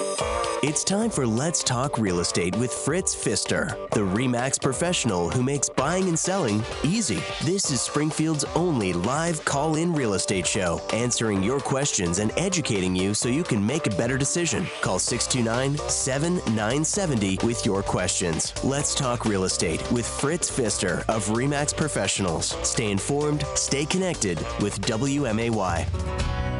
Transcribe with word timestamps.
It's 0.00 0.84
time 0.84 1.10
for 1.10 1.26
Let's 1.26 1.64
Talk 1.64 1.98
Real 1.98 2.20
Estate 2.20 2.54
with 2.56 2.72
Fritz 2.72 3.16
Pfister, 3.16 3.76
the 3.90 4.00
REMAX 4.00 4.60
professional 4.62 5.28
who 5.28 5.42
makes 5.42 5.68
buying 5.68 6.06
and 6.06 6.16
selling 6.16 6.62
easy. 6.84 7.20
This 7.42 7.72
is 7.72 7.80
Springfield's 7.80 8.44
only 8.54 8.92
live 8.92 9.44
call 9.44 9.74
in 9.74 9.92
real 9.92 10.14
estate 10.14 10.46
show, 10.46 10.80
answering 10.92 11.42
your 11.42 11.58
questions 11.58 12.20
and 12.20 12.30
educating 12.38 12.94
you 12.94 13.12
so 13.12 13.28
you 13.28 13.42
can 13.42 13.64
make 13.64 13.88
a 13.88 13.96
better 13.96 14.16
decision. 14.16 14.68
Call 14.82 15.00
629 15.00 15.76
7970 15.88 17.38
with 17.44 17.66
your 17.66 17.82
questions. 17.82 18.52
Let's 18.62 18.94
Talk 18.94 19.24
Real 19.24 19.44
Estate 19.44 19.82
with 19.90 20.06
Fritz 20.06 20.48
Pfister 20.48 21.04
of 21.08 21.26
REMAX 21.26 21.76
Professionals. 21.76 22.56
Stay 22.62 22.92
informed, 22.92 23.44
stay 23.56 23.84
connected 23.84 24.38
with 24.60 24.80
WMAY. 24.82 26.57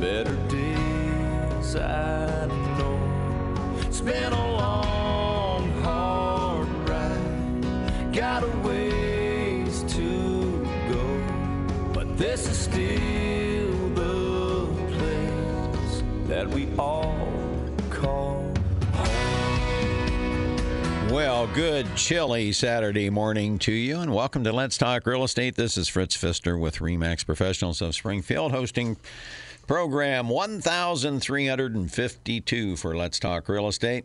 Better 0.00 0.34
days. 0.48 1.76
I 1.76 2.46
know 2.78 2.98
it's 3.80 4.00
been 4.00 4.32
a 4.32 4.52
long, 4.56 5.70
hard 5.82 6.68
ride. 6.88 8.10
Got 8.10 8.44
a 8.44 8.48
ways 8.66 9.82
to 9.88 10.66
go, 10.88 11.92
but 11.92 12.16
this 12.16 12.48
is 12.48 12.58
still 12.58 13.88
the 13.90 14.68
place 14.96 16.02
that 16.28 16.48
we 16.48 16.66
all 16.78 17.14
call 17.90 18.50
Home. 18.94 20.56
Well, 21.10 21.46
good 21.48 21.94
chilly 21.94 22.52
Saturday 22.52 23.10
morning 23.10 23.58
to 23.60 23.72
you, 23.72 23.98
and 23.98 24.14
welcome 24.14 24.44
to 24.44 24.52
Let's 24.52 24.78
Talk 24.78 25.06
Real 25.06 25.24
Estate. 25.24 25.56
This 25.56 25.76
is 25.76 25.88
Fritz 25.88 26.16
Pfister 26.16 26.56
with 26.56 26.78
Remax 26.78 27.26
Professionals 27.26 27.82
of 27.82 27.94
Springfield, 27.94 28.52
hosting 28.52 28.96
program 29.70 30.28
1352 30.28 32.74
for 32.74 32.96
Let's 32.96 33.20
Talk 33.20 33.48
Real 33.48 33.68
Estate. 33.68 34.04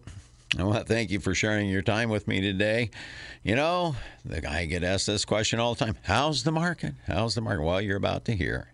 I 0.59 0.63
want 0.63 0.77
to 0.77 0.94
thank 0.94 1.09
you 1.09 1.19
for 1.19 1.33
sharing 1.33 1.69
your 1.69 1.81
time 1.81 2.11
with 2.11 2.27
me 2.27 2.39
today. 2.39 2.91
You 3.41 3.55
know, 3.55 3.95
the 4.23 4.41
guy 4.41 4.66
get 4.66 4.83
asked 4.83 5.08
this 5.08 5.25
question 5.25 5.59
all 5.59 5.73
the 5.73 5.83
time 5.83 5.97
How's 6.03 6.43
the 6.43 6.52
market? 6.52 6.93
How's 7.08 7.33
the 7.33 7.42
market? 7.42 7.64
Well, 7.64 7.81
you're 7.81 7.98
about 7.98 8.26
to 8.26 8.36
hear. 8.36 8.67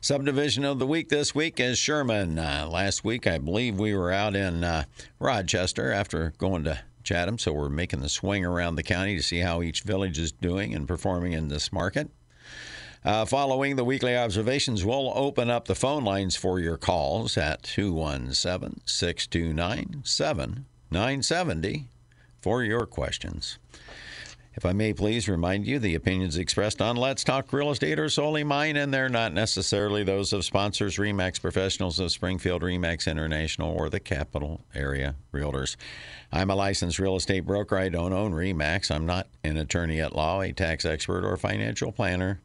Subdivision 0.00 0.64
of 0.64 0.78
the 0.78 0.86
week 0.86 1.10
this 1.10 1.34
week 1.34 1.60
is 1.60 1.76
Sherman. 1.76 2.38
Uh, 2.38 2.68
last 2.70 3.04
week, 3.04 3.26
I 3.26 3.36
believe 3.36 3.78
we 3.78 3.94
were 3.94 4.10
out 4.10 4.34
in 4.34 4.64
uh, 4.64 4.84
Rochester 5.18 5.92
after 5.92 6.32
going 6.38 6.64
to 6.64 6.78
Chatham, 7.02 7.36
so 7.36 7.52
we're 7.52 7.68
making 7.68 8.00
the 8.00 8.08
swing 8.08 8.46
around 8.46 8.76
the 8.76 8.82
county 8.82 9.14
to 9.14 9.22
see 9.22 9.40
how 9.40 9.60
each 9.60 9.82
village 9.82 10.18
is 10.18 10.32
doing 10.32 10.74
and 10.74 10.88
performing 10.88 11.34
in 11.34 11.48
this 11.48 11.70
market. 11.70 12.08
Uh, 13.04 13.26
following 13.26 13.76
the 13.76 13.84
weekly 13.84 14.16
observations, 14.16 14.82
we'll 14.82 15.12
open 15.14 15.50
up 15.50 15.66
the 15.66 15.74
phone 15.74 16.04
lines 16.04 16.36
for 16.36 16.58
your 16.58 16.78
calls 16.78 17.36
at 17.36 17.62
217 17.62 18.80
629 18.86 20.00
7970 20.04 21.88
for 22.40 22.62
your 22.62 22.86
questions. 22.86 23.58
If 24.54 24.64
I 24.64 24.72
may 24.72 24.94
please 24.94 25.28
remind 25.28 25.66
you, 25.66 25.78
the 25.78 25.96
opinions 25.96 26.38
expressed 26.38 26.80
on 26.80 26.96
Let's 26.96 27.24
Talk 27.24 27.52
Real 27.52 27.72
Estate 27.72 27.98
are 27.98 28.08
solely 28.08 28.42
mine, 28.42 28.76
and 28.76 28.94
they're 28.94 29.10
not 29.10 29.34
necessarily 29.34 30.02
those 30.02 30.32
of 30.32 30.44
sponsors 30.44 30.96
Remax 30.96 31.38
Professionals 31.38 31.98
of 31.98 32.10
Springfield, 32.10 32.62
Remax 32.62 33.10
International, 33.10 33.74
or 33.74 33.90
the 33.90 34.00
Capital 34.00 34.64
Area 34.74 35.16
Realtors. 35.30 35.76
I'm 36.32 36.48
a 36.48 36.54
licensed 36.54 36.98
real 36.98 37.16
estate 37.16 37.44
broker. 37.44 37.76
I 37.76 37.90
don't 37.90 38.14
own 38.14 38.32
Remax. 38.32 38.90
I'm 38.90 39.04
not 39.04 39.26
an 39.42 39.58
attorney 39.58 40.00
at 40.00 40.16
law, 40.16 40.40
a 40.40 40.52
tax 40.52 40.86
expert, 40.86 41.26
or 41.26 41.36
financial 41.36 41.92
planner. 41.92 42.40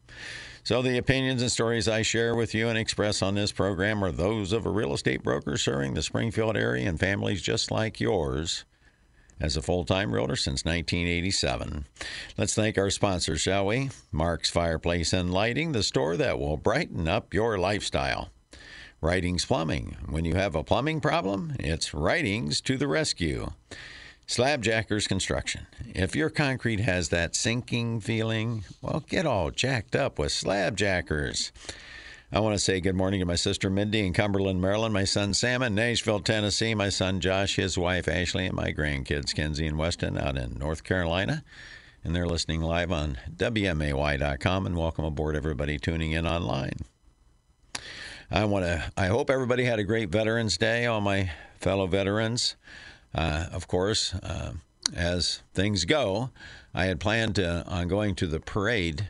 So 0.62 0.82
the 0.82 0.98
opinions 0.98 1.40
and 1.42 1.50
stories 1.50 1.88
I 1.88 2.02
share 2.02 2.34
with 2.34 2.54
you 2.54 2.68
and 2.68 2.78
express 2.78 3.22
on 3.22 3.34
this 3.34 3.50
program 3.50 4.04
are 4.04 4.12
those 4.12 4.52
of 4.52 4.66
a 4.66 4.70
real 4.70 4.92
estate 4.92 5.22
broker 5.22 5.56
serving 5.56 5.94
the 5.94 6.02
Springfield 6.02 6.56
area 6.56 6.88
and 6.88 7.00
families 7.00 7.42
just 7.42 7.70
like 7.70 7.98
yours 7.98 8.64
as 9.40 9.56
a 9.56 9.62
full 9.62 9.84
time 9.84 10.12
realtor 10.12 10.36
since 10.36 10.64
1987. 10.64 11.86
Let's 12.36 12.54
thank 12.54 12.76
our 12.76 12.90
sponsors, 12.90 13.40
shall 13.40 13.66
we? 13.66 13.90
Mark's 14.12 14.50
Fireplace 14.50 15.12
and 15.12 15.32
Lighting, 15.32 15.72
the 15.72 15.82
store 15.82 16.16
that 16.18 16.38
will 16.38 16.58
brighten 16.58 17.08
up 17.08 17.32
your 17.32 17.58
lifestyle. 17.58 18.30
Writings 19.00 19.46
Plumbing. 19.46 19.96
When 20.10 20.26
you 20.26 20.34
have 20.34 20.54
a 20.54 20.62
plumbing 20.62 21.00
problem, 21.00 21.54
it's 21.58 21.94
Writings 21.94 22.60
to 22.62 22.76
the 22.76 22.86
rescue. 22.86 23.50
Slabjackers 24.30 25.08
Construction. 25.08 25.66
If 25.92 26.14
your 26.14 26.30
concrete 26.30 26.78
has 26.78 27.08
that 27.08 27.34
sinking 27.34 27.98
feeling, 27.98 28.62
well, 28.80 29.02
get 29.08 29.26
all 29.26 29.50
jacked 29.50 29.96
up 29.96 30.20
with 30.20 30.30
Slabjackers. 30.30 31.50
I 32.30 32.38
want 32.38 32.54
to 32.54 32.60
say 32.60 32.80
good 32.80 32.94
morning 32.94 33.18
to 33.18 33.26
my 33.26 33.34
sister 33.34 33.68
Mindy 33.68 34.06
in 34.06 34.12
Cumberland, 34.12 34.62
Maryland, 34.62 34.94
my 34.94 35.02
son 35.02 35.34
Sam 35.34 35.64
in 35.64 35.74
Nashville, 35.74 36.20
Tennessee, 36.20 36.76
my 36.76 36.90
son 36.90 37.18
Josh, 37.18 37.56
his 37.56 37.76
wife 37.76 38.06
Ashley, 38.06 38.46
and 38.46 38.54
my 38.54 38.72
grandkids 38.72 39.34
Kenzie 39.34 39.66
and 39.66 39.76
Weston 39.76 40.16
out 40.16 40.38
in 40.38 40.56
North 40.56 40.84
Carolina. 40.84 41.42
And 42.04 42.14
they're 42.14 42.24
listening 42.24 42.60
live 42.60 42.92
on 42.92 43.18
WMAY.com. 43.34 44.64
And 44.64 44.76
welcome 44.76 45.04
aboard, 45.04 45.34
everybody 45.34 45.76
tuning 45.76 46.12
in 46.12 46.24
online. 46.24 46.76
I 48.30 48.44
want 48.44 48.64
to. 48.64 48.92
I 48.96 49.06
hope 49.06 49.28
everybody 49.28 49.64
had 49.64 49.80
a 49.80 49.84
great 49.84 50.10
Veterans 50.10 50.56
Day. 50.56 50.86
All 50.86 51.00
my 51.00 51.32
fellow 51.58 51.88
veterans, 51.88 52.54
uh, 53.14 53.46
of 53.52 53.68
course, 53.68 54.14
uh, 54.14 54.52
as 54.94 55.42
things 55.54 55.84
go, 55.84 56.30
I 56.74 56.86
had 56.86 57.00
planned 57.00 57.36
to, 57.36 57.64
on 57.66 57.88
going 57.88 58.14
to 58.16 58.26
the 58.26 58.40
parade 58.40 59.08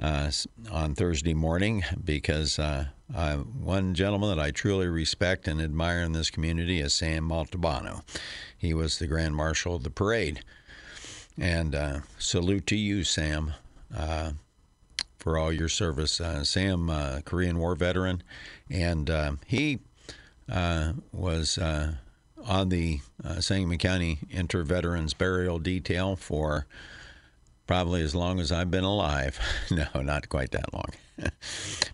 uh, 0.00 0.30
on 0.70 0.94
Thursday 0.94 1.34
morning 1.34 1.84
because 2.02 2.58
uh, 2.58 2.86
I, 3.14 3.34
one 3.34 3.94
gentleman 3.94 4.36
that 4.36 4.42
I 4.42 4.50
truly 4.50 4.88
respect 4.88 5.46
and 5.46 5.60
admire 5.60 6.02
in 6.02 6.12
this 6.12 6.30
community 6.30 6.80
is 6.80 6.94
Sam 6.94 7.28
Maltabano. 7.28 8.02
He 8.56 8.74
was 8.74 8.98
the 8.98 9.06
Grand 9.06 9.36
Marshal 9.36 9.76
of 9.76 9.82
the 9.82 9.90
parade. 9.90 10.42
And 11.38 11.74
uh, 11.74 12.00
salute 12.18 12.66
to 12.68 12.76
you, 12.76 13.04
Sam, 13.04 13.54
uh, 13.96 14.32
for 15.18 15.38
all 15.38 15.52
your 15.52 15.68
service. 15.68 16.20
Uh, 16.20 16.44
Sam, 16.44 16.90
uh, 16.90 17.20
Korean 17.24 17.58
War 17.58 17.74
veteran, 17.74 18.22
and 18.70 19.10
he 19.46 19.80
was 20.48 21.58
on 22.46 22.68
the 22.68 23.00
uh, 23.24 23.40
Sangamon 23.40 23.78
County 23.78 24.18
Inter 24.30 24.62
Veterans 24.62 25.14
Burial 25.14 25.58
Detail 25.58 26.16
for 26.16 26.66
probably 27.66 28.02
as 28.02 28.14
long 28.14 28.40
as 28.40 28.52
I've 28.52 28.70
been 28.70 28.84
alive. 28.84 29.38
no, 29.70 29.86
not 30.02 30.28
quite 30.28 30.50
that 30.52 30.72
long. 30.72 30.90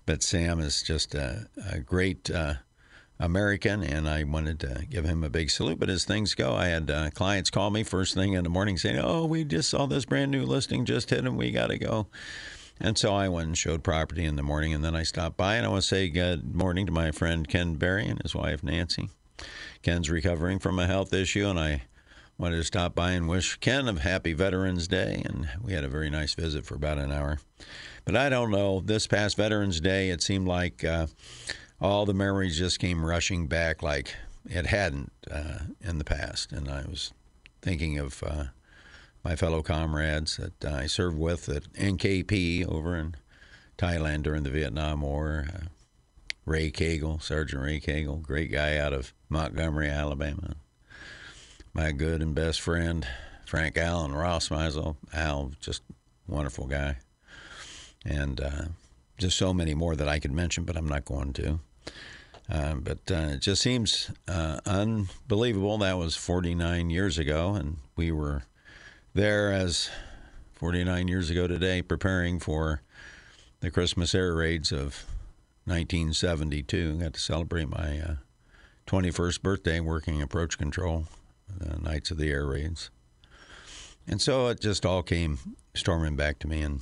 but 0.06 0.22
Sam 0.22 0.60
is 0.60 0.82
just 0.82 1.14
a, 1.14 1.48
a 1.70 1.80
great 1.80 2.30
uh, 2.30 2.54
American, 3.20 3.82
and 3.82 4.08
I 4.08 4.24
wanted 4.24 4.60
to 4.60 4.86
give 4.88 5.04
him 5.04 5.24
a 5.24 5.30
big 5.30 5.50
salute. 5.50 5.78
But 5.78 5.90
as 5.90 6.04
things 6.04 6.34
go, 6.34 6.54
I 6.54 6.66
had 6.66 6.90
uh, 6.90 7.10
clients 7.10 7.50
call 7.50 7.70
me 7.70 7.82
first 7.82 8.14
thing 8.14 8.34
in 8.34 8.44
the 8.44 8.50
morning 8.50 8.76
saying, 8.76 9.00
"Oh, 9.02 9.26
we 9.26 9.44
just 9.44 9.70
saw 9.70 9.86
this 9.86 10.04
brand 10.04 10.30
new 10.30 10.44
listing 10.44 10.84
just 10.84 11.10
hit, 11.10 11.24
and 11.24 11.36
we 11.36 11.50
got 11.50 11.68
to 11.68 11.78
go." 11.78 12.06
And 12.80 12.96
so 12.96 13.12
I 13.12 13.28
went 13.28 13.48
and 13.48 13.58
showed 13.58 13.82
property 13.82 14.24
in 14.24 14.36
the 14.36 14.42
morning, 14.42 14.72
and 14.72 14.84
then 14.84 14.94
I 14.94 15.02
stopped 15.02 15.36
by, 15.36 15.56
and 15.56 15.66
I 15.66 15.68
want 15.68 15.82
to 15.82 15.88
say 15.88 16.08
good 16.08 16.54
morning 16.54 16.86
to 16.86 16.92
my 16.92 17.10
friend 17.10 17.48
Ken 17.48 17.74
Berry 17.74 18.06
and 18.06 18.22
his 18.22 18.36
wife 18.36 18.62
Nancy. 18.62 19.10
Ken's 19.82 20.10
recovering 20.10 20.58
from 20.58 20.78
a 20.78 20.86
health 20.86 21.12
issue, 21.12 21.46
and 21.46 21.58
I 21.58 21.82
wanted 22.38 22.56
to 22.56 22.64
stop 22.64 22.94
by 22.94 23.12
and 23.12 23.28
wish 23.28 23.56
Ken 23.56 23.88
a 23.88 23.98
happy 23.98 24.32
Veterans 24.32 24.86
Day. 24.86 25.22
And 25.24 25.48
we 25.62 25.72
had 25.72 25.84
a 25.84 25.88
very 25.88 26.08
nice 26.08 26.34
visit 26.34 26.64
for 26.64 26.76
about 26.76 26.98
an 26.98 27.12
hour. 27.12 27.38
But 28.04 28.16
I 28.16 28.28
don't 28.28 28.50
know, 28.50 28.80
this 28.80 29.06
past 29.06 29.36
Veterans 29.36 29.80
Day, 29.80 30.10
it 30.10 30.22
seemed 30.22 30.46
like 30.46 30.84
uh, 30.84 31.08
all 31.80 32.06
the 32.06 32.14
memories 32.14 32.56
just 32.56 32.78
came 32.78 33.04
rushing 33.04 33.48
back 33.48 33.82
like 33.82 34.14
it 34.48 34.66
hadn't 34.66 35.12
uh, 35.30 35.58
in 35.80 35.98
the 35.98 36.04
past. 36.04 36.52
And 36.52 36.68
I 36.68 36.82
was 36.82 37.12
thinking 37.60 37.98
of 37.98 38.22
uh, 38.22 38.44
my 39.24 39.36
fellow 39.36 39.62
comrades 39.62 40.36
that 40.36 40.64
I 40.64 40.86
served 40.86 41.18
with 41.18 41.48
at 41.48 41.72
NKP 41.74 42.66
over 42.66 42.96
in 42.96 43.16
Thailand 43.76 44.22
during 44.22 44.44
the 44.44 44.50
Vietnam 44.50 45.02
War. 45.02 45.46
Ray 46.48 46.70
Cagle, 46.70 47.20
Sergeant 47.20 47.62
Ray 47.62 47.78
Cagle, 47.78 48.22
great 48.22 48.50
guy 48.50 48.78
out 48.78 48.94
of 48.94 49.12
Montgomery, 49.28 49.90
Alabama. 49.90 50.56
My 51.74 51.92
good 51.92 52.22
and 52.22 52.34
best 52.34 52.62
friend, 52.62 53.06
Frank 53.44 53.76
Allen 53.76 54.14
Ross 54.14 54.48
Meisel. 54.48 54.96
Al, 55.12 55.52
just 55.60 55.82
wonderful 56.26 56.66
guy. 56.66 56.96
And 58.06 58.40
uh, 58.40 58.62
just 59.18 59.36
so 59.36 59.52
many 59.52 59.74
more 59.74 59.94
that 59.94 60.08
I 60.08 60.18
could 60.18 60.32
mention, 60.32 60.64
but 60.64 60.78
I'm 60.78 60.88
not 60.88 61.04
going 61.04 61.34
to. 61.34 61.60
Uh, 62.50 62.76
but 62.76 63.00
uh, 63.10 63.32
it 63.34 63.40
just 63.40 63.60
seems 63.60 64.10
uh, 64.26 64.60
unbelievable. 64.64 65.76
That 65.76 65.98
was 65.98 66.16
49 66.16 66.88
years 66.88 67.18
ago, 67.18 67.56
and 67.56 67.76
we 67.94 68.10
were 68.10 68.44
there 69.12 69.52
as 69.52 69.90
49 70.54 71.08
years 71.08 71.28
ago 71.28 71.46
today, 71.46 71.82
preparing 71.82 72.40
for 72.40 72.80
the 73.60 73.70
Christmas 73.70 74.14
air 74.14 74.32
raids 74.32 74.72
of 74.72 75.04
1972. 75.68 76.98
Got 76.98 77.14
to 77.14 77.20
celebrate 77.20 77.68
my 77.68 78.16
21st 78.86 79.38
uh, 79.38 79.42
birthday 79.42 79.80
working 79.80 80.22
approach 80.22 80.56
control, 80.56 81.04
the 81.56 81.78
nights 81.78 82.10
of 82.10 82.16
the 82.16 82.30
air 82.30 82.46
raids. 82.46 82.90
And 84.06 84.22
so 84.22 84.48
it 84.48 84.60
just 84.60 84.86
all 84.86 85.02
came 85.02 85.38
storming 85.74 86.16
back 86.16 86.38
to 86.38 86.48
me, 86.48 86.62
and 86.62 86.80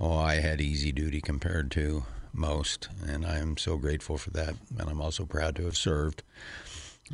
oh, 0.00 0.16
I 0.16 0.36
had 0.36 0.60
easy 0.60 0.92
duty 0.92 1.20
compared 1.20 1.70
to 1.72 2.04
most, 2.32 2.88
and 3.06 3.26
I'm 3.26 3.56
so 3.58 3.76
grateful 3.76 4.16
for 4.16 4.30
that. 4.30 4.54
And 4.78 4.88
I'm 4.88 5.00
also 5.00 5.26
proud 5.26 5.54
to 5.56 5.64
have 5.64 5.76
served. 5.76 6.22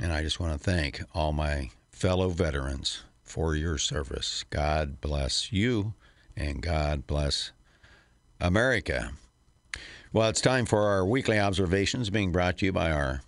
And 0.01 0.13
I 0.13 0.23
just 0.23 0.39
want 0.39 0.53
to 0.53 0.59
thank 0.59 1.03
all 1.15 1.33
my 1.33 1.71
fellow 1.91 2.29
veterans 2.29 3.03
for 3.23 3.55
your 3.55 3.77
service. 3.77 4.45
God 4.51 5.01
bless 5.01 5.53
you, 5.53 5.95
and 6.37 6.63
God 6.63 7.07
bless 7.07 7.51
America. 8.41 9.11
Well, 10.13 10.29
it's 10.29 10.41
time 10.41 10.67
for 10.67 10.89
our 10.89 11.07
weekly 11.07 11.39
observations 11.39 12.11
being 12.11 12.33
brought 12.33 12.59
to 12.59 12.67
you 12.67 12.73
by 12.73 12.91
our 12.91 13.23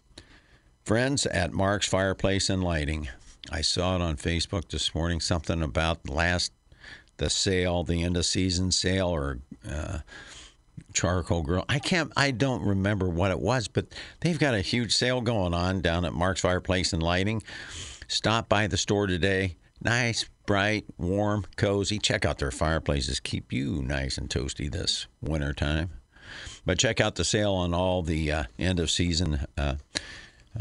friends 0.85 1.27
at 1.27 1.53
Mark's 1.53 1.87
Fireplace 1.87 2.51
and 2.51 2.61
Lighting. 2.61 3.09
I 3.53 3.61
saw 3.61 3.95
it 3.95 4.03
on 4.03 4.17
Facebook 4.17 4.69
this 4.69 4.93
morning, 4.93 5.21
something 5.21 5.63
about 5.63 6.11
last 6.11 6.51
the 7.19 7.31
sale, 7.31 7.85
the 7.85 8.03
end 8.03 8.17
of 8.17 8.27
season 8.27 8.73
sale, 8.73 9.07
or 9.07 9.39
uh, 9.71 9.99
charcoal 10.93 11.43
grill. 11.43 11.65
I 11.69 11.79
can't. 11.79 12.13
I 12.17 12.33
don't 12.33 12.67
remember 12.67 13.09
what 13.09 13.31
it 13.31 13.39
was, 13.39 13.69
but 13.69 13.87
they've 14.19 14.37
got 14.37 14.55
a 14.55 14.61
huge 14.61 14.93
sale 14.93 15.21
going 15.21 15.55
on 15.55 15.83
down 15.83 16.05
at 16.05 16.15
Mark's 16.15 16.41
Fireplace 16.41 16.93
and 16.93 17.01
Lighting. 17.01 17.45
Stop 18.09 18.49
by 18.49 18.67
the 18.67 18.77
store 18.77 19.07
today. 19.07 19.55
Nice, 19.81 20.29
bright, 20.47 20.87
warm, 20.99 21.47
cozy. 21.55 22.01
Check 22.01 22.25
out 22.25 22.39
their 22.39 22.51
fireplaces. 22.51 23.21
Keep 23.21 23.53
you 23.53 23.83
nice 23.83 24.19
and 24.19 24.29
toasty 24.29 24.69
this 24.69 25.07
winter 25.21 25.53
time. 25.53 26.02
But 26.65 26.79
check 26.79 27.01
out 27.01 27.17
the 27.17 27.25
sale 27.25 27.55
on 27.55 27.75
all 27.75 28.03
the 28.03 28.31
uh, 28.31 28.45
end 28.59 28.79
of 28.79 28.91
season. 28.91 29.41
Uh, 29.59 29.77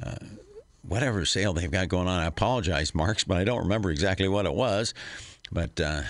uh, 0.02 0.16
whatever 0.82 1.26
sale 1.26 1.54
they've 1.54 1.70
got 1.70 1.90
going 1.90 2.08
on. 2.08 2.20
I 2.20 2.26
apologize, 2.26 2.96
Marks, 2.96 3.24
but 3.24 3.38
I 3.38 3.44
don't 3.44 3.64
remember 3.64 3.92
exactly 3.92 4.28
what 4.28 4.46
it 4.46 4.54
was. 4.54 4.94
But 5.52 5.80
uh, 5.80 6.02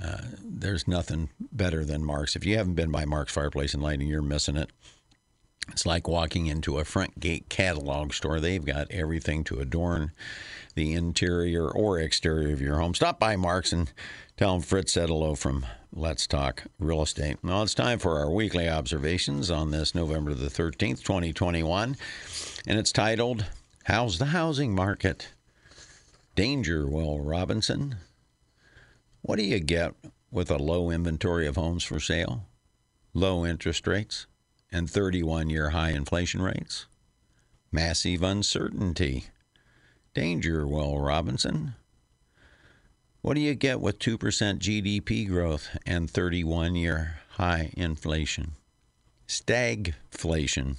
uh, 0.00 0.18
there's 0.42 0.86
nothing 0.86 1.30
better 1.52 1.84
than 1.84 2.04
Mark's. 2.04 2.36
If 2.36 2.44
you 2.44 2.56
haven't 2.56 2.74
been 2.74 2.90
by 2.90 3.04
Mark's 3.04 3.32
Fireplace 3.32 3.74
and 3.74 3.82
Lighting, 3.82 4.08
you're 4.08 4.22
missing 4.22 4.56
it. 4.56 4.70
It's 5.70 5.86
like 5.86 6.06
walking 6.06 6.46
into 6.46 6.78
a 6.78 6.84
Frontgate 6.84 7.48
catalog 7.48 8.12
store. 8.12 8.38
They've 8.38 8.64
got 8.64 8.90
everything 8.90 9.44
to 9.44 9.60
adorn 9.60 10.12
the 10.74 10.92
interior 10.92 11.68
or 11.68 11.98
exterior 11.98 12.52
of 12.52 12.60
your 12.60 12.78
home. 12.78 12.94
Stop 12.94 13.18
by 13.18 13.36
Mark's 13.36 13.72
and 13.72 13.92
tell 14.36 14.52
them 14.52 14.62
Fritz 14.62 14.92
said 14.92 15.08
hello 15.08 15.34
from 15.34 15.64
Let's 15.92 16.26
Talk 16.26 16.64
Real 16.78 17.02
Estate. 17.02 17.42
Now 17.42 17.62
it's 17.62 17.74
time 17.74 17.98
for 17.98 18.18
our 18.18 18.30
weekly 18.30 18.68
observations 18.68 19.50
on 19.50 19.70
this 19.70 19.94
November 19.94 20.34
the 20.34 20.48
13th, 20.48 21.02
2021. 21.02 21.96
And 22.66 22.78
it's 22.78 22.92
titled, 22.92 23.46
How's 23.84 24.18
the 24.18 24.26
Housing 24.26 24.74
Market? 24.74 25.28
Danger, 26.34 26.88
Will 26.88 27.20
Robinson. 27.20 27.96
What 29.22 29.38
do 29.38 29.44
you 29.44 29.60
get 29.60 29.94
with 30.32 30.50
a 30.50 30.58
low 30.58 30.90
inventory 30.90 31.46
of 31.46 31.54
homes 31.54 31.84
for 31.84 32.00
sale, 32.00 32.46
low 33.12 33.46
interest 33.46 33.86
rates, 33.86 34.26
and 34.72 34.90
31 34.90 35.48
year 35.48 35.70
high 35.70 35.90
inflation 35.90 36.42
rates? 36.42 36.86
Massive 37.70 38.22
uncertainty. 38.22 39.26
Danger, 40.14 40.64
Will 40.64 41.00
Robinson. 41.00 41.74
What 43.20 43.34
do 43.34 43.40
you 43.40 43.56
get 43.56 43.80
with 43.80 43.98
2% 43.98 44.16
GDP 44.60 45.26
growth 45.26 45.76
and 45.84 46.08
31 46.08 46.76
year 46.76 47.18
high 47.30 47.72
inflation? 47.76 48.52
Stagflation. 49.26 50.76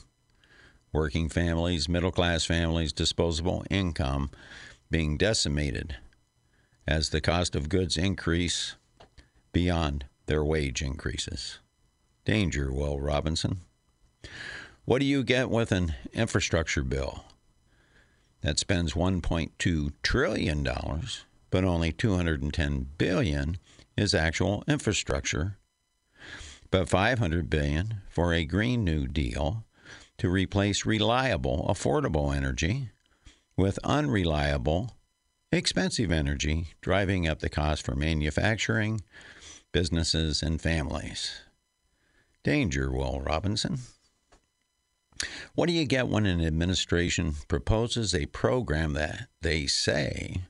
Working 0.94 1.28
families, 1.28 1.90
middle 1.90 2.14
class 2.14 2.46
families, 2.46 2.94
disposable 2.94 3.66
income 3.70 4.32
being 4.90 5.18
decimated 5.18 5.98
as 6.88 7.10
the 7.10 7.20
cost 7.20 7.58
of 7.58 7.68
goods 7.68 7.98
increase 7.98 8.76
beyond 9.52 10.06
their 10.28 10.46
wage 10.46 10.82
increases. 10.82 11.60
Danger, 12.24 12.72
Will 12.72 13.02
Robinson. 13.02 13.62
What 14.86 15.00
do 15.00 15.06
you 15.06 15.24
get 15.24 15.50
with 15.50 15.74
an 15.74 15.94
infrastructure 16.14 16.84
bill 16.84 17.26
that 18.46 18.60
spends 18.60 18.94
1.2 18.94 19.92
trillion 20.04 20.62
dollars, 20.62 21.26
but 21.50 21.64
only 21.64 21.92
210 21.92 22.90
billion 22.96 23.58
is 23.98 24.14
actual 24.14 24.64
infrastructure, 24.68 25.58
but 26.70 26.88
500 26.88 27.50
billion 27.50 28.02
for 28.08 28.34
a 28.34 28.46
green 28.46 28.84
new 28.84 29.08
deal 29.08 29.64
to 30.20 30.30
replace 30.30 30.86
reliable, 30.86 31.66
affordable 31.68 32.36
energy 32.36 32.92
with 33.58 33.80
unreliable, 33.84 34.92
expensive 35.52 36.12
energy, 36.12 36.68
driving 36.82 37.28
up 37.28 37.40
the 37.40 37.50
cost 37.50 37.84
for 37.84 37.96
manufacturing, 37.96 39.02
businesses, 39.72 40.44
and 40.44 40.62
families. 40.62 41.42
Danger, 42.44 42.92
Will 42.92 43.22
Robinson. 43.22 43.80
What 45.54 45.68
do 45.68 45.74
you 45.74 45.86
get 45.86 46.08
when 46.08 46.26
an 46.26 46.46
administration 46.46 47.36
proposes 47.48 48.14
a 48.14 48.26
program 48.28 48.94
that 48.94 49.28
they 49.42 49.66
say, 49.66 50.42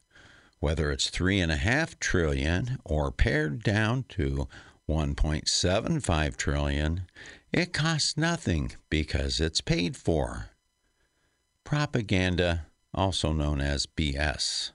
whether 0.59 0.91
it's 0.91 1.09
three 1.09 1.39
and 1.39 1.51
a 1.51 1.57
half 1.57 1.99
trillion 1.99 2.79
or 2.83 3.11
pared 3.11 3.63
down 3.63 4.05
to 4.09 4.47
1.75 4.89 6.37
trillion, 6.37 7.01
it 7.51 7.73
costs 7.73 8.17
nothing 8.17 8.71
because 8.89 9.39
it's 9.39 9.61
paid 9.61 9.95
for. 9.95 10.49
Propaganda, 11.63 12.67
also 12.93 13.31
known 13.31 13.61
as 13.61 13.85
BS. 13.85 14.71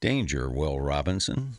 Danger, 0.00 0.50
Will 0.50 0.80
Robinson. 0.80 1.56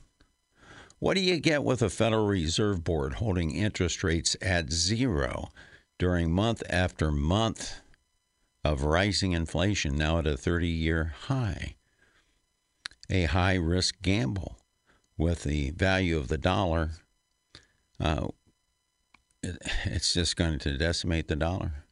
What 1.00 1.16
do 1.16 1.22
you 1.22 1.40
get 1.40 1.64
with 1.64 1.82
a 1.82 1.90
Federal 1.90 2.28
Reserve 2.28 2.84
Board 2.84 3.14
holding 3.14 3.52
interest 3.52 4.04
rates 4.04 4.36
at 4.42 4.72
zero 4.72 5.50
during 6.02 6.32
month 6.32 6.64
after 6.68 7.12
month 7.12 7.80
of 8.64 8.82
rising 8.82 9.34
inflation, 9.34 9.96
now 9.96 10.18
at 10.18 10.26
a 10.26 10.36
30 10.36 10.68
year 10.68 11.14
high? 11.28 11.76
A 13.12 13.26
high 13.26 13.54
risk 13.54 14.02
gamble 14.02 14.58
with 15.16 15.44
the 15.44 15.70
value 15.70 16.18
of 16.18 16.28
the 16.28 16.40
dollar. 16.40 16.90
Uh, 18.00 18.30
it, 19.44 19.58
it's 19.86 20.16
just 20.16 20.36
going 20.36 20.58
to 20.58 20.76
decimate 20.76 21.28
the 21.28 21.36
dollar 21.36 21.86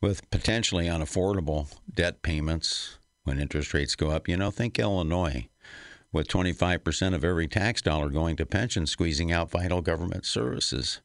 with 0.00 0.30
potentially 0.30 0.86
unaffordable 0.86 1.66
debt 1.94 2.22
payments 2.22 2.96
when 3.24 3.38
interest 3.38 3.74
rates 3.74 3.96
go 3.96 4.08
up. 4.08 4.28
You 4.28 4.38
know, 4.38 4.50
think 4.50 4.78
Illinois 4.78 5.46
with 6.10 6.26
25% 6.26 7.14
of 7.14 7.22
every 7.22 7.48
tax 7.48 7.82
dollar 7.82 8.08
going 8.08 8.36
to 8.36 8.46
pensions, 8.46 8.90
squeezing 8.90 9.30
out 9.30 9.50
vital 9.50 9.82
government 9.82 10.24
services. 10.24 11.02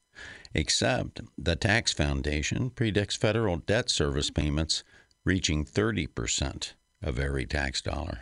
Except 0.53 1.21
the 1.37 1.55
tax 1.55 1.91
foundation 1.91 2.69
predicts 2.69 3.15
federal 3.15 3.57
debt 3.57 3.89
service 3.89 4.29
payments 4.29 4.83
reaching 5.23 5.65
30% 5.65 6.73
of 7.01 7.19
every 7.19 7.45
tax 7.45 7.81
dollar. 7.81 8.21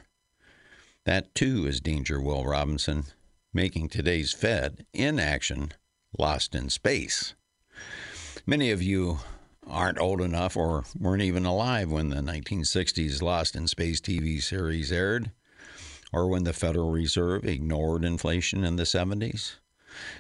That 1.05 1.35
too 1.35 1.67
is 1.67 1.81
danger, 1.81 2.21
Will 2.21 2.45
Robinson, 2.45 3.05
making 3.53 3.89
today's 3.89 4.33
Fed 4.33 4.85
inaction 4.93 5.73
lost 6.17 6.55
in 6.55 6.69
space. 6.69 7.35
Many 8.45 8.71
of 8.71 8.81
you 8.81 9.19
aren't 9.67 9.99
old 9.99 10.21
enough 10.21 10.57
or 10.57 10.83
weren't 10.99 11.21
even 11.21 11.45
alive 11.45 11.91
when 11.91 12.09
the 12.09 12.17
1960s 12.17 13.21
Lost 13.21 13.55
in 13.55 13.67
Space 13.67 14.01
TV 14.01 14.41
series 14.41 14.91
aired 14.91 15.31
or 16.11 16.27
when 16.27 16.43
the 16.43 16.53
Federal 16.53 16.91
Reserve 16.91 17.45
ignored 17.45 18.03
inflation 18.03 18.63
in 18.63 18.75
the 18.75 18.83
70s. 18.83 19.53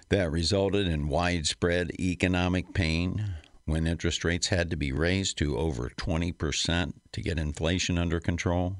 That 0.09 0.31
resulted 0.31 0.87
in 0.87 1.07
widespread 1.07 1.91
economic 1.99 2.73
pain, 2.73 3.35
when 3.65 3.87
interest 3.87 4.23
rates 4.23 4.47
had 4.47 4.69
to 4.69 4.75
be 4.75 4.91
raised 4.91 5.37
to 5.37 5.57
over 5.57 5.89
20% 5.89 6.93
to 7.11 7.21
get 7.21 7.39
inflation 7.39 7.97
under 7.97 8.19
control? 8.19 8.77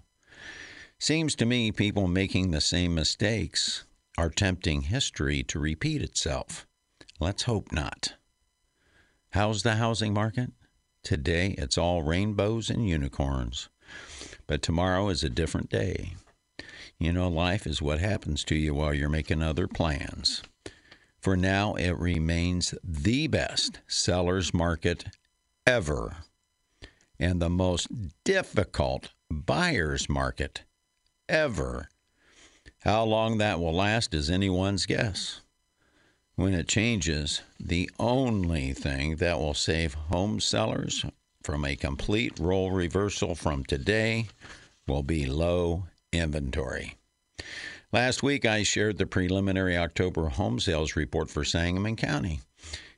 Seems 1.00 1.36
to 1.36 1.46
me 1.46 1.72
people 1.72 2.08
making 2.08 2.52
the 2.52 2.62
same 2.62 2.96
mistakes 2.96 3.86
are 4.18 4.30
tempting 4.30 4.84
history 4.84 5.44
to 5.44 5.60
repeat 5.60 6.02
itself. 6.02 6.68
Let's 7.20 7.44
hope 7.44 7.72
not. 7.72 8.14
How's 9.32 9.64
the 9.64 9.76
housing 9.76 10.14
market? 10.14 10.52
Today 11.04 11.56
it's 11.58 11.78
all 11.78 12.04
rainbows 12.04 12.70
and 12.70 12.88
unicorns. 12.88 13.70
But 14.48 14.62
tomorrow 14.62 15.10
is 15.10 15.24
a 15.24 15.30
different 15.30 15.70
day. 15.70 16.14
You 17.00 17.12
know, 17.12 17.28
life 17.28 17.66
is 17.66 17.82
what 17.82 18.00
happens 18.00 18.44
to 18.46 18.56
you 18.56 18.74
while 18.74 18.94
you're 18.94 19.10
making 19.10 19.42
other 19.42 19.68
plans. 19.68 20.44
For 21.24 21.38
now, 21.38 21.76
it 21.76 21.98
remains 21.98 22.76
the 22.84 23.28
best 23.28 23.80
seller's 23.88 24.54
market 24.54 25.06
ever 25.66 26.18
and 27.18 27.42
the 27.42 27.50
most 27.50 27.88
difficult 28.26 29.12
buyer's 29.32 30.10
market 30.10 30.64
ever. 31.30 31.88
How 32.80 33.06
long 33.06 33.38
that 33.38 33.62
will 33.62 33.74
last 33.74 34.14
is 34.14 34.30
anyone's 34.30 34.86
guess. 34.86 35.40
When 36.36 36.54
it 36.54 36.68
changes, 36.68 37.42
the 37.58 37.90
only 37.98 38.74
thing 38.74 39.16
that 39.16 39.40
will 39.40 39.54
save 39.54 39.94
home 39.94 40.42
sellers 40.42 41.06
from 41.42 41.64
a 41.64 41.78
complete 41.78 42.38
role 42.38 42.72
reversal 42.72 43.34
from 43.34 43.64
today 43.64 44.28
will 44.90 45.04
be 45.04 45.26
low 45.26 45.86
inventory. 46.12 46.98
Last 47.94 48.24
week, 48.24 48.44
I 48.44 48.64
shared 48.64 48.98
the 48.98 49.06
preliminary 49.06 49.78
October 49.78 50.30
home 50.30 50.60
sales 50.60 50.96
report 50.96 51.30
for 51.30 51.46
Sangamon 51.46 51.96
County. 51.96 52.42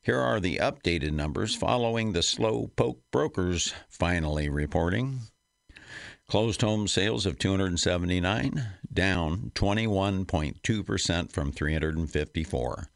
Here 0.01 0.17
are 0.17 0.39
the 0.39 0.55
updated 0.55 1.11
numbers 1.11 1.53
following 1.53 2.13
the 2.13 2.23
slow 2.23 2.71
poke 2.77 3.01
brokers 3.11 3.73
finally 3.89 4.47
reporting. 4.47 5.19
Closed 6.29 6.61
home 6.61 6.87
sales 6.87 7.25
of 7.25 7.37
279, 7.37 8.65
down 8.93 9.51
21.2% 9.53 11.29
from 11.29 11.51
354. 11.51 12.87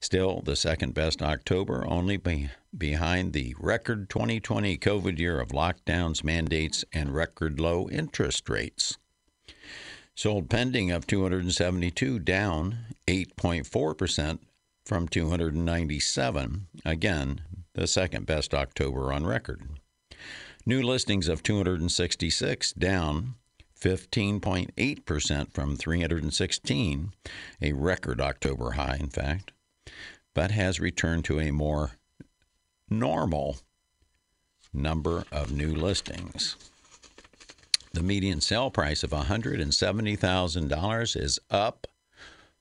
Still 0.00 0.40
the 0.40 0.56
second 0.56 0.94
best 0.94 1.20
October, 1.20 1.84
only 1.86 2.16
be 2.16 2.48
behind 2.74 3.34
the 3.34 3.54
record 3.60 4.08
2020 4.08 4.78
COVID 4.78 5.18
year 5.18 5.40
of 5.40 5.48
lockdowns, 5.48 6.24
mandates, 6.24 6.86
and 6.90 7.14
record 7.14 7.60
low 7.60 7.86
interest 7.90 8.48
rates. 8.48 8.96
Sold 10.18 10.50
pending 10.50 10.90
of 10.90 11.06
272, 11.06 12.18
down 12.18 12.86
8.4% 13.06 14.40
from 14.84 15.06
297. 15.06 16.66
Again, 16.84 17.40
the 17.74 17.86
second 17.86 18.26
best 18.26 18.52
October 18.52 19.12
on 19.12 19.24
record. 19.24 19.62
New 20.66 20.82
listings 20.82 21.28
of 21.28 21.44
266, 21.44 22.72
down 22.72 23.36
15.8% 23.80 25.52
from 25.52 25.76
316, 25.76 27.12
a 27.62 27.72
record 27.74 28.20
October 28.20 28.72
high, 28.72 28.96
in 28.98 29.10
fact, 29.10 29.52
but 30.34 30.50
has 30.50 30.80
returned 30.80 31.24
to 31.26 31.38
a 31.38 31.52
more 31.52 31.92
normal 32.90 33.58
number 34.74 35.22
of 35.30 35.52
new 35.52 35.72
listings. 35.72 36.56
The 37.92 38.02
median 38.02 38.40
sale 38.40 38.70
price 38.70 39.02
of 39.02 39.10
$170,000 39.10 41.20
is 41.20 41.38
up 41.50 41.86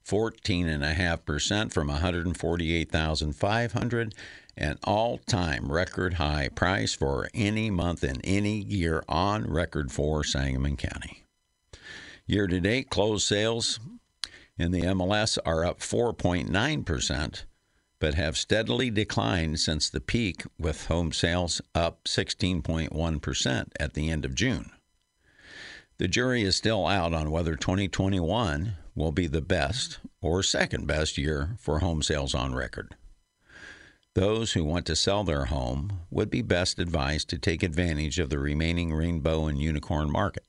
14.5% 0.07 1.73
from 1.73 1.87
148,500, 1.87 4.15
an 4.55 4.77
all-time 4.83 5.71
record 5.71 6.13
high 6.15 6.49
price 6.55 6.93
for 6.93 7.29
any 7.33 7.69
month 7.69 8.03
in 8.03 8.21
any 8.21 8.59
year 8.61 9.03
on 9.09 9.51
record 9.51 9.91
for 9.91 10.23
Sangamon 10.23 10.77
County. 10.77 11.25
Year 12.25 12.47
to 12.47 12.61
date 12.61 12.89
closed 12.89 13.27
sales 13.27 13.79
in 14.57 14.71
the 14.71 14.81
MLS 14.81 15.37
are 15.45 15.63
up 15.65 15.79
4.9%, 15.79 17.43
but 17.99 18.13
have 18.13 18.37
steadily 18.37 18.89
declined 18.89 19.59
since 19.59 19.89
the 19.89 19.99
peak 19.99 20.45
with 20.57 20.87
home 20.87 21.11
sales 21.11 21.61
up 21.75 22.05
16.1% 22.05 23.67
at 23.79 23.93
the 23.93 24.09
end 24.09 24.25
of 24.25 24.33
June. 24.33 24.71
The 25.99 26.07
jury 26.07 26.43
is 26.43 26.55
still 26.55 26.85
out 26.85 27.15
on 27.15 27.31
whether 27.31 27.55
2021 27.55 28.73
will 28.93 29.11
be 29.11 29.25
the 29.25 29.41
best 29.41 29.97
or 30.21 30.43
second 30.43 30.85
best 30.85 31.17
year 31.17 31.55
for 31.57 31.79
home 31.79 32.03
sales 32.03 32.35
on 32.35 32.53
record. 32.53 32.95
Those 34.13 34.53
who 34.53 34.63
want 34.63 34.85
to 34.87 34.95
sell 34.95 35.23
their 35.23 35.45
home 35.45 36.01
would 36.11 36.29
be 36.29 36.43
best 36.43 36.77
advised 36.77 37.29
to 37.29 37.39
take 37.39 37.63
advantage 37.63 38.19
of 38.19 38.29
the 38.29 38.37
remaining 38.37 38.93
rainbow 38.93 39.47
and 39.47 39.59
unicorn 39.59 40.11
market 40.11 40.43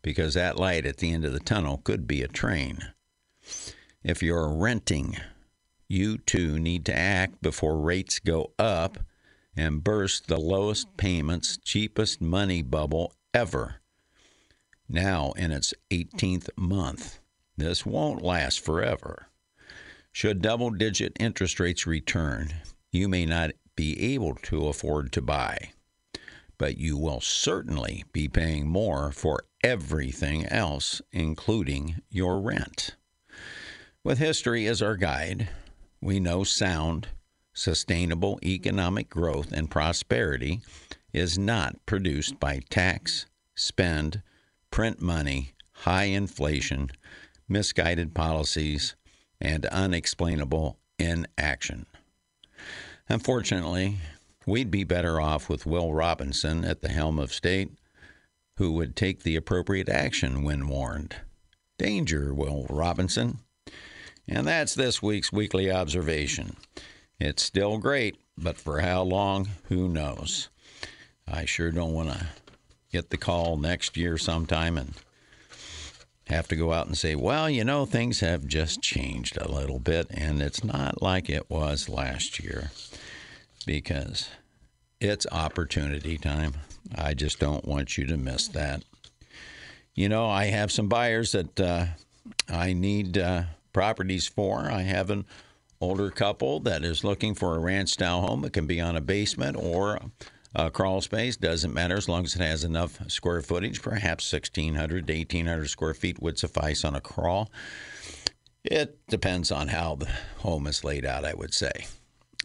because 0.00 0.34
that 0.34 0.58
light 0.58 0.86
at 0.86 0.98
the 0.98 1.12
end 1.12 1.26
of 1.26 1.34
the 1.34 1.40
tunnel 1.40 1.78
could 1.84 2.06
be 2.06 2.22
a 2.22 2.28
train. 2.28 2.78
If 4.02 4.22
you're 4.22 4.48
renting, 4.48 5.16
you 5.86 6.16
too 6.16 6.58
need 6.58 6.86
to 6.86 6.96
act 6.96 7.42
before 7.42 7.78
rates 7.78 8.20
go 8.20 8.52
up 8.58 9.00
and 9.54 9.84
burst 9.84 10.28
the 10.28 10.38
lowest 10.38 10.96
payments, 10.96 11.58
cheapest 11.62 12.22
money 12.22 12.62
bubble 12.62 13.12
ever 13.34 13.80
now 14.88 15.32
in 15.32 15.52
its 15.52 15.74
18th 15.90 16.48
month. 16.56 17.18
This 17.56 17.86
won't 17.86 18.22
last 18.22 18.60
forever. 18.60 19.28
Should 20.12 20.42
double 20.42 20.70
digit 20.70 21.16
interest 21.20 21.60
rates 21.60 21.86
return, 21.86 22.54
you 22.90 23.08
may 23.08 23.26
not 23.26 23.52
be 23.76 24.14
able 24.14 24.34
to 24.34 24.68
afford 24.68 25.12
to 25.12 25.22
buy, 25.22 25.72
but 26.58 26.78
you 26.78 26.96
will 26.96 27.20
certainly 27.20 28.04
be 28.12 28.28
paying 28.28 28.66
more 28.66 29.12
for 29.12 29.44
everything 29.62 30.46
else, 30.46 31.02
including 31.12 31.96
your 32.08 32.40
rent. 32.40 32.96
With 34.02 34.18
history 34.18 34.66
as 34.66 34.80
our 34.80 34.96
guide, 34.96 35.48
we 36.00 36.20
know 36.20 36.44
sound, 36.44 37.08
sustainable 37.52 38.38
economic 38.42 39.10
growth 39.10 39.52
and 39.52 39.70
prosperity 39.70 40.62
is 41.12 41.38
not 41.38 41.84
produced 41.86 42.38
by 42.38 42.60
tax, 42.70 43.26
spend, 43.54 44.22
print 44.76 45.00
money, 45.00 45.54
high 45.72 46.04
inflation, 46.04 46.90
misguided 47.48 48.14
policies, 48.14 48.94
and 49.40 49.64
unexplainable 49.64 50.76
inaction. 50.98 51.86
Unfortunately, 53.08 53.96
we'd 54.44 54.70
be 54.70 54.84
better 54.84 55.18
off 55.18 55.48
with 55.48 55.64
Will 55.64 55.94
Robinson 55.94 56.62
at 56.62 56.82
the 56.82 56.90
helm 56.90 57.18
of 57.18 57.32
state, 57.32 57.70
who 58.58 58.72
would 58.72 58.94
take 58.94 59.22
the 59.22 59.34
appropriate 59.34 59.88
action 59.88 60.42
when 60.42 60.68
warned. 60.68 61.16
Danger, 61.78 62.34
Will 62.34 62.66
Robinson. 62.68 63.38
And 64.28 64.46
that's 64.46 64.74
this 64.74 65.02
week's 65.02 65.32
weekly 65.32 65.70
observation. 65.70 66.54
It's 67.18 67.42
still 67.42 67.78
great, 67.78 68.18
but 68.36 68.58
for 68.58 68.80
how 68.80 69.04
long, 69.04 69.48
who 69.70 69.88
knows? 69.88 70.50
I 71.26 71.46
sure 71.46 71.70
don't 71.70 71.94
want 71.94 72.10
to 72.10 72.26
get 72.92 73.10
the 73.10 73.16
call 73.16 73.56
next 73.56 73.96
year 73.96 74.18
sometime 74.18 74.76
and 74.78 74.94
have 76.28 76.48
to 76.48 76.56
go 76.56 76.72
out 76.72 76.86
and 76.86 76.98
say, 76.98 77.14
well, 77.14 77.48
you 77.48 77.64
know, 77.64 77.86
things 77.86 78.20
have 78.20 78.46
just 78.46 78.82
changed 78.82 79.36
a 79.36 79.50
little 79.50 79.78
bit, 79.78 80.08
and 80.10 80.42
it's 80.42 80.64
not 80.64 81.00
like 81.00 81.30
it 81.30 81.48
was 81.48 81.88
last 81.88 82.42
year 82.42 82.70
because 83.64 84.28
it's 85.00 85.26
opportunity 85.30 86.18
time. 86.18 86.54
I 86.94 87.14
just 87.14 87.38
don't 87.38 87.64
want 87.64 87.96
you 87.96 88.06
to 88.06 88.16
miss 88.16 88.48
that. 88.48 88.82
You 89.94 90.08
know, 90.08 90.28
I 90.28 90.46
have 90.46 90.72
some 90.72 90.88
buyers 90.88 91.32
that 91.32 91.60
uh, 91.60 91.86
I 92.48 92.72
need 92.72 93.18
uh, 93.18 93.44
properties 93.72 94.26
for. 94.26 94.70
I 94.70 94.82
have 94.82 95.10
an 95.10 95.26
older 95.80 96.10
couple 96.10 96.60
that 96.60 96.84
is 96.84 97.04
looking 97.04 97.34
for 97.34 97.54
a 97.54 97.60
ranch 97.60 97.90
style 97.90 98.22
home. 98.22 98.44
It 98.44 98.52
can 98.52 98.66
be 98.66 98.80
on 98.80 98.96
a 98.96 99.00
basement 99.00 99.56
or 99.56 100.00
uh, 100.56 100.70
crawl 100.70 101.02
space 101.02 101.36
doesn't 101.36 101.74
matter 101.74 101.96
as 101.96 102.08
long 102.08 102.24
as 102.24 102.34
it 102.34 102.40
has 102.40 102.64
enough 102.64 102.98
square 103.10 103.42
footage. 103.42 103.82
Perhaps 103.82 104.32
1,600 104.32 105.06
to 105.06 105.12
1,800 105.12 105.68
square 105.68 105.94
feet 105.94 106.20
would 106.22 106.38
suffice 106.38 106.82
on 106.82 106.96
a 106.96 107.00
crawl. 107.00 107.50
It 108.64 108.98
depends 109.08 109.52
on 109.52 109.68
how 109.68 109.96
the 109.96 110.08
home 110.38 110.66
is 110.66 110.82
laid 110.82 111.04
out, 111.04 111.26
I 111.26 111.34
would 111.34 111.52
say. 111.52 111.86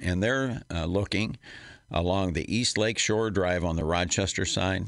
And 0.04 0.22
they're 0.22 0.62
uh, 0.70 0.86
looking 0.86 1.38
along 1.90 2.34
the 2.34 2.54
East 2.54 2.78
Lake 2.78 3.00
Shore 3.00 3.32
Drive 3.32 3.64
on 3.64 3.78
the 3.78 3.86
Rochester 3.86 4.46
side, 4.46 4.88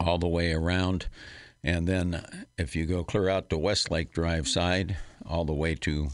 all 0.00 0.18
the 0.18 0.28
way 0.28 0.52
around. 0.52 1.06
And 1.62 1.86
then 1.86 2.46
if 2.58 2.74
you 2.74 2.86
go 2.86 3.04
clear 3.04 3.28
out 3.28 3.48
to 3.50 3.58
West 3.58 3.92
Lake 3.92 4.12
Drive 4.12 4.48
side, 4.48 4.96
all 5.24 5.44
the 5.44 5.54
way 5.54 5.76
to 5.76 6.08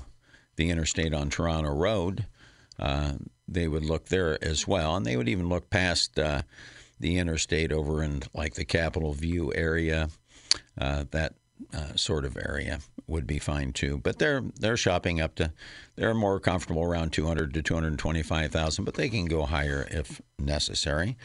the 0.56 0.68
interstate 0.68 1.14
on 1.14 1.30
Toronto 1.30 1.70
Road, 1.70 2.26
uh, 2.82 3.12
they 3.46 3.68
would 3.68 3.84
look 3.84 4.06
there 4.06 4.42
as 4.44 4.66
well, 4.66 4.96
and 4.96 5.06
they 5.06 5.16
would 5.16 5.28
even 5.28 5.48
look 5.48 5.70
past 5.70 6.18
uh, 6.18 6.42
the 6.98 7.16
interstate 7.16 7.72
over 7.72 8.02
in 8.02 8.22
like 8.34 8.54
the 8.54 8.64
Capitol 8.64 9.12
View 9.12 9.52
area, 9.54 10.08
uh, 10.80 11.04
that 11.12 11.34
uh, 11.72 11.94
sort 11.94 12.24
of 12.24 12.36
area 12.36 12.80
would 13.06 13.26
be 13.26 13.38
fine 13.38 13.72
too. 13.72 13.98
But 13.98 14.18
they're 14.18 14.42
they're 14.58 14.76
shopping 14.76 15.20
up 15.20 15.36
to 15.36 15.52
they're 15.94 16.12
more 16.12 16.40
comfortable 16.40 16.82
around 16.82 17.12
200 17.12 17.54
to 17.54 17.62
225,000, 17.62 18.84
but 18.84 18.94
they 18.94 19.08
can 19.08 19.26
go 19.26 19.44
higher 19.44 19.86
if 19.90 20.20
necessary. 20.40 21.16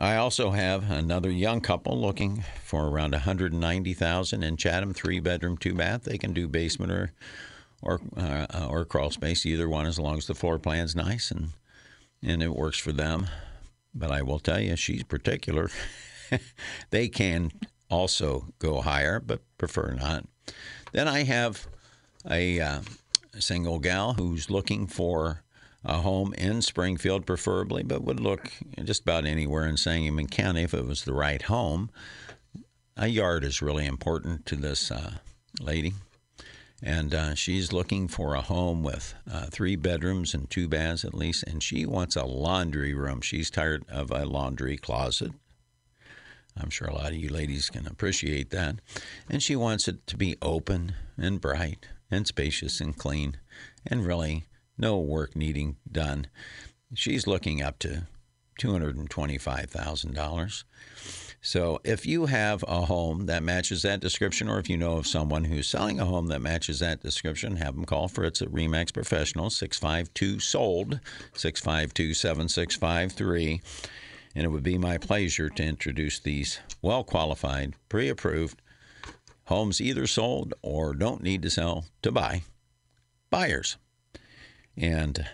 I 0.00 0.16
also 0.16 0.50
have 0.50 0.90
another 0.90 1.30
young 1.30 1.60
couple 1.60 2.00
looking 2.00 2.42
for 2.64 2.88
around 2.88 3.12
190,000 3.12 4.42
in 4.42 4.56
Chatham, 4.56 4.92
three 4.92 5.20
bedroom, 5.20 5.56
two 5.56 5.74
bath. 5.74 6.02
They 6.04 6.18
can 6.18 6.32
do 6.32 6.48
basement 6.48 6.90
or 6.90 7.12
or 7.84 8.00
uh, 8.16 8.66
or 8.68 8.84
crawl 8.84 9.10
space, 9.10 9.46
either 9.46 9.68
one, 9.68 9.86
as 9.86 9.98
long 9.98 10.18
as 10.18 10.26
the 10.26 10.34
floor 10.34 10.58
plan's 10.58 10.96
nice 10.96 11.30
and 11.30 11.50
and 12.22 12.42
it 12.42 12.54
works 12.54 12.78
for 12.78 12.92
them. 12.92 13.28
But 13.94 14.10
I 14.10 14.22
will 14.22 14.40
tell 14.40 14.60
you, 14.60 14.74
she's 14.76 15.04
particular. 15.04 15.70
they 16.90 17.08
can 17.08 17.52
also 17.90 18.48
go 18.58 18.80
higher, 18.80 19.20
but 19.20 19.42
prefer 19.58 19.92
not. 19.92 20.26
Then 20.92 21.06
I 21.06 21.24
have 21.24 21.66
a, 22.28 22.60
uh, 22.60 22.80
single 23.38 23.78
gal 23.78 24.14
who's 24.14 24.50
looking 24.50 24.86
for 24.86 25.42
a 25.84 25.98
home 25.98 26.32
in 26.34 26.62
Springfield, 26.62 27.26
preferably, 27.26 27.82
but 27.82 28.02
would 28.02 28.20
look 28.20 28.52
just 28.84 29.02
about 29.02 29.26
anywhere 29.26 29.66
in 29.66 29.76
Sangamon 29.76 30.28
County 30.28 30.62
if 30.62 30.72
it 30.72 30.86
was 30.86 31.04
the 31.04 31.12
right 31.12 31.42
home. 31.42 31.90
A 32.96 33.08
yard 33.08 33.44
is 33.44 33.60
really 33.60 33.86
important 33.86 34.46
to 34.46 34.56
this 34.56 34.90
uh, 34.90 35.14
lady. 35.60 35.92
And 36.86 37.14
uh, 37.14 37.34
she's 37.34 37.72
looking 37.72 38.08
for 38.08 38.34
a 38.34 38.42
home 38.42 38.82
with 38.82 39.14
uh, 39.32 39.46
three 39.46 39.74
bedrooms 39.74 40.34
and 40.34 40.50
two 40.50 40.68
baths 40.68 41.02
at 41.02 41.14
least. 41.14 41.42
And 41.44 41.62
she 41.62 41.86
wants 41.86 42.14
a 42.14 42.26
laundry 42.26 42.92
room. 42.92 43.22
She's 43.22 43.50
tired 43.50 43.84
of 43.88 44.10
a 44.10 44.26
laundry 44.26 44.76
closet. 44.76 45.32
I'm 46.60 46.68
sure 46.68 46.86
a 46.86 46.94
lot 46.94 47.12
of 47.12 47.16
you 47.16 47.30
ladies 47.30 47.70
can 47.70 47.86
appreciate 47.86 48.50
that. 48.50 48.76
And 49.30 49.42
she 49.42 49.56
wants 49.56 49.88
it 49.88 50.06
to 50.08 50.18
be 50.18 50.36
open 50.42 50.94
and 51.16 51.40
bright 51.40 51.88
and 52.10 52.26
spacious 52.26 52.82
and 52.82 52.94
clean 52.94 53.38
and 53.86 54.04
really 54.04 54.44
no 54.76 54.98
work 54.98 55.34
needing 55.34 55.76
done. 55.90 56.26
She's 56.92 57.26
looking 57.26 57.62
up 57.62 57.78
to 57.78 58.08
$225,000. 58.58 60.64
So 61.40 61.80
if 61.84 62.06
you 62.06 62.26
have 62.26 62.64
a 62.66 62.86
home 62.86 63.26
that 63.26 63.42
matches 63.42 63.82
that 63.82 64.00
description, 64.00 64.48
or 64.48 64.58
if 64.58 64.70
you 64.70 64.78
know 64.78 64.96
of 64.96 65.06
someone 65.06 65.44
who's 65.44 65.68
selling 65.68 66.00
a 66.00 66.06
home 66.06 66.28
that 66.28 66.40
matches 66.40 66.78
that 66.78 67.02
description, 67.02 67.56
have 67.56 67.74
them 67.74 67.84
call 67.84 68.08
Fritz 68.08 68.40
at 68.40 68.48
Remax 68.48 68.94
Professional, 68.94 69.50
652 69.50 70.40
SOLD, 70.40 71.00
652 71.34 72.14
7653 72.14 73.60
and 74.34 74.44
it 74.44 74.48
would 74.48 74.62
be 74.62 74.78
my 74.78 74.98
pleasure 74.98 75.48
to 75.48 75.62
introduce 75.62 76.18
these 76.18 76.58
well 76.82 77.04
qualified, 77.04 77.74
pre 77.88 78.08
approved 78.08 78.60
homes 79.46 79.80
either 79.80 80.06
sold 80.06 80.54
or 80.62 80.94
don't 80.94 81.22
need 81.22 81.42
to 81.42 81.50
sell 81.50 81.84
to 82.02 82.10
buy 82.10 82.42
buyers. 83.30 83.76
And 84.76 85.26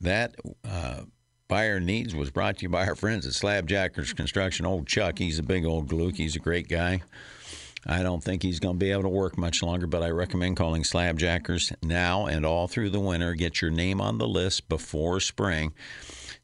that 0.00 0.34
uh, 0.64 1.02
buyer 1.48 1.80
needs 1.80 2.14
was 2.14 2.30
brought 2.30 2.58
to 2.58 2.62
you 2.62 2.68
by 2.68 2.86
our 2.86 2.94
friends 2.94 3.26
at 3.26 3.32
Slabjackers 3.32 4.14
Construction. 4.14 4.66
Old 4.66 4.86
Chuck, 4.86 5.18
he's 5.18 5.38
a 5.38 5.42
big 5.42 5.64
old 5.64 5.88
gluke. 5.88 6.16
He's 6.16 6.36
a 6.36 6.40
great 6.40 6.68
guy. 6.68 7.02
I 7.86 8.02
don't 8.02 8.24
think 8.24 8.42
he's 8.42 8.60
going 8.60 8.76
to 8.76 8.84
be 8.84 8.92
able 8.92 9.02
to 9.02 9.08
work 9.10 9.36
much 9.36 9.62
longer, 9.62 9.86
but 9.86 10.02
I 10.02 10.08
recommend 10.08 10.56
calling 10.56 10.82
Slabjackers 10.82 11.74
now 11.82 12.26
and 12.26 12.46
all 12.46 12.66
through 12.66 12.90
the 12.90 13.00
winter. 13.00 13.34
Get 13.34 13.60
your 13.60 13.70
name 13.70 14.00
on 14.00 14.16
the 14.16 14.26
list 14.26 14.68
before 14.68 15.20
spring. 15.20 15.74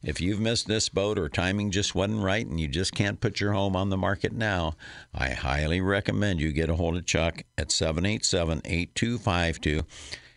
If 0.03 0.21
you've 0.21 0.39
missed 0.39 0.67
this 0.67 0.89
boat 0.89 1.17
or 1.17 1.29
timing 1.29 1.71
just 1.71 1.95
wasn't 1.95 2.23
right 2.23 2.45
and 2.45 2.59
you 2.59 2.67
just 2.67 2.93
can't 2.93 3.19
put 3.19 3.39
your 3.39 3.53
home 3.53 3.75
on 3.75 3.89
the 3.89 3.97
market 3.97 4.33
now, 4.33 4.75
I 5.13 5.29
highly 5.29 5.81
recommend 5.81 6.41
you 6.41 6.51
get 6.51 6.69
a 6.69 6.75
hold 6.75 6.97
of 6.97 7.05
Chuck 7.05 7.43
at 7.57 7.71
787 7.71 8.61
8252. 8.65 9.81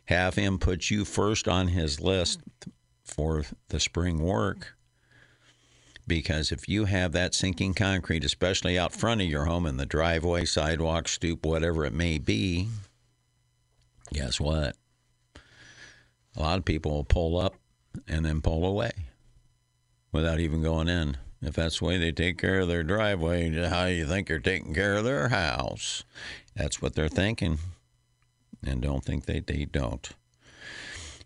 Have 0.07 0.35
him 0.35 0.59
put 0.59 0.91
you 0.91 1.05
first 1.05 1.49
on 1.49 1.69
his 1.69 2.01
list 2.01 2.41
for 3.15 3.45
the 3.69 3.79
spring 3.79 4.19
work. 4.19 4.77
Because 6.07 6.53
if 6.53 6.69
you 6.69 6.85
have 6.85 7.13
that 7.13 7.35
sinking 7.35 7.75
concrete, 7.75 8.25
especially 8.25 8.79
out 8.79 8.93
front 8.93 9.23
of 9.23 9.29
your 9.29 9.47
home 9.47 9.65
in 9.65 9.79
the 9.79 9.87
driveway, 9.87 10.45
sidewalk, 10.45 11.09
stoop, 11.09 11.47
whatever 11.47 11.87
it 11.87 11.95
may 11.95 12.19
be, 12.19 12.69
guess 14.13 14.39
what? 14.39 14.77
A 16.37 16.41
lot 16.41 16.59
of 16.59 16.65
people 16.65 16.93
will 16.93 17.05
pull 17.05 17.39
up 17.39 17.55
and 18.09 18.25
then 18.25 18.43
pull 18.43 18.67
away 18.67 18.91
without 20.13 20.41
even 20.41 20.63
going 20.63 20.89
in. 20.89 21.17
If 21.41 21.55
that's 21.55 21.79
the 21.79 21.85
way 21.85 21.99
they 21.99 22.13
take 22.13 22.39
care 22.39 22.61
of 22.61 22.69
their 22.69 22.83
driveway, 22.83 23.51
how 23.69 23.85
you 23.87 24.07
think 24.07 24.29
they're 24.29 24.39
taking 24.39 24.75
care 24.75 24.97
of 24.97 25.05
their 25.05 25.29
house? 25.29 26.05
That's 26.57 26.83
what 26.83 26.95
they're 26.95 27.09
thinking. 27.09 27.59
And 28.67 28.81
don't 28.81 29.05
think 29.05 29.27
they, 29.27 29.41
they 29.41 29.67
don't. 29.67 30.11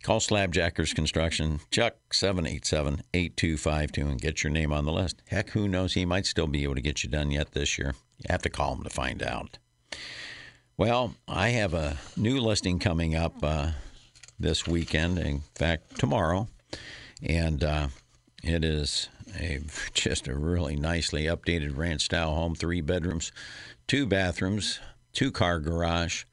Call 0.09 0.21
Slabjackers 0.21 0.95
Construction, 0.95 1.61
Chuck 1.71 2.15
787 2.15 3.03
8252, 3.13 4.09
and 4.09 4.19
get 4.19 4.43
your 4.43 4.51
name 4.51 4.73
on 4.73 4.87
the 4.87 4.91
list. 4.91 5.21
Heck, 5.29 5.51
who 5.51 5.69
knows? 5.69 5.93
He 5.93 6.07
might 6.07 6.25
still 6.25 6.47
be 6.47 6.63
able 6.63 6.77
to 6.77 6.81
get 6.81 7.05
you 7.05 7.11
done 7.11 7.31
yet 7.31 7.53
this 7.53 7.77
year. 7.77 7.95
You 8.17 8.29
have 8.31 8.41
to 8.41 8.49
call 8.49 8.75
him 8.75 8.85
to 8.85 8.89
find 8.89 9.23
out. 9.23 9.59
Well, 10.79 11.13
I 11.29 11.51
have 11.51 11.75
a 11.75 11.99
new 12.17 12.41
listing 12.41 12.79
coming 12.79 13.15
up 13.17 13.35
uh, 13.43 13.73
this 14.41 14.67
weekend, 14.67 15.19
in 15.19 15.43
fact, 15.55 15.99
tomorrow. 15.99 16.49
And 17.23 17.63
uh, 17.63 17.89
it 18.43 18.65
is 18.65 19.11
a 19.39 19.61
just 19.93 20.27
a 20.27 20.35
really 20.35 20.77
nicely 20.77 21.25
updated 21.25 21.77
ranch 21.77 22.07
style 22.07 22.35
home, 22.35 22.55
three 22.55 22.81
bedrooms, 22.81 23.31
two 23.87 24.07
bathrooms, 24.07 24.81
two 25.13 25.31
car 25.31 25.61
garage. 25.61 26.25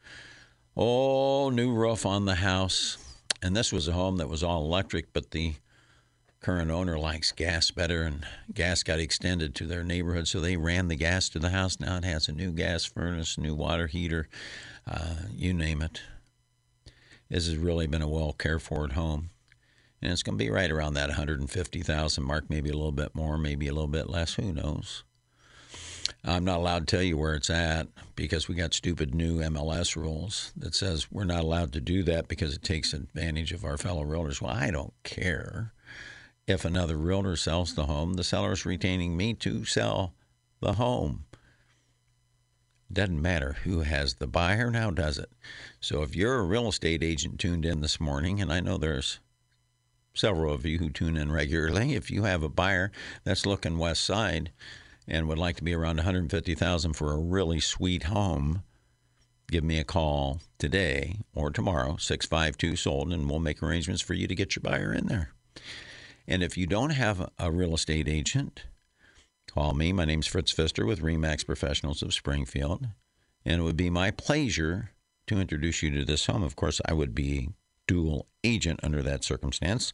Oh, 0.78 1.50
new 1.50 1.74
roof 1.74 2.06
on 2.06 2.24
the 2.24 2.36
house. 2.36 3.05
And 3.42 3.56
this 3.56 3.72
was 3.72 3.88
a 3.88 3.94
home 3.94 4.18
that 4.18 4.30
was 4.30 4.44
all 4.44 4.64
electric, 4.64 5.14
but 5.14 5.32
the 5.32 5.56
current 6.40 6.72
owner 6.72 6.98
likes 6.98 7.32
gas 7.32 7.72
better, 7.72 8.04
and 8.04 8.26
gas 8.54 8.84
got 8.84 9.00
extended 9.00 9.56
to 9.56 9.66
their 9.66 9.84
neighborhood, 9.84 10.28
so 10.28 10.40
they 10.40 10.58
ran 10.58 10.88
the 10.88 10.96
gas 10.96 11.30
to 11.30 11.40
the 11.40 11.50
house. 11.50 11.80
Now 11.80 11.98
it 11.98 12.04
has 12.06 12.28
a 12.28 12.34
new 12.34 12.52
gas 12.52 12.86
furnace, 12.86 13.38
new 13.38 13.56
water 13.56 13.88
heater, 13.88 14.28
uh, 14.88 15.16
you 15.32 15.54
name 15.54 15.82
it. 15.82 16.02
This 17.30 17.48
has 17.48 17.58
really 17.58 17.88
been 17.88 18.04
a 18.04 18.08
well 18.08 18.34
cared 18.34 18.62
for 18.62 18.88
home 18.88 19.32
and 20.06 20.12
it's 20.12 20.22
going 20.24 20.38
to 20.38 20.44
be 20.44 20.52
right 20.52 20.70
around 20.70 20.94
that 20.94 21.10
150,000 21.10 22.24
mark, 22.24 22.46
maybe 22.48 22.70
a 22.70 22.74
little 22.74 22.92
bit 22.92 23.16
more, 23.16 23.40
maybe 23.40 23.68
a 23.68 23.74
little 23.74 23.88
bit 23.88 24.08
less. 24.08 24.36
Who 24.36 24.54
knows? 24.54 25.04
I'm 26.24 26.44
not 26.44 26.58
allowed 26.58 26.88
to 26.88 26.96
tell 26.96 27.04
you 27.04 27.18
where 27.18 27.36
it's 27.36 27.50
at 27.50 27.88
because 28.16 28.48
we 28.48 28.56
got 28.56 28.74
stupid 28.74 29.14
new 29.14 29.40
MLS 29.40 29.96
rules 29.96 30.52
that 30.56 30.76
says 30.76 31.12
we're 31.12 31.24
not 31.24 31.44
allowed 31.44 31.74
to 31.74 31.82
do 31.82 32.04
that 32.04 32.28
because 32.28 32.56
it 32.56 32.64
takes 32.64 32.94
advantage 32.94 33.52
of 33.52 33.64
our 33.64 33.78
fellow 33.78 34.04
realtors. 34.04 34.42
Well, 34.42 34.52
I 34.52 34.72
don't 34.72 34.94
care. 35.04 35.74
If 36.48 36.66
another 36.66 36.98
realtor 36.98 37.36
sells 37.36 37.74
the 37.74 37.86
home, 37.86 38.14
the 38.14 38.24
seller 38.24 38.52
is 38.52 38.66
retaining 38.66 39.18
me 39.18 39.34
to 39.36 39.66
sell 39.66 40.14
the 40.62 40.74
home. 40.74 41.26
Doesn't 42.92 43.22
matter 43.22 43.58
who 43.64 43.82
has 43.82 44.16
the 44.16 44.28
buyer 44.28 44.70
now, 44.70 44.92
does 44.92 45.18
it? 45.18 45.32
So 45.80 46.04
if 46.04 46.16
you're 46.16 46.40
a 46.40 46.44
real 46.44 46.68
estate 46.68 47.04
agent 47.04 47.40
tuned 47.40 47.66
in 47.66 47.82
this 47.82 48.00
morning, 48.00 48.40
and 48.40 48.54
I 48.54 48.60
know 48.60 48.78
there's 48.78 49.20
several 50.14 50.54
of 50.54 50.66
you 50.66 50.78
who 50.78 50.90
tune 50.90 51.18
in 51.18 51.32
regularly, 51.32 51.96
if 51.96 52.12
you 52.12 52.24
have 52.24 52.44
a 52.44 52.50
buyer 52.50 52.92
that's 53.24 53.46
looking 53.46 53.78
west 53.80 54.04
side 54.04 54.52
and 55.08 55.28
would 55.28 55.38
like 55.38 55.56
to 55.58 55.64
be 55.64 55.74
around 55.74 55.98
150,000 55.98 56.94
for 56.94 57.12
a 57.12 57.18
really 57.18 57.60
sweet 57.60 58.04
home, 58.04 58.64
give 59.50 59.64
me 59.64 59.80
a 59.80 59.84
call 59.84 60.42
today 60.58 61.20
or 61.34 61.52
tomorrow, 61.52 61.98
652 61.98 62.76
sold, 62.76 63.12
and 63.12 63.30
we'll 63.30 63.40
make 63.40 63.62
arrangements 63.62 64.02
for 64.02 64.14
you 64.14 64.28
to 64.28 64.36
get 64.36 64.56
your 64.56 64.62
buyer 64.62 64.94
in 64.94 65.08
there. 65.08 65.32
And 66.28 66.42
if 66.42 66.58
you 66.58 66.66
don't 66.66 66.92
have 66.92 67.30
a 67.38 67.52
real 67.52 67.76
estate 67.76 68.08
agent, 68.08 68.64
call 69.52 69.74
me. 69.74 69.94
My 69.94 70.06
name's 70.06 70.28
Fritz 70.28 70.52
Pfister 70.52 70.86
with 70.86 71.02
Remax 71.02 71.46
Professionals 71.46 72.02
of 72.02 72.14
Springfield. 72.14 72.88
And 73.46 73.62
it 73.62 73.64
would 73.64 73.78
be 73.78 73.92
my 73.92 74.10
pleasure 74.10 74.92
to 75.28 75.40
introduce 75.40 75.84
you 75.84 75.92
to 75.92 76.06
this 76.06 76.26
home. 76.26 76.42
Of 76.42 76.56
course, 76.56 76.82
I 76.86 76.94
would 76.94 77.14
be 77.14 77.50
dual 77.88 78.28
agent 78.44 78.80
under 78.84 79.02
that 79.04 79.24
circumstance, 79.24 79.94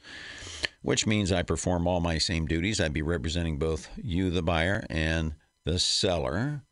which 0.82 1.08
means 1.08 1.32
I 1.32 1.44
perform 1.44 1.88
all 1.88 2.00
my 2.00 2.18
same 2.18 2.46
duties. 2.46 2.80
I'd 2.80 2.94
be 2.94 3.02
representing 3.02 3.58
both 3.58 3.90
you, 3.98 4.30
the 4.30 4.44
buyer, 4.44 4.86
and 4.90 5.36
the 5.66 5.80
seller. 5.80 6.64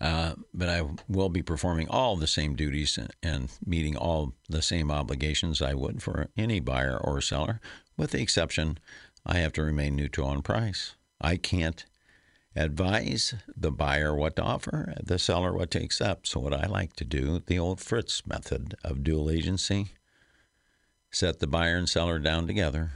Uh, 0.00 0.34
but 0.54 0.68
I 0.68 0.82
will 1.08 1.28
be 1.28 1.42
performing 1.42 1.88
all 1.88 2.16
the 2.16 2.26
same 2.26 2.54
duties 2.54 2.98
and 3.22 3.50
meeting 3.66 3.96
all 3.96 4.34
the 4.48 4.62
same 4.62 4.90
obligations 4.90 5.60
I 5.60 5.74
would 5.74 6.02
for 6.02 6.28
any 6.36 6.60
buyer 6.60 6.96
or 6.96 7.20
seller, 7.20 7.60
with 7.98 8.12
the 8.12 8.22
exception 8.22 8.78
I 9.26 9.38
have 9.38 9.52
to 9.54 9.62
remain 9.62 9.96
neutral 9.96 10.28
on 10.28 10.40
price. 10.40 10.94
I 11.20 11.36
can't 11.36 11.84
advise 12.56 13.34
the 13.56 13.70
buyer 13.70 14.14
what 14.14 14.36
to 14.36 14.42
offer, 14.42 14.94
the 15.02 15.18
seller 15.18 15.52
what 15.52 15.70
to 15.72 15.82
accept. 15.82 16.28
So, 16.28 16.40
what 16.40 16.54
I 16.54 16.66
like 16.66 16.94
to 16.96 17.04
do, 17.04 17.40
the 17.46 17.58
old 17.58 17.80
Fritz 17.80 18.26
method 18.26 18.74
of 18.84 19.04
dual 19.04 19.30
agency, 19.30 19.94
set 21.10 21.38
the 21.38 21.46
buyer 21.46 21.76
and 21.76 21.88
seller 21.88 22.18
down 22.18 22.46
together, 22.46 22.92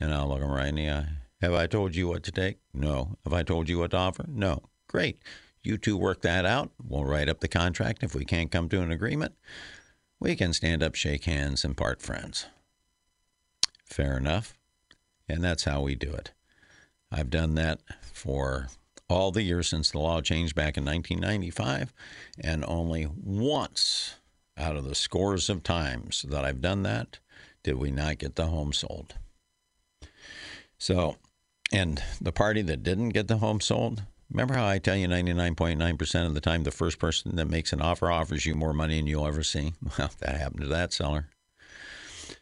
and 0.00 0.12
I'll 0.12 0.28
look 0.28 0.40
them 0.40 0.50
right 0.50 0.68
in 0.68 0.74
the 0.76 0.90
eye. 0.90 1.08
Have 1.40 1.54
I 1.54 1.66
told 1.66 1.94
you 1.94 2.08
what 2.08 2.22
to 2.24 2.32
take? 2.32 2.58
No. 2.72 3.16
Have 3.24 3.32
I 3.32 3.42
told 3.42 3.68
you 3.68 3.78
what 3.78 3.90
to 3.90 3.98
offer? 3.98 4.24
No. 4.28 4.62
Great. 4.88 5.20
You 5.62 5.76
two 5.76 5.96
work 5.96 6.22
that 6.22 6.46
out. 6.46 6.70
We'll 6.82 7.04
write 7.04 7.28
up 7.28 7.40
the 7.40 7.48
contract. 7.48 8.02
If 8.02 8.14
we 8.14 8.24
can't 8.24 8.50
come 8.50 8.68
to 8.68 8.80
an 8.80 8.90
agreement, 8.90 9.34
we 10.18 10.34
can 10.36 10.52
stand 10.52 10.82
up, 10.82 10.94
shake 10.94 11.24
hands, 11.24 11.64
and 11.64 11.76
part 11.76 12.00
friends. 12.00 12.46
Fair 13.84 14.16
enough. 14.16 14.54
And 15.28 15.42
that's 15.42 15.64
how 15.64 15.82
we 15.82 15.94
do 15.94 16.12
it. 16.12 16.32
I've 17.10 17.30
done 17.30 17.54
that 17.54 17.80
for 18.12 18.68
all 19.08 19.30
the 19.30 19.42
years 19.42 19.68
since 19.68 19.90
the 19.90 19.98
law 19.98 20.20
changed 20.20 20.54
back 20.54 20.76
in 20.76 20.84
1995, 20.84 21.92
and 22.40 22.64
only 22.66 23.06
once 23.06 24.16
out 24.56 24.76
of 24.76 24.84
the 24.84 24.94
scores 24.94 25.48
of 25.48 25.62
times 25.62 26.24
that 26.28 26.44
I've 26.44 26.60
done 26.60 26.82
that 26.82 27.18
did 27.62 27.76
we 27.76 27.90
not 27.90 28.18
get 28.18 28.36
the 28.36 28.46
home 28.46 28.72
sold. 28.72 29.14
So, 30.78 31.16
and 31.72 32.02
the 32.20 32.32
party 32.32 32.62
that 32.62 32.82
didn't 32.82 33.10
get 33.10 33.28
the 33.28 33.38
home 33.38 33.60
sold, 33.60 34.02
remember 34.30 34.54
how 34.54 34.66
I 34.66 34.78
tell 34.78 34.96
you 34.96 35.08
99.9% 35.08 36.26
of 36.26 36.34
the 36.34 36.40
time 36.40 36.64
the 36.64 36.70
first 36.70 36.98
person 36.98 37.36
that 37.36 37.50
makes 37.50 37.72
an 37.72 37.80
offer 37.80 38.10
offers 38.10 38.46
you 38.46 38.54
more 38.54 38.72
money 38.72 38.96
than 38.96 39.06
you'll 39.06 39.26
ever 39.26 39.42
see? 39.42 39.72
Well, 39.98 40.10
that 40.20 40.38
happened 40.38 40.62
to 40.62 40.68
that 40.68 40.92
seller. 40.92 41.28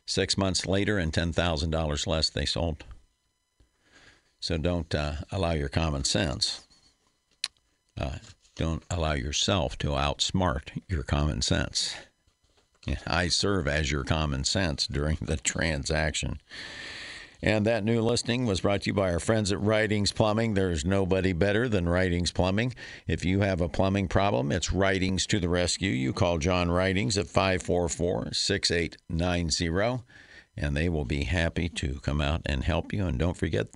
Six 0.07 0.37
months 0.37 0.67
later 0.67 0.99
and 0.99 1.13
$10,000 1.13 2.07
less, 2.07 2.31
they 2.31 2.45
sold. 2.45 2.85
So 4.45 4.59
don't 4.59 4.95
uh, 4.95 5.15
allow 5.33 5.53
your 5.53 5.71
common 5.71 6.05
sense. 6.05 6.67
Uh, 7.99 8.17
don't 8.57 8.83
allow 8.91 9.15
yourself 9.15 9.79
to 9.79 9.93
outsmart 9.93 10.83
your 10.87 11.03
common 11.03 11.41
sense. 11.41 11.97
I 13.07 13.29
serve 13.29 13.67
as 13.67 13.91
your 13.91 14.05
common 14.05 14.45
sense 14.45 14.87
during 14.87 15.17
the 15.23 15.39
transaction. 15.39 16.43
And 17.41 17.65
that 17.65 17.85
new 17.85 18.03
listing 18.03 18.45
was 18.45 18.61
brought 18.61 18.83
to 18.83 18.91
you 18.91 18.93
by 18.93 19.15
our 19.15 19.19
friends 19.19 19.51
at 19.51 19.63
Writings 19.63 20.13
Plumbing. 20.13 20.53
There's 20.53 20.85
nobody 20.85 21.33
better 21.33 21.67
than 21.67 21.89
Writings 21.89 22.31
Plumbing. 22.31 22.75
If 23.07 23.25
you 23.25 23.41
have 23.41 23.63
a 23.63 23.71
plumbing 23.71 24.09
problem, 24.09 24.53
it's 24.53 24.75
Writings 24.75 25.27
to 25.29 25.41
the 25.41 25.49
rescue. 25.49 25.91
You 25.91 26.13
call 26.13 26.37
John 26.37 26.71
Writings 26.71 27.17
at 27.17 27.29
544 27.29 28.35
6890, 28.35 30.05
and 30.55 30.77
they 30.77 30.91
will 30.91 31.07
be 31.07 31.25
happy 31.25 31.71
to 31.71 31.99
come 32.01 32.21
out 32.21 32.43
and 32.45 32.63
help 32.63 32.93
you. 32.93 33.07
And 33.07 33.19
don't 33.19 33.39
forget, 33.39 33.69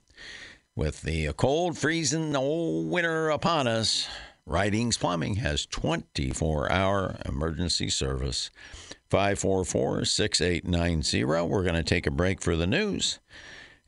with 0.79 1.03
the 1.03 1.33
cold, 1.33 1.77
freezing 1.77 2.37
old 2.37 2.89
winter 2.89 3.31
upon 3.31 3.67
us, 3.67 4.09
Writings 4.47 4.97
Plumbing 4.97 5.35
has 5.35 5.67
24 5.67 6.71
hour 6.71 7.17
emergency 7.27 7.91
service. 7.91 8.53
544 9.11 10.05
6890. 10.05 11.25
We're 11.25 11.65
going 11.65 11.75
to 11.75 11.83
take 11.83 12.07
a 12.07 12.13
break 12.13 12.41
for 12.41 12.55
the 12.55 12.67
news. 12.67 13.19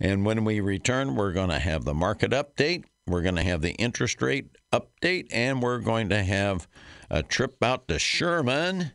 And 0.01 0.25
when 0.25 0.45
we 0.45 0.59
return, 0.59 1.15
we're 1.15 1.33
going 1.33 1.51
to 1.51 1.61
have 1.61 1.85
the 1.85 1.95
market 1.95 2.33
update, 2.33 2.85
we're 3.07 3.23
going 3.23 3.37
to 3.37 3.43
have 3.43 3.63
the 3.63 3.75
interest 3.75 4.21
rate 4.21 4.49
update, 4.73 5.29
and 5.31 5.63
we're 5.63 5.79
going 5.79 6.09
to 6.09 6.25
have 6.25 6.67
a 7.09 7.23
trip 7.23 7.63
out 7.63 7.87
to 7.87 8.01
Sherman 8.01 8.93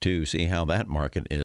to 0.00 0.24
see 0.24 0.46
how 0.46 0.64
that 0.66 0.88
market 0.88 1.26
is. 1.30 1.42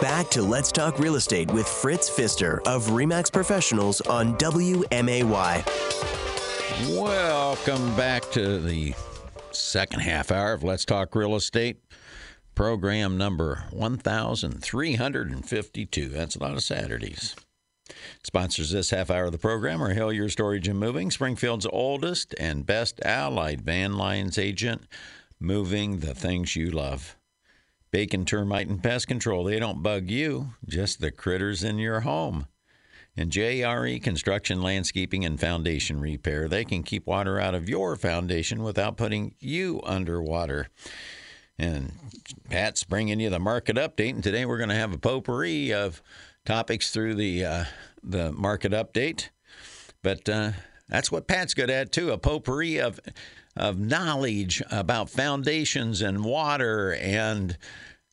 Back 0.00 0.28
to 0.30 0.42
Let's 0.42 0.72
Talk 0.72 0.98
Real 0.98 1.14
Estate 1.14 1.50
with 1.50 1.68
Fritz 1.68 2.08
Pfister 2.08 2.60
of 2.66 2.88
REMAX 2.88 3.32
Professionals 3.32 4.00
on 4.02 4.36
WMAY. 4.38 5.64
Welcome 7.00 7.94
back 7.94 8.28
to 8.32 8.58
the 8.58 8.94
second 9.52 10.00
half 10.00 10.32
hour 10.32 10.52
of 10.52 10.64
Let's 10.64 10.84
Talk 10.84 11.14
Real 11.14 11.36
Estate 11.36 11.80
program 12.54 13.16
number 13.16 13.64
1352. 13.70 16.08
That's 16.08 16.36
a 16.36 16.40
lot 16.40 16.52
of 16.52 16.62
Saturdays. 16.62 17.34
Sponsors 18.24 18.70
this 18.70 18.90
half 18.90 19.10
hour 19.10 19.26
of 19.26 19.32
the 19.32 19.38
program 19.38 19.82
are 19.82 19.94
Hillier 19.94 20.28
Storage 20.28 20.68
and 20.68 20.78
Moving, 20.78 21.10
Springfield's 21.10 21.66
oldest 21.66 22.34
and 22.38 22.66
best 22.66 23.00
allied 23.04 23.62
van 23.62 23.96
lines 23.96 24.38
agent, 24.38 24.82
moving 25.38 25.98
the 25.98 26.14
things 26.14 26.56
you 26.56 26.70
love. 26.70 27.16
Bacon 27.92 28.24
Termite 28.24 28.68
and 28.68 28.82
Pest 28.82 29.06
Control, 29.06 29.44
they 29.44 29.58
don't 29.58 29.82
bug 29.82 30.10
you, 30.10 30.54
just 30.66 31.00
the 31.00 31.10
critters 31.10 31.62
in 31.62 31.78
your 31.78 32.00
home. 32.00 32.46
And 33.14 33.30
JRE 33.30 34.02
Construction, 34.02 34.62
Landscaping, 34.62 35.26
and 35.26 35.38
Foundation 35.38 36.00
Repair, 36.00 36.48
they 36.48 36.64
can 36.64 36.82
keep 36.82 37.06
water 37.06 37.38
out 37.38 37.54
of 37.54 37.68
your 37.68 37.94
foundation 37.96 38.62
without 38.62 38.96
putting 38.96 39.34
you 39.38 39.82
underwater. 39.84 40.68
And 41.58 41.92
Pat's 42.48 42.82
bringing 42.84 43.20
you 43.20 43.28
the 43.28 43.38
market 43.38 43.76
update, 43.76 44.14
and 44.14 44.24
today 44.24 44.46
we're 44.46 44.56
going 44.56 44.70
to 44.70 44.74
have 44.74 44.94
a 44.94 44.98
potpourri 44.98 45.74
of 45.74 46.02
topics 46.46 46.90
through 46.90 47.16
the 47.16 47.44
uh, 47.44 47.64
the 48.02 48.32
market 48.32 48.72
update. 48.72 49.28
But 50.02 50.26
uh, 50.30 50.52
that's 50.88 51.12
what 51.12 51.28
Pat's 51.28 51.52
good 51.52 51.68
at 51.68 51.92
too—a 51.92 52.16
potpourri 52.16 52.78
of 52.78 52.98
of 53.56 53.78
knowledge 53.78 54.62
about 54.70 55.10
foundations 55.10 56.00
and 56.00 56.24
water 56.24 56.94
and 56.94 57.56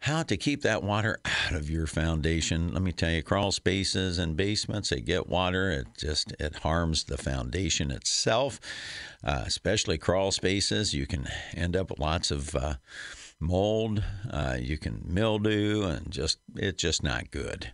how 0.01 0.23
to 0.23 0.37
keep 0.37 0.61
that 0.61 0.83
water 0.83 1.19
out 1.25 1.53
of 1.53 1.69
your 1.69 1.87
foundation. 1.87 2.73
Let 2.73 2.81
me 2.81 2.91
tell 2.91 3.11
you, 3.11 3.21
crawl 3.21 3.51
spaces 3.51 4.17
and 4.17 4.37
basements, 4.37 4.89
they 4.89 5.01
get 5.01 5.27
water. 5.27 5.71
It 5.71 5.87
just 5.97 6.33
it 6.39 6.55
harms 6.57 7.03
the 7.03 7.17
foundation 7.17 7.91
itself, 7.91 8.59
uh, 9.23 9.43
especially 9.45 9.97
crawl 9.97 10.31
spaces. 10.31 10.93
You 10.93 11.05
can 11.05 11.27
end 11.53 11.75
up 11.75 11.89
with 11.89 11.99
lots 11.99 12.31
of 12.31 12.55
uh, 12.55 12.75
mold. 13.39 14.03
Uh, 14.29 14.57
you 14.59 14.77
can 14.77 15.03
mildew, 15.05 15.83
and 15.83 16.09
just 16.11 16.39
it's 16.55 16.81
just 16.81 17.03
not 17.03 17.31
good. 17.31 17.71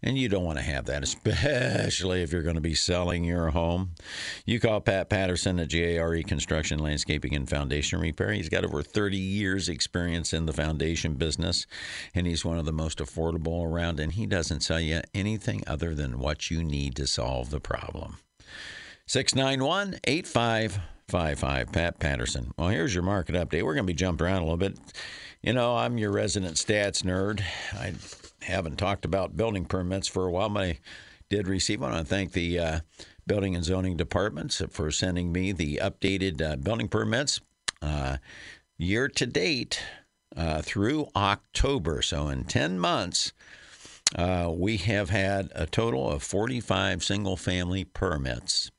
And 0.00 0.16
you 0.16 0.28
don't 0.28 0.44
want 0.44 0.58
to 0.58 0.64
have 0.64 0.84
that, 0.86 1.02
especially 1.02 2.22
if 2.22 2.32
you're 2.32 2.44
going 2.44 2.54
to 2.54 2.60
be 2.60 2.74
selling 2.74 3.24
your 3.24 3.50
home. 3.50 3.90
You 4.46 4.60
call 4.60 4.80
Pat 4.80 5.10
Patterson 5.10 5.58
at 5.58 5.70
JRE 5.70 6.24
Construction, 6.24 6.78
Landscaping, 6.78 7.34
and 7.34 7.50
Foundation 7.50 7.98
Repair. 7.98 8.30
He's 8.32 8.48
got 8.48 8.64
over 8.64 8.82
30 8.82 9.16
years' 9.16 9.68
experience 9.68 10.32
in 10.32 10.46
the 10.46 10.52
foundation 10.52 11.14
business, 11.14 11.66
and 12.14 12.28
he's 12.28 12.44
one 12.44 12.58
of 12.58 12.64
the 12.64 12.72
most 12.72 12.98
affordable 12.98 13.66
around. 13.66 13.98
And 13.98 14.12
he 14.12 14.24
doesn't 14.24 14.60
sell 14.60 14.80
you 14.80 15.00
anything 15.14 15.64
other 15.66 15.96
than 15.96 16.20
what 16.20 16.48
you 16.48 16.62
need 16.62 16.94
to 16.96 17.06
solve 17.08 17.50
the 17.50 17.60
problem. 17.60 18.18
691 19.06 19.98
8555, 20.04 21.72
Pat 21.72 21.98
Patterson. 21.98 22.52
Well, 22.56 22.68
here's 22.68 22.94
your 22.94 23.02
market 23.02 23.34
update. 23.34 23.62
We're 23.64 23.74
going 23.74 23.86
to 23.86 23.92
be 23.92 23.94
jumping 23.94 24.26
around 24.26 24.42
a 24.42 24.44
little 24.44 24.58
bit. 24.58 24.78
You 25.42 25.54
know, 25.54 25.76
I'm 25.76 25.98
your 25.98 26.12
resident 26.12 26.54
stats 26.54 27.02
nerd. 27.02 27.42
I 27.72 27.94
haven't 28.42 28.76
talked 28.76 29.04
about 29.04 29.36
building 29.36 29.64
permits 29.64 30.08
for 30.08 30.26
a 30.26 30.30
while, 30.30 30.48
but 30.48 30.62
I 30.62 30.78
did 31.28 31.48
receive 31.48 31.80
one. 31.80 31.92
I 31.92 32.02
thank 32.02 32.32
the 32.32 32.58
uh, 32.58 32.80
building 33.26 33.54
and 33.54 33.64
zoning 33.64 33.96
departments 33.96 34.62
for 34.70 34.90
sending 34.90 35.32
me 35.32 35.52
the 35.52 35.80
updated 35.82 36.40
uh, 36.40 36.56
building 36.56 36.88
permits 36.88 37.40
uh, 37.82 38.16
year 38.78 39.08
to 39.08 39.26
date 39.26 39.82
uh, 40.36 40.62
through 40.62 41.08
October. 41.14 42.02
So 42.02 42.28
in 42.28 42.44
10 42.44 42.78
months, 42.78 43.32
uh, 44.16 44.50
we 44.54 44.78
have 44.78 45.10
had 45.10 45.50
a 45.54 45.66
total 45.66 46.10
of 46.10 46.22
45 46.22 47.04
single 47.04 47.36
family 47.36 47.84
permits 47.84 48.70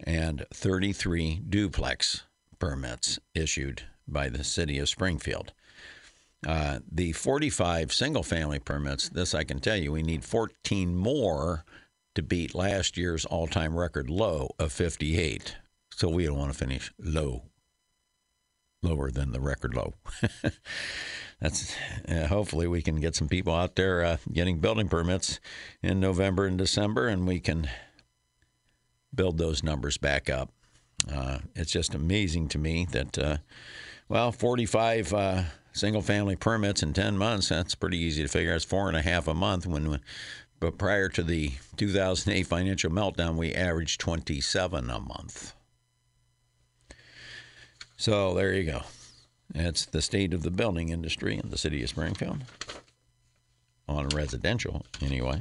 and 0.00 0.44
33 0.52 1.42
duplex 1.48 2.24
permits 2.58 3.18
issued 3.34 3.82
by 4.08 4.28
the 4.28 4.44
city 4.44 4.78
of 4.78 4.88
Springfield. 4.88 5.52
Uh, 6.46 6.80
the 6.90 7.12
45 7.12 7.92
single 7.92 8.22
family 8.22 8.58
permits, 8.58 9.08
this 9.08 9.34
I 9.34 9.44
can 9.44 9.60
tell 9.60 9.76
you, 9.76 9.92
we 9.92 10.02
need 10.02 10.24
14 10.24 10.94
more 10.94 11.64
to 12.14 12.22
beat 12.22 12.54
last 12.54 12.96
year's 12.96 13.24
all 13.24 13.46
time 13.46 13.76
record 13.76 14.10
low 14.10 14.50
of 14.58 14.72
58. 14.72 15.56
So 15.94 16.08
we 16.08 16.26
don't 16.26 16.38
want 16.38 16.52
to 16.52 16.58
finish 16.58 16.92
low, 16.98 17.44
lower 18.82 19.10
than 19.10 19.32
the 19.32 19.40
record 19.40 19.74
low. 19.74 19.94
That's 21.40 21.74
uh, 22.08 22.26
hopefully 22.26 22.66
we 22.66 22.82
can 22.82 23.00
get 23.00 23.14
some 23.14 23.28
people 23.28 23.54
out 23.54 23.76
there 23.76 24.04
uh, 24.04 24.16
getting 24.32 24.60
building 24.60 24.88
permits 24.88 25.40
in 25.82 26.00
November 26.00 26.46
and 26.46 26.58
December, 26.58 27.08
and 27.08 27.26
we 27.26 27.40
can 27.40 27.68
build 29.14 29.38
those 29.38 29.62
numbers 29.62 29.98
back 29.98 30.28
up. 30.28 30.50
Uh, 31.12 31.38
it's 31.54 31.72
just 31.72 31.94
amazing 31.94 32.48
to 32.48 32.58
me 32.58 32.86
that, 32.90 33.18
uh, 33.18 33.36
well, 34.08 34.32
45 34.32 35.12
uh, 35.12 35.42
single 35.74 36.02
family 36.02 36.36
permits 36.36 36.82
in 36.82 36.94
10 36.94 37.18
months, 37.18 37.48
that's 37.48 37.74
pretty 37.74 37.98
easy 37.98 38.22
to 38.22 38.28
figure. 38.28 38.54
It's 38.54 38.64
four 38.64 38.88
and 38.88 38.96
a 38.96 39.02
half 39.02 39.28
a 39.28 39.34
month. 39.34 39.66
When, 39.66 40.00
But 40.60 40.78
prior 40.78 41.08
to 41.10 41.22
the 41.22 41.52
2008 41.76 42.46
financial 42.46 42.90
meltdown, 42.90 43.36
we 43.36 43.52
averaged 43.52 44.00
27 44.00 44.88
a 44.88 45.00
month. 45.00 45.54
So 47.96 48.34
there 48.34 48.54
you 48.54 48.64
go. 48.64 48.82
That's 49.52 49.84
the 49.84 50.02
state 50.02 50.32
of 50.32 50.42
the 50.42 50.50
building 50.50 50.88
industry 50.88 51.38
in 51.42 51.50
the 51.50 51.58
city 51.58 51.82
of 51.82 51.88
Springfield, 51.90 52.38
on 53.88 54.08
residential 54.08 54.86
anyway. 55.02 55.40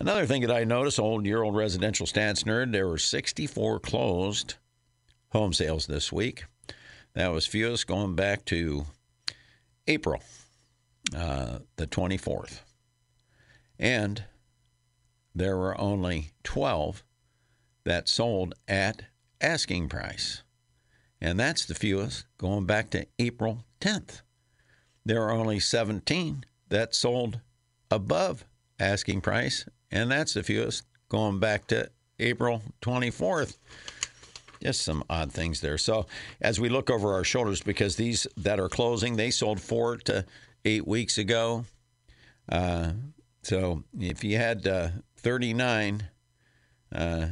Another 0.00 0.26
thing 0.26 0.42
that 0.42 0.50
I 0.50 0.64
noticed, 0.64 0.98
old 0.98 1.26
year 1.26 1.42
old 1.42 1.56
residential 1.56 2.06
stats 2.06 2.44
nerd, 2.44 2.72
there 2.72 2.88
were 2.88 2.98
64 2.98 3.80
closed 3.80 4.54
home 5.30 5.52
sales 5.52 5.86
this 5.86 6.12
week. 6.12 6.44
That 7.14 7.32
was 7.32 7.46
fewest 7.46 7.86
going 7.86 8.14
back 8.14 8.44
to 8.46 8.86
April 9.86 10.22
uh, 11.16 11.58
the 11.76 11.86
24th. 11.86 12.60
And 13.78 14.24
there 15.34 15.56
were 15.56 15.80
only 15.80 16.32
12 16.44 17.02
that 17.84 18.08
sold 18.08 18.54
at 18.68 19.04
asking 19.40 19.88
price. 19.88 20.42
And 21.20 21.38
that's 21.38 21.64
the 21.64 21.74
fewest 21.74 22.26
going 22.38 22.66
back 22.66 22.90
to 22.90 23.06
April 23.18 23.64
10th. 23.80 24.22
There 25.04 25.22
are 25.22 25.32
only 25.32 25.58
17 25.58 26.44
that 26.68 26.94
sold 26.94 27.40
above 27.90 28.44
asking 28.78 29.20
price, 29.20 29.66
and 29.90 30.10
that's 30.10 30.34
the 30.34 30.42
fewest 30.42 30.84
going 31.08 31.38
back 31.38 31.66
to 31.68 31.90
April 32.18 32.62
24th. 32.82 33.58
Just 34.62 34.82
some 34.82 35.02
odd 35.10 35.32
things 35.32 35.60
there. 35.60 35.76
So, 35.76 36.06
as 36.40 36.60
we 36.60 36.68
look 36.68 36.88
over 36.88 37.14
our 37.14 37.24
shoulders, 37.24 37.60
because 37.62 37.96
these 37.96 38.28
that 38.36 38.60
are 38.60 38.68
closing, 38.68 39.16
they 39.16 39.32
sold 39.32 39.60
four 39.60 39.96
to 39.96 40.24
eight 40.64 40.86
weeks 40.86 41.18
ago. 41.18 41.64
Uh, 42.48 42.92
so, 43.42 43.82
if 43.98 44.22
you 44.22 44.36
had 44.36 44.64
uh, 44.68 44.90
39 45.16 46.04
uh, 46.94 47.26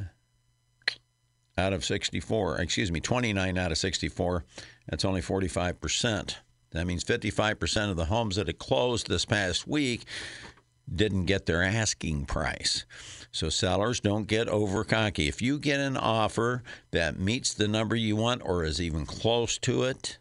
out 1.57 1.73
of 1.73 1.85
64, 1.85 2.61
excuse 2.61 2.91
me, 2.91 2.99
29 2.99 3.57
out 3.57 3.71
of 3.71 3.79
64, 3.79 4.45
that's 4.89 5.05
only 5.05 5.21
45%. 5.21 6.35
That 6.73 6.85
means 6.85 7.05
55% 7.05 7.91
of 7.91 7.97
the 7.97 8.07
homes 8.07 8.35
that 8.37 8.49
had 8.49 8.59
closed 8.59 9.09
this 9.09 9.25
past 9.25 9.69
week 9.69 10.05
didn't 10.93 11.27
get 11.27 11.47
their 11.47 11.63
asking 11.63 12.27
price. 12.27 12.85
So 13.33 13.49
sellers 13.49 14.01
don't 14.01 14.27
get 14.27 14.49
over 14.49 14.83
cocky. 14.85 15.29
If 15.29 15.41
you 15.41 15.59
get 15.59 15.81
an 15.81 15.97
offer 15.97 16.63
that 16.91 17.19
meets 17.19 17.55
the 17.55 17.69
number 17.69 17.95
you 17.95 18.17
want 18.17 18.43
or 18.45 18.65
is 18.65 18.81
even 18.81 19.07
close 19.07 19.57
to 19.59 19.85
it, 19.85 20.19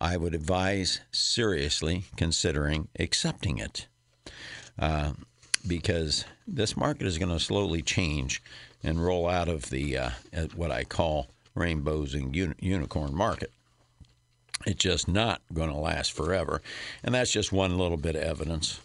I 0.00 0.16
would 0.16 0.34
advise 0.34 1.00
seriously 1.12 2.04
considering 2.16 2.88
accepting 2.98 3.58
it. 3.58 3.86
Uh, 4.78 5.12
because 5.66 6.24
this 6.46 6.76
market 6.76 7.06
is 7.06 7.18
going 7.18 7.30
to 7.30 7.38
slowly 7.38 7.82
change 7.82 8.42
and 8.82 9.04
roll 9.04 9.28
out 9.28 9.48
of 9.48 9.70
the 9.70 9.96
uh, 9.96 10.10
what 10.56 10.70
I 10.70 10.84
call 10.84 11.28
rainbows 11.54 12.14
and 12.14 12.34
uni- 12.34 12.54
unicorn 12.58 13.14
market. 13.14 13.52
It's 14.66 14.82
just 14.82 15.08
not 15.08 15.40
going 15.52 15.70
to 15.70 15.76
last 15.76 16.12
forever. 16.12 16.62
And 17.02 17.14
that's 17.14 17.32
just 17.32 17.52
one 17.52 17.78
little 17.78 17.96
bit 17.96 18.16
of 18.16 18.22
evidence. 18.22 18.80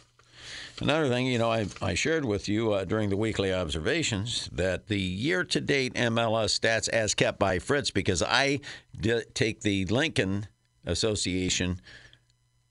Another 0.80 1.10
thing, 1.10 1.26
you 1.26 1.40
know, 1.40 1.52
I, 1.52 1.66
I 1.82 1.96
shared 1.96 2.24
with 2.24 2.48
you 2.48 2.74
uh, 2.74 2.86
during 2.86 3.10
the 3.10 3.18
weekly 3.18 3.52
observations 3.52 4.48
that 4.54 4.88
the 4.88 5.00
year 5.00 5.44
to 5.44 5.60
date 5.60 5.96
MLS 5.96 6.60
stats 6.60 6.88
as 6.90 7.16
kept 7.16 7.40
by 7.40 7.58
Fritz, 7.58 7.90
because 7.90 8.22
I 8.22 8.60
take 9.34 9.62
the 9.62 9.86
Lincoln 9.86 10.48
Association 10.86 11.82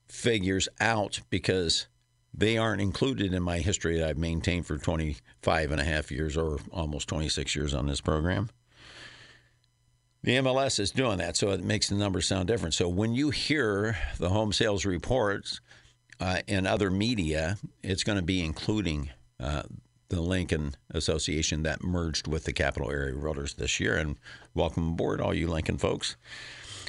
figures 0.09 0.69
out 0.81 1.21
because 1.31 1.89
they 2.33 2.57
aren't 2.57 2.81
included 2.81 3.35
in 3.35 3.43
my 3.43 3.59
history 3.59 3.99
that 3.99 4.09
I've 4.09 4.19
maintained 4.19 4.67
for 4.67 4.79
25 4.79 5.73
and 5.73 5.81
a 5.81 5.85
half 5.85 6.13
years 6.13 6.37
or 6.37 6.59
almost 6.71 7.09
26 7.09 7.57
years 7.57 7.75
on 7.75 7.87
this 7.87 8.01
program. 8.01 8.51
The 10.23 10.37
MLS 10.37 10.79
is 10.79 10.93
doing 10.93 11.19
that, 11.19 11.37
so 11.37 11.51
it 11.51 11.63
makes 11.63 11.89
the 11.89 11.97
numbers 11.97 12.27
sound 12.27 12.47
different. 12.47 12.75
So 12.75 12.89
when 12.89 13.15
you 13.15 13.31
hear 13.31 13.97
the 14.19 14.29
home 14.29 14.53
sales 14.53 14.85
reports 14.85 15.61
uh, 16.21 16.41
in 16.47 16.67
other 16.67 16.91
media, 16.91 17.59
it's 17.83 18.05
going 18.05 18.17
to 18.17 18.25
be 18.25 18.45
including 18.45 19.11
uh, 19.41 19.63
the 20.09 20.21
Lincoln 20.21 20.75
Association 20.91 21.63
that 21.65 21.83
merged 21.83 22.27
with 22.27 22.45
the 22.45 22.53
Capital 22.53 22.91
Area 22.91 23.15
Realtors 23.15 23.57
this 23.57 23.81
year. 23.81 23.97
And 23.97 24.17
welcome 24.55 24.91
aboard, 24.91 25.21
all 25.21 25.35
you 25.35 25.49
Lincoln 25.49 25.79
folks. 25.79 26.17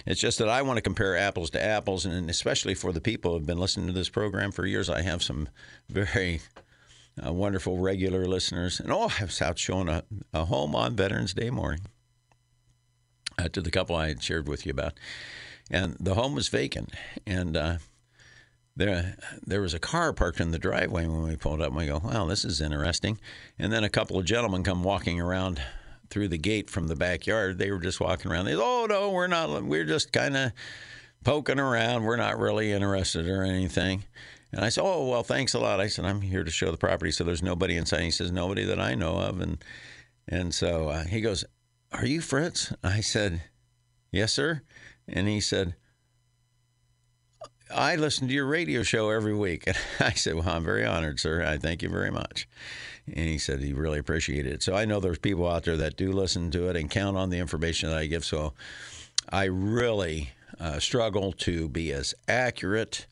It's 0.06 0.22
just 0.22 0.38
that 0.38 0.48
I 0.50 0.62
want 0.62 0.78
to 0.78 0.82
compare 0.82 1.18
apples 1.18 1.50
to 1.52 1.64
apples, 1.64 2.06
and 2.06 2.30
especially 2.30 2.76
for 2.76 2.92
the 2.92 3.02
people 3.02 3.32
who 3.32 3.38
have 3.38 3.48
been 3.48 3.58
listening 3.58 3.88
to 3.88 3.94
this 3.94 4.10
program 4.10 4.52
for 4.52 4.66
years, 4.66 4.90
I 4.90 5.02
have 5.02 5.24
some 5.24 5.50
very 5.90 6.42
uh, 7.26 7.34
wonderful 7.34 7.78
regular 7.78 8.26
listeners. 8.26 8.80
And 8.80 8.92
oh, 8.92 9.12
I 9.20 9.24
was 9.24 9.42
out 9.42 9.58
showing 9.58 9.90
a, 9.90 10.04
a 10.34 10.46
home 10.46 10.76
on 10.76 10.96
Veterans 10.96 11.34
Day 11.34 11.50
morning 11.50 11.82
uh, 13.38 13.50
to 13.50 13.62
the 13.62 13.72
couple 13.72 13.96
I 13.96 14.10
had 14.10 14.22
shared 14.22 14.48
with 14.48 14.66
you 14.66 14.72
about. 14.72 14.94
And 15.70 15.98
the 16.00 16.14
home 16.14 16.36
was 16.36 16.48
vacant. 16.48 16.94
And 17.26 17.58
uh, 17.58 17.78
there, 18.78 19.18
there 19.46 19.62
was 19.62 19.74
a 19.74 19.80
car 19.80 20.14
parked 20.14 20.40
in 20.40 20.52
the 20.52 20.60
driveway 20.60 21.08
when 21.08 21.24
we 21.24 21.36
pulled 21.36 21.62
up. 21.62 21.70
And 21.70 21.78
we 21.78 21.88
go, 21.88 22.00
wow, 22.04 22.26
this 22.26 22.46
is 22.46 22.62
interesting. 22.62 23.20
And 23.58 23.74
then 23.74 23.84
a 23.84 23.90
couple 23.90 24.20
of 24.20 24.26
gentlemen 24.26 24.64
come 24.64 24.84
walking 24.84 25.20
around 25.20 25.60
through 26.10 26.28
the 26.28 26.38
gate 26.38 26.70
from 26.70 26.88
the 26.88 26.96
backyard. 26.96 27.58
They 27.58 27.72
were 27.72 27.80
just 27.80 28.00
walking 28.00 28.32
around. 28.32 28.46
They, 28.46 28.56
oh 28.56 28.86
no, 28.88 29.12
we're 29.12 29.28
not. 29.28 29.64
We're 29.64 29.84
just 29.84 30.14
kind 30.14 30.38
of 30.38 30.52
poking 31.24 31.60
around. 31.60 32.04
We're 32.04 32.18
not 32.18 32.38
really 32.38 32.72
interested 32.72 33.28
or 33.28 33.44
anything. 33.44 34.04
And 34.54 34.64
I 34.64 34.70
said, 34.70 34.84
oh 34.86 35.10
well, 35.10 35.24
thanks 35.24 35.56
a 35.56 35.60
lot. 35.60 35.82
I 35.82 35.88
said, 35.88 36.06
I'm 36.06 36.22
here 36.22 36.44
to 36.44 36.52
show 36.52 36.72
the 36.72 36.78
property. 36.78 37.12
So 37.12 37.24
there's 37.24 37.44
nobody 37.44 37.76
inside. 37.76 38.02
He 38.02 38.12
says, 38.12 38.32
nobody 38.32 38.64
that 38.64 38.80
I 38.80 38.94
know 38.94 39.18
of. 39.18 39.42
And 39.42 39.58
and 40.28 40.54
so 40.54 40.90
uh, 40.90 41.04
he 41.04 41.20
goes, 41.20 41.44
are 41.92 42.06
you 42.06 42.22
Fritz? 42.22 42.72
I 42.84 43.02
said, 43.02 43.42
yes, 44.12 44.34
sir. 44.34 44.62
And 45.08 45.28
he 45.28 45.42
said. 45.42 45.76
I 47.74 47.96
listen 47.96 48.28
to 48.28 48.34
your 48.34 48.46
radio 48.46 48.84
show 48.84 49.10
every 49.10 49.36
week. 49.36 49.66
And 49.68 49.78
I 50.00 50.12
said, 50.12 50.36
Well, 50.36 50.50
I'm 50.50 50.64
very 50.64 50.86
honored, 50.86 51.20
sir. 51.20 51.44
I 51.44 51.58
thank 51.58 51.82
you 51.82 51.90
very 51.90 52.12
much. 52.12 52.48
And 53.08 53.28
he 53.28 53.38
said 53.38 53.60
he 53.60 53.74
really 53.74 54.00
appreciated 54.00 54.54
it. 54.54 54.64
So 54.64 54.76
I 54.76 54.86
know 54.86 55.00
there's 55.00 55.18
people 55.18 55.48
out 55.48 55.64
there 55.64 55.78
that 55.78 55.98
do 55.98 56.12
listen 56.12 56.52
to 56.52 56.70
it 56.70 56.76
and 56.76 56.90
count 56.90 57.18
on 57.18 57.30
the 57.30 57.40
information 57.40 57.90
that 57.90 57.98
I 57.98 58.06
give. 58.08 58.26
So 58.26 58.54
I 59.30 59.46
really 59.46 60.32
uh, 60.60 60.80
struggle 60.80 61.32
to 61.34 61.70
be 61.70 61.92
as 61.94 62.14
accurate 62.28 63.08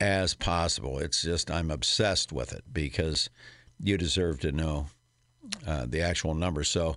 as 0.00 0.34
possible. 0.34 0.98
It's 0.98 1.22
just 1.22 1.50
I'm 1.50 1.70
obsessed 1.70 2.32
with 2.32 2.52
it 2.52 2.64
because 2.72 3.30
you 3.80 3.96
deserve 3.96 4.40
to 4.40 4.52
know 4.52 4.86
uh, 5.66 5.86
the 5.88 6.02
actual 6.02 6.34
numbers. 6.34 6.68
So 6.68 6.96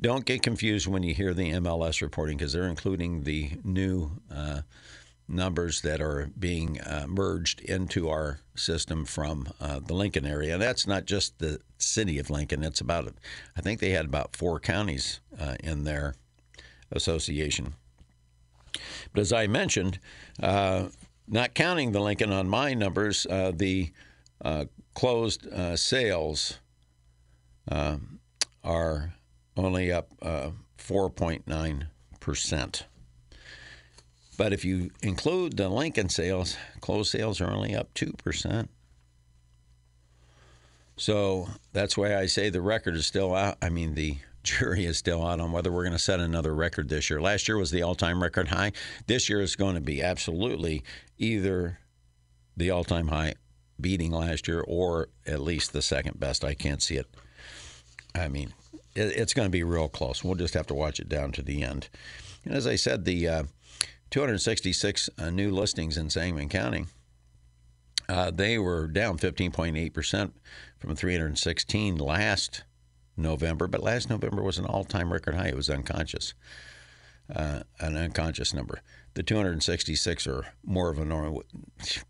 don't 0.00 0.24
get 0.26 0.42
confused 0.42 0.86
when 0.86 1.02
you 1.02 1.14
hear 1.14 1.32
the 1.32 1.52
MLS 1.52 2.02
reporting 2.02 2.36
because 2.36 2.52
they're 2.52 2.64
including 2.64 3.22
the 3.22 3.52
new. 3.64 4.10
Uh, 4.34 4.62
numbers 5.28 5.80
that 5.82 6.00
are 6.00 6.30
being 6.38 6.80
uh, 6.80 7.06
merged 7.08 7.60
into 7.60 8.08
our 8.08 8.40
system 8.54 9.04
from 9.04 9.48
uh, 9.60 9.80
the 9.80 9.94
Lincoln 9.94 10.24
area. 10.26 10.54
And 10.54 10.62
that's 10.62 10.86
not 10.86 11.04
just 11.04 11.38
the 11.38 11.60
city 11.78 12.18
of 12.18 12.30
Lincoln. 12.30 12.62
It's 12.62 12.80
about, 12.80 13.12
I 13.56 13.60
think 13.60 13.80
they 13.80 13.90
had 13.90 14.06
about 14.06 14.36
four 14.36 14.60
counties 14.60 15.20
uh, 15.38 15.56
in 15.62 15.84
their 15.84 16.14
association. 16.92 17.74
But 19.12 19.20
as 19.20 19.32
I 19.32 19.46
mentioned, 19.46 19.98
uh, 20.42 20.88
not 21.26 21.54
counting 21.54 21.92
the 21.92 22.00
Lincoln 22.00 22.32
on 22.32 22.48
my 22.48 22.74
numbers, 22.74 23.26
uh, 23.28 23.52
the 23.54 23.92
uh, 24.44 24.66
closed 24.94 25.46
sales 25.78 26.58
are 28.62 29.14
only 29.56 29.90
up 29.90 30.12
4.9 30.20 31.86
percent. 32.26 32.86
But 34.36 34.52
if 34.52 34.64
you 34.64 34.90
include 35.02 35.56
the 35.56 35.68
Lincoln 35.68 36.08
sales, 36.08 36.56
closed 36.80 37.10
sales 37.10 37.40
are 37.40 37.50
only 37.50 37.74
up 37.74 37.92
2%. 37.94 38.68
So 40.96 41.48
that's 41.72 41.96
why 41.96 42.16
I 42.16 42.26
say 42.26 42.48
the 42.48 42.60
record 42.60 42.94
is 42.94 43.06
still 43.06 43.34
out. 43.34 43.56
I 43.62 43.68
mean, 43.68 43.94
the 43.94 44.18
jury 44.42 44.84
is 44.84 44.98
still 44.98 45.26
out 45.26 45.40
on 45.40 45.52
whether 45.52 45.72
we're 45.72 45.84
going 45.84 45.92
to 45.92 45.98
set 45.98 46.20
another 46.20 46.54
record 46.54 46.88
this 46.88 47.10
year. 47.10 47.20
Last 47.20 47.48
year 47.48 47.58
was 47.58 47.70
the 47.70 47.82
all 47.82 47.94
time 47.94 48.22
record 48.22 48.48
high. 48.48 48.72
This 49.06 49.28
year 49.28 49.40
is 49.40 49.56
going 49.56 49.74
to 49.74 49.80
be 49.80 50.02
absolutely 50.02 50.84
either 51.18 51.78
the 52.56 52.70
all 52.70 52.84
time 52.84 53.08
high 53.08 53.34
beating 53.80 54.12
last 54.12 54.48
year 54.48 54.64
or 54.66 55.08
at 55.26 55.40
least 55.40 55.72
the 55.72 55.82
second 55.82 56.18
best. 56.18 56.44
I 56.44 56.54
can't 56.54 56.82
see 56.82 56.96
it. 56.96 57.06
I 58.14 58.28
mean, 58.28 58.54
it's 58.94 59.34
going 59.34 59.46
to 59.46 59.52
be 59.52 59.62
real 59.62 59.88
close. 59.88 60.24
We'll 60.24 60.36
just 60.36 60.54
have 60.54 60.66
to 60.68 60.74
watch 60.74 61.00
it 61.00 61.08
down 61.08 61.32
to 61.32 61.42
the 61.42 61.62
end. 61.62 61.90
And 62.44 62.54
as 62.54 62.66
I 62.66 62.76
said, 62.76 63.04
the 63.04 63.28
uh, 63.28 63.42
266 64.10 65.10
uh, 65.18 65.30
new 65.30 65.50
listings 65.50 65.96
in 65.96 66.10
Sangamon 66.10 66.48
County. 66.48 66.86
Uh, 68.08 68.30
they 68.30 68.58
were 68.58 68.86
down 68.86 69.18
15.8% 69.18 70.32
from 70.78 70.94
316 70.94 71.96
last 71.96 72.62
November, 73.16 73.66
but 73.66 73.82
last 73.82 74.08
November 74.10 74.42
was 74.42 74.58
an 74.58 74.66
all 74.66 74.84
time 74.84 75.12
record 75.12 75.34
high. 75.34 75.48
It 75.48 75.56
was 75.56 75.70
unconscious, 75.70 76.34
uh, 77.34 77.60
an 77.80 77.96
unconscious 77.96 78.54
number. 78.54 78.80
The 79.14 79.22
266 79.22 80.26
are 80.26 80.46
more 80.62 80.90
of 80.90 80.98
a 80.98 81.04
normal. 81.04 81.42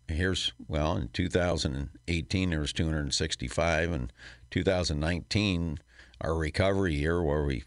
Here's, 0.07 0.51
well, 0.67 0.97
in 0.97 1.07
2018, 1.13 2.49
there 2.49 2.59
was 2.59 2.73
265, 2.73 3.91
and 3.91 4.13
2019, 4.51 5.79
our 6.21 6.35
recovery 6.35 6.95
year, 6.95 7.23
where 7.23 7.45
we 7.45 7.63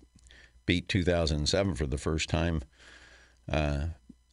beat 0.67 0.89
2007 0.89 1.75
for 1.75 1.87
the 1.87 1.99
first 1.99 2.29
time. 2.29 2.63
Uh, 3.51 3.87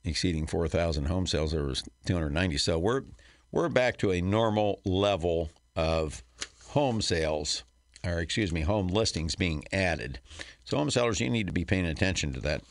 exceeding 0.08 0.48
4,000 0.48 1.06
home 1.06 1.28
sales. 1.28 1.52
There 1.52 1.63
was 1.63 1.84
290. 2.06 2.58
So 2.58 2.80
we're 2.80 3.04
we're 3.52 3.70
back 3.70 3.98
to 3.98 4.12
a 4.12 4.22
normal 4.22 4.82
level 4.86 5.52
of 5.76 6.24
home 6.70 7.02
sales, 7.02 7.63
or 8.06 8.20
excuse 8.20 8.52
me, 8.52 8.62
home 8.62 8.88
listings 8.88 9.36
being 9.36 9.63
added. 9.72 10.20
So 10.65 10.78
home 10.78 10.89
sellers, 10.89 11.22
you 11.22 11.30
need 11.30 11.48
to 11.48 11.54
be 11.54 11.65
paying 11.65 11.86
attention 11.86 12.34
to 12.34 12.41
that. 12.41 12.62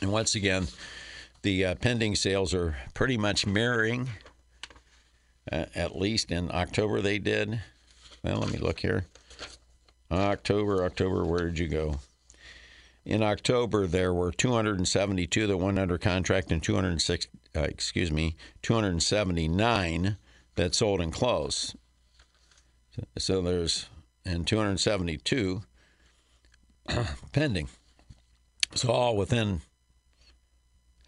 And 0.00 0.12
once 0.12 0.34
again, 0.34 0.68
the 1.42 1.64
uh, 1.64 1.74
pending 1.76 2.14
sales 2.14 2.54
are 2.54 2.76
pretty 2.94 3.16
much 3.16 3.46
mirroring. 3.46 4.08
Uh, 5.50 5.66
at 5.74 5.96
least 5.96 6.30
in 6.30 6.50
October 6.52 7.00
they 7.00 7.18
did. 7.18 7.60
Well, 8.22 8.38
let 8.38 8.50
me 8.50 8.58
look 8.58 8.80
here. 8.80 9.04
October, 10.10 10.84
October, 10.84 11.24
where 11.24 11.46
did 11.46 11.58
you 11.58 11.68
go? 11.68 11.96
In 13.04 13.22
October 13.22 13.86
there 13.86 14.14
were 14.14 14.32
272 14.32 15.46
that 15.46 15.56
went 15.56 15.78
under 15.78 15.98
contract 15.98 16.50
and 16.50 16.62
206, 16.62 17.26
uh, 17.56 17.60
excuse 17.60 18.10
me, 18.10 18.36
279 18.62 20.16
that 20.56 20.74
sold 20.74 21.00
and 21.00 21.12
closed. 21.12 21.76
So 23.18 23.42
there's 23.42 23.88
and 24.24 24.46
272 24.46 25.62
pending. 27.32 27.68
So 28.74 28.90
all 28.90 29.16
within 29.16 29.60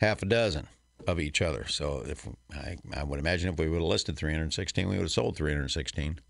half 0.00 0.22
a 0.22 0.26
dozen 0.26 0.66
of 1.06 1.20
each 1.20 1.40
other. 1.40 1.66
So 1.66 2.02
if 2.06 2.28
I, 2.52 2.76
I 2.94 3.04
would 3.04 3.18
imagine 3.18 3.52
if 3.52 3.58
we 3.58 3.68
would 3.68 3.80
have 3.80 3.88
listed 3.88 4.16
316, 4.16 4.88
we 4.88 4.96
would 4.96 5.02
have 5.02 5.10
sold 5.10 5.36
316. 5.36 6.20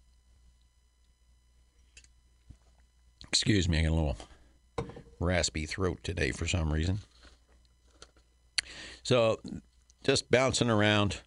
Excuse 3.29 3.69
me, 3.69 3.79
I 3.79 3.83
got 3.83 3.91
a 3.91 3.95
little 3.95 4.17
raspy 5.19 5.67
throat 5.67 5.99
today 6.03 6.31
for 6.31 6.47
some 6.47 6.73
reason. 6.73 7.01
So 9.03 9.41
just 10.05 10.31
bouncing 10.31 10.71
around. 10.71 11.21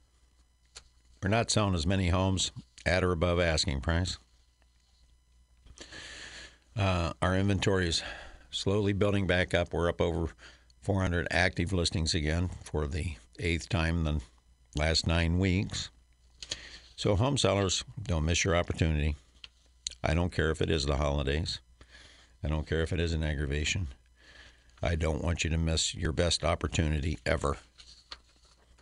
We're 1.22 1.30
not 1.30 1.52
selling 1.52 1.76
as 1.76 1.88
many 1.88 2.10
homes 2.10 2.52
at 2.86 3.04
or 3.04 3.12
above 3.12 3.40
asking 3.40 3.82
price. 3.82 4.18
Uh, 6.78 7.12
our 7.22 7.36
inventory 7.38 7.90
is 7.90 8.04
slowly 8.52 8.94
building 8.94 9.28
back 9.28 9.54
up. 9.54 9.74
We're 9.74 9.90
up 9.90 10.00
over 10.00 10.30
400 10.82 11.28
active 11.32 11.74
listings 11.74 12.14
again 12.14 12.50
for 12.64 12.88
the 12.88 13.16
eighth 13.38 13.70
time 13.70 13.98
in 13.98 14.04
the 14.16 14.22
last 14.78 15.06
nine 15.06 15.40
weeks. 15.40 15.90
So, 16.96 17.16
home 17.16 17.38
sellers, 17.38 17.84
don't 18.02 18.26
miss 18.26 18.44
your 18.44 18.56
opportunity. 18.56 19.16
I 20.04 20.14
don't 20.14 20.32
care 20.32 20.52
if 20.52 20.62
it 20.62 20.70
is 20.70 20.86
the 20.86 20.98
holidays. 20.98 21.60
I 22.44 22.48
don't 22.48 22.68
care 22.68 22.82
if 22.82 22.94
it 22.94 23.00
is 23.00 23.14
an 23.14 23.24
aggravation. 23.24 23.88
I 24.82 24.96
don't 24.96 25.24
want 25.24 25.44
you 25.44 25.50
to 25.50 25.58
miss 25.58 25.94
your 25.94 26.14
best 26.14 26.44
opportunity 26.44 27.20
ever 27.26 27.58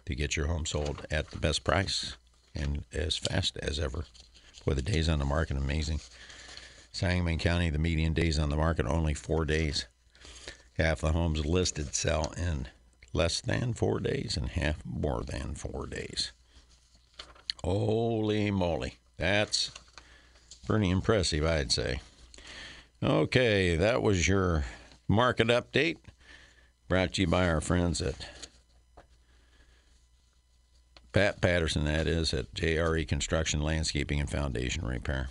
to 0.05 0.15
get 0.15 0.35
your 0.35 0.47
home 0.47 0.65
sold 0.65 1.05
at 1.09 1.31
the 1.31 1.39
best 1.39 1.63
price 1.63 2.15
and 2.55 2.83
as 2.93 3.17
fast 3.17 3.57
as 3.57 3.79
ever. 3.79 4.05
Boy, 4.65 4.73
the 4.73 4.81
days 4.81 5.09
on 5.09 5.19
the 5.19 5.25
market 5.25 5.57
amazing. 5.57 6.01
Sangamon 6.91 7.39
County, 7.39 7.69
the 7.69 7.79
median 7.79 8.13
days 8.13 8.37
on 8.39 8.49
the 8.49 8.55
market 8.55 8.85
only 8.85 9.13
four 9.13 9.45
days. 9.45 9.85
Half 10.77 11.01
the 11.01 11.11
homes 11.11 11.45
listed 11.45 11.95
sell 11.95 12.33
in 12.37 12.67
less 13.13 13.41
than 13.41 13.73
four 13.73 13.99
days, 13.99 14.37
and 14.37 14.49
half 14.49 14.83
more 14.85 15.23
than 15.23 15.55
four 15.55 15.87
days. 15.87 16.31
Holy 17.63 18.51
moly, 18.51 18.95
that's 19.17 19.71
pretty 20.67 20.89
impressive, 20.89 21.45
I'd 21.45 21.71
say. 21.71 22.01
Okay, 23.03 23.75
that 23.75 24.01
was 24.01 24.27
your 24.27 24.65
market 25.07 25.49
update 25.49 25.97
brought 26.89 27.13
to 27.13 27.21
you 27.21 27.27
by 27.27 27.47
our 27.47 27.61
friends 27.61 28.01
at 28.01 28.27
Pat 31.11 31.39
Patterson, 31.39 31.85
that 31.85 32.07
is, 32.07 32.33
at 32.33 32.51
JRE 32.55 33.07
Construction, 33.07 33.61
Landscaping, 33.61 34.19
and 34.19 34.27
Foundation 34.27 34.83
Repair. 34.83 35.29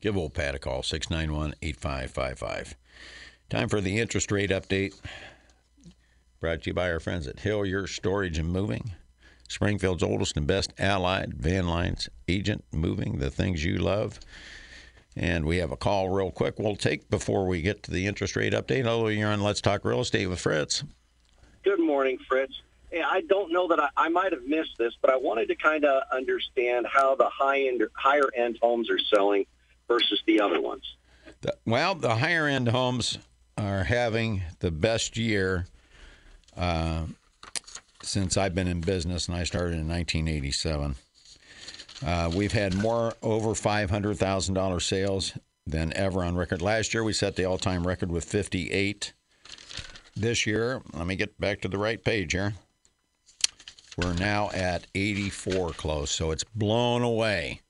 Give 0.00 0.16
old 0.16 0.34
Pat 0.34 0.56
a 0.56 0.58
call, 0.58 0.82
691 0.82 1.54
8555. 1.62 2.74
Time 3.48 3.68
for 3.68 3.80
the 3.80 3.98
interest 4.00 4.32
rate 4.32 4.50
update 4.50 4.94
brought 6.40 6.62
to 6.62 6.70
you 6.70 6.74
by 6.74 6.90
our 6.90 7.00
friends 7.00 7.28
at 7.28 7.40
Hillier 7.40 7.86
Storage 7.86 8.38
and 8.38 8.48
Moving. 8.48 8.90
Springfield's 9.48 10.02
oldest 10.02 10.36
and 10.36 10.48
best 10.48 10.72
allied 10.80 11.34
van 11.34 11.68
lines 11.68 12.08
agent, 12.26 12.64
moving 12.72 13.18
the 13.18 13.30
things 13.30 13.64
you 13.64 13.78
love. 13.78 14.18
And 15.18 15.46
we 15.46 15.56
have 15.56 15.72
a 15.72 15.76
call 15.76 16.10
real 16.10 16.30
quick 16.30 16.60
we'll 16.60 16.76
take 16.76 17.10
before 17.10 17.44
we 17.48 17.60
get 17.60 17.82
to 17.82 17.90
the 17.90 18.06
interest 18.06 18.36
rate 18.36 18.52
update. 18.52 18.84
Hello, 18.84 19.08
you're 19.08 19.28
on 19.28 19.42
Let's 19.42 19.60
Talk 19.60 19.84
Real 19.84 20.00
Estate 20.00 20.28
with 20.28 20.38
Fritz. 20.38 20.84
Good 21.64 21.80
morning, 21.80 22.18
Fritz. 22.28 22.62
Hey, 22.92 23.02
I 23.02 23.22
don't 23.22 23.52
know 23.52 23.66
that 23.66 23.80
I, 23.80 23.88
I 23.96 24.08
might 24.10 24.30
have 24.30 24.44
missed 24.44 24.78
this, 24.78 24.94
but 25.02 25.10
I 25.10 25.16
wanted 25.16 25.48
to 25.48 25.56
kind 25.56 25.84
of 25.84 26.04
understand 26.12 26.86
how 26.86 27.16
the 27.16 27.28
high 27.28 27.62
end, 27.62 27.82
higher 27.94 28.30
end 28.36 28.60
homes 28.62 28.88
are 28.90 28.98
selling 29.12 29.44
versus 29.88 30.22
the 30.24 30.40
other 30.40 30.60
ones. 30.60 30.84
The, 31.40 31.56
well, 31.66 31.96
the 31.96 32.14
higher 32.14 32.46
end 32.46 32.68
homes 32.68 33.18
are 33.56 33.82
having 33.82 34.42
the 34.60 34.70
best 34.70 35.16
year 35.16 35.66
uh, 36.56 37.06
since 38.04 38.36
I've 38.36 38.54
been 38.54 38.68
in 38.68 38.82
business, 38.82 39.26
and 39.26 39.36
I 39.36 39.42
started 39.42 39.80
in 39.80 39.88
1987. 39.88 40.94
Uh, 42.04 42.30
we've 42.34 42.52
had 42.52 42.74
more 42.74 43.14
over 43.22 43.50
$500,000 43.50 44.82
sales 44.82 45.32
than 45.66 45.92
ever 45.96 46.22
on 46.24 46.36
record. 46.36 46.62
Last 46.62 46.94
year, 46.94 47.04
we 47.04 47.12
set 47.12 47.36
the 47.36 47.44
all 47.44 47.58
time 47.58 47.86
record 47.86 48.10
with 48.10 48.24
58. 48.24 49.12
This 50.16 50.46
year, 50.46 50.82
let 50.94 51.06
me 51.06 51.16
get 51.16 51.38
back 51.40 51.60
to 51.60 51.68
the 51.68 51.78
right 51.78 52.02
page 52.02 52.32
here. 52.32 52.54
We're 53.96 54.14
now 54.14 54.50
at 54.50 54.86
84 54.94 55.70
close, 55.70 56.10
so 56.10 56.30
it's 56.30 56.44
blown 56.44 57.02
away. 57.02 57.60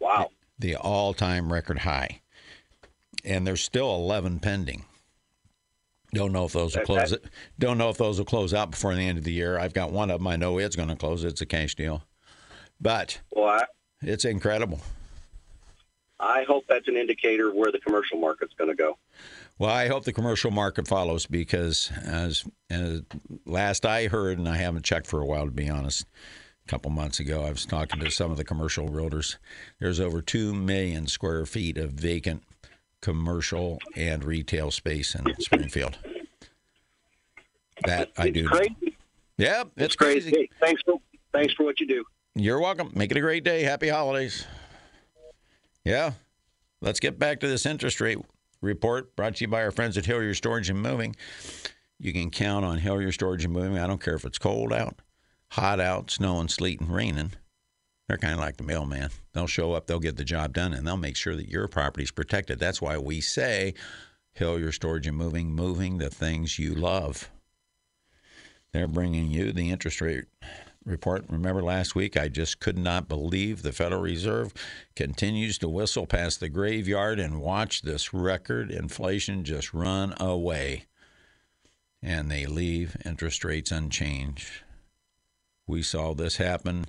Wow. 0.00 0.30
The 0.58 0.76
all 0.76 1.12
time 1.12 1.52
record 1.52 1.80
high. 1.80 2.20
And 3.24 3.46
there's 3.46 3.62
still 3.62 3.94
11 3.94 4.40
pending. 4.40 4.84
Don't 6.12 6.32
know 6.32 6.44
if 6.44 6.52
those 6.52 6.76
will 6.76 6.84
close. 6.84 7.16
Don't 7.58 7.78
know 7.78 7.90
if 7.90 7.98
those 7.98 8.18
will 8.18 8.24
close 8.24 8.54
out 8.54 8.70
before 8.70 8.94
the 8.94 9.02
end 9.02 9.18
of 9.18 9.24
the 9.24 9.32
year. 9.32 9.58
I've 9.58 9.74
got 9.74 9.90
one 9.90 10.10
of 10.10 10.20
them. 10.20 10.28
I 10.28 10.36
know 10.36 10.58
it's 10.58 10.76
going 10.76 10.88
to 10.88 10.96
close. 10.96 11.24
It's 11.24 11.40
a 11.40 11.46
cash 11.46 11.74
deal. 11.74 12.04
But 12.80 13.20
well, 13.30 13.48
I, 13.48 13.64
it's 14.02 14.24
incredible. 14.24 14.80
I 16.20 16.44
hope 16.44 16.64
that's 16.68 16.88
an 16.88 16.96
indicator 16.96 17.48
of 17.48 17.54
where 17.54 17.72
the 17.72 17.80
commercial 17.80 18.18
market's 18.18 18.54
going 18.54 18.70
to 18.70 18.76
go. 18.76 18.98
Well, 19.58 19.70
I 19.70 19.88
hope 19.88 20.04
the 20.04 20.12
commercial 20.12 20.50
market 20.50 20.88
follows 20.88 21.26
because, 21.26 21.92
as, 22.04 22.44
as 22.70 23.02
last 23.46 23.84
I 23.84 24.06
heard, 24.06 24.38
and 24.38 24.48
I 24.48 24.56
haven't 24.56 24.84
checked 24.84 25.06
for 25.06 25.20
a 25.20 25.26
while 25.26 25.44
to 25.44 25.50
be 25.50 25.68
honest, 25.68 26.06
a 26.66 26.68
couple 26.68 26.90
months 26.90 27.20
ago, 27.20 27.44
I 27.44 27.50
was 27.50 27.66
talking 27.66 28.00
to 28.00 28.10
some 28.10 28.30
of 28.30 28.36
the 28.36 28.44
commercial 28.44 28.88
realtors. 28.88 29.36
There's 29.80 30.00
over 30.00 30.22
2 30.22 30.54
million 30.54 31.06
square 31.06 31.44
feet 31.46 31.76
of 31.78 31.92
vacant 31.92 32.42
commercial 33.00 33.78
and 33.96 34.24
retail 34.24 34.70
space 34.70 35.14
in 35.14 35.26
Springfield. 35.38 35.98
That 37.84 38.10
I 38.16 38.30
do. 38.30 38.46
Crazy. 38.46 38.96
Yeah, 39.36 39.62
it's, 39.76 39.86
it's 39.86 39.96
crazy. 39.96 40.30
crazy. 40.30 40.50
Thanks 40.60 40.80
for 40.86 41.00
thanks 41.32 41.52
for 41.54 41.64
what 41.64 41.80
you 41.80 41.86
do. 41.86 42.04
You're 42.36 42.60
welcome. 42.60 42.90
Make 42.94 43.12
it 43.12 43.16
a 43.16 43.20
great 43.20 43.44
day. 43.44 43.62
Happy 43.62 43.88
holidays. 43.88 44.44
Yeah. 45.84 46.12
Let's 46.80 46.98
get 46.98 47.16
back 47.16 47.38
to 47.40 47.46
this 47.46 47.64
interest 47.64 48.00
rate 48.00 48.18
report 48.60 49.14
brought 49.14 49.36
to 49.36 49.44
you 49.44 49.48
by 49.48 49.62
our 49.62 49.70
friends 49.70 49.96
at 49.96 50.06
Hillier 50.06 50.34
Storage 50.34 50.68
and 50.68 50.82
Moving. 50.82 51.14
You 52.00 52.12
can 52.12 52.30
count 52.30 52.64
on 52.64 52.78
Hillier 52.78 53.12
Storage 53.12 53.44
and 53.44 53.52
Moving. 53.52 53.78
I 53.78 53.86
don't 53.86 54.02
care 54.02 54.16
if 54.16 54.24
it's 54.24 54.38
cold 54.38 54.72
out, 54.72 54.98
hot 55.52 55.78
out, 55.78 56.10
snowing, 56.10 56.48
sleet, 56.48 56.80
and 56.80 56.92
raining. 56.92 57.32
They're 58.08 58.18
kind 58.18 58.34
of 58.34 58.40
like 58.40 58.56
the 58.56 58.64
mailman. 58.64 59.10
They'll 59.32 59.46
show 59.46 59.72
up, 59.72 59.86
they'll 59.86 60.00
get 60.00 60.16
the 60.16 60.24
job 60.24 60.54
done, 60.54 60.74
and 60.74 60.84
they'll 60.86 60.96
make 60.96 61.16
sure 61.16 61.36
that 61.36 61.48
your 61.48 61.68
property 61.68 62.02
is 62.02 62.10
protected. 62.10 62.58
That's 62.58 62.82
why 62.82 62.98
we 62.98 63.20
say 63.20 63.74
Hillier 64.32 64.72
Storage 64.72 65.06
and 65.06 65.16
Moving, 65.16 65.52
moving 65.52 65.98
the 65.98 66.10
things 66.10 66.58
you 66.58 66.74
love. 66.74 67.30
They're 68.72 68.88
bringing 68.88 69.30
you 69.30 69.52
the 69.52 69.70
interest 69.70 70.00
rate 70.00 70.24
report. 70.84 71.24
Remember 71.28 71.62
last 71.62 71.94
week, 71.94 72.16
I 72.16 72.28
just 72.28 72.60
could 72.60 72.78
not 72.78 73.08
believe 73.08 73.62
the 73.62 73.72
Federal 73.72 74.02
Reserve 74.02 74.52
continues 74.94 75.58
to 75.58 75.68
whistle 75.68 76.06
past 76.06 76.40
the 76.40 76.48
graveyard 76.48 77.18
and 77.18 77.40
watch 77.40 77.82
this 77.82 78.12
record 78.12 78.70
inflation 78.70 79.44
just 79.44 79.72
run 79.72 80.14
away. 80.20 80.84
And 82.02 82.30
they 82.30 82.46
leave 82.46 82.96
interest 83.04 83.44
rates 83.44 83.70
unchanged. 83.70 84.48
We 85.66 85.82
saw 85.82 86.14
this 86.14 86.36
happen 86.36 86.86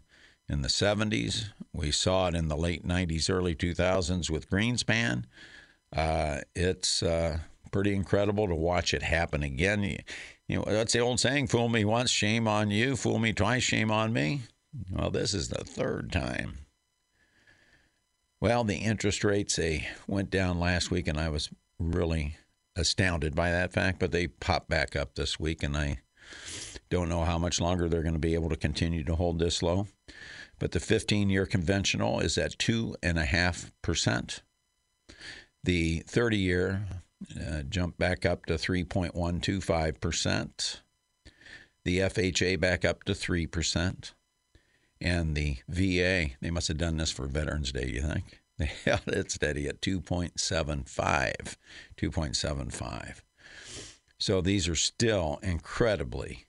in 0.49 0.61
the 0.61 0.67
70s. 0.67 1.49
We 1.73 1.91
saw 1.91 2.27
it 2.27 2.35
in 2.35 2.49
the 2.49 2.57
late 2.57 2.85
90s, 2.85 3.29
early 3.29 3.55
2000s 3.55 4.29
with 4.29 4.49
Greenspan. 4.49 5.23
Uh, 5.95 6.41
it's 6.53 7.01
uh, 7.01 7.39
pretty 7.71 7.93
incredible 7.93 8.47
to 8.47 8.55
watch 8.55 8.93
it 8.93 9.03
happen 9.03 9.43
again. 9.43 9.99
You, 10.47 10.57
know, 10.57 10.65
that's 10.67 10.93
the 10.93 10.99
old 10.99 11.19
saying 11.19 11.47
fool 11.47 11.69
me 11.69 11.85
once, 11.85 12.11
shame 12.11 12.47
on 12.47 12.69
you, 12.69 12.95
fool 12.95 13.19
me 13.19 13.33
twice, 13.33 13.63
shame 13.63 13.89
on 13.91 14.13
me. 14.13 14.41
Well, 14.91 15.09
this 15.09 15.33
is 15.33 15.49
the 15.49 15.63
third 15.63 16.11
time. 16.11 16.59
Well, 18.41 18.63
the 18.63 18.75
interest 18.75 19.23
rates 19.23 19.55
they 19.55 19.87
went 20.07 20.29
down 20.29 20.59
last 20.59 20.91
week, 20.91 21.07
and 21.07 21.17
I 21.19 21.29
was 21.29 21.49
really 21.79 22.37
astounded 22.75 23.33
by 23.33 23.49
that 23.51 23.71
fact. 23.73 23.99
But 23.99 24.11
they 24.11 24.27
popped 24.27 24.69
back 24.69 24.95
up 24.95 25.15
this 25.15 25.39
week, 25.39 25.63
and 25.63 25.75
I 25.75 25.99
don't 26.89 27.09
know 27.09 27.23
how 27.23 27.37
much 27.37 27.59
longer 27.59 27.89
they're 27.89 28.03
going 28.03 28.13
to 28.13 28.19
be 28.19 28.35
able 28.35 28.49
to 28.49 28.55
continue 28.55 29.03
to 29.05 29.15
hold 29.15 29.39
this 29.39 29.63
low. 29.63 29.87
But 30.59 30.71
the 30.71 30.79
15 30.79 31.29
year 31.29 31.45
conventional 31.45 32.19
is 32.19 32.37
at 32.37 32.57
2.5%. 32.57 34.39
The 35.63 35.99
30 36.07 36.37
year 36.37 36.85
uh, 37.39 37.61
jumped 37.63 37.97
back 37.97 38.25
up 38.25 38.45
to 38.45 38.55
3.125%. 38.55 40.79
The 41.83 41.99
FHA 41.99 42.59
back 42.59 42.85
up 42.85 43.03
to 43.03 43.13
3%. 43.13 44.13
And 45.01 45.35
the 45.35 45.57
VA, 45.67 46.29
they 46.41 46.51
must 46.51 46.69
have 46.69 46.77
done 46.77 46.97
this 46.97 47.11
for 47.11 47.27
Veterans 47.27 47.71
Day, 47.71 47.91
you 47.93 48.01
think? 48.01 48.41
They 48.57 48.71
held 48.85 49.07
it 49.07 49.31
steady 49.31 49.67
at 49.67 49.81
2.75. 49.81 51.57
2.75. 51.97 53.21
So 54.17 54.39
these 54.39 54.69
are 54.69 54.75
still 54.75 55.39
incredibly, 55.43 56.45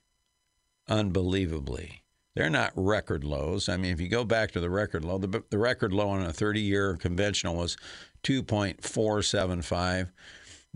unbelievably. 0.87 2.03
They're 2.33 2.49
not 2.49 2.71
record 2.75 3.25
lows. 3.25 3.67
I 3.67 3.77
mean, 3.77 3.91
if 3.91 3.99
you 3.99 4.07
go 4.07 4.23
back 4.23 4.51
to 4.51 4.59
the 4.59 4.69
record 4.69 5.03
low, 5.03 5.17
the, 5.17 5.43
the 5.49 5.57
record 5.57 5.91
low 5.91 6.09
on 6.09 6.21
a 6.21 6.31
30 6.31 6.61
year 6.61 6.95
conventional 6.95 7.55
was 7.55 7.77
2.475. 8.23 10.09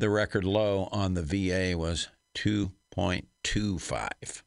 The 0.02 0.10
record 0.10 0.44
low 0.44 0.90
on 0.92 1.14
the 1.14 1.22
VA 1.22 1.78
was 1.78 2.10
2.25. 2.34 4.42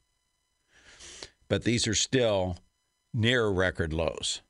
But 1.47 1.63
these 1.63 1.87
are 1.87 1.95
still 1.95 2.57
near 3.13 3.47
record 3.47 3.93
lows. 3.93 4.41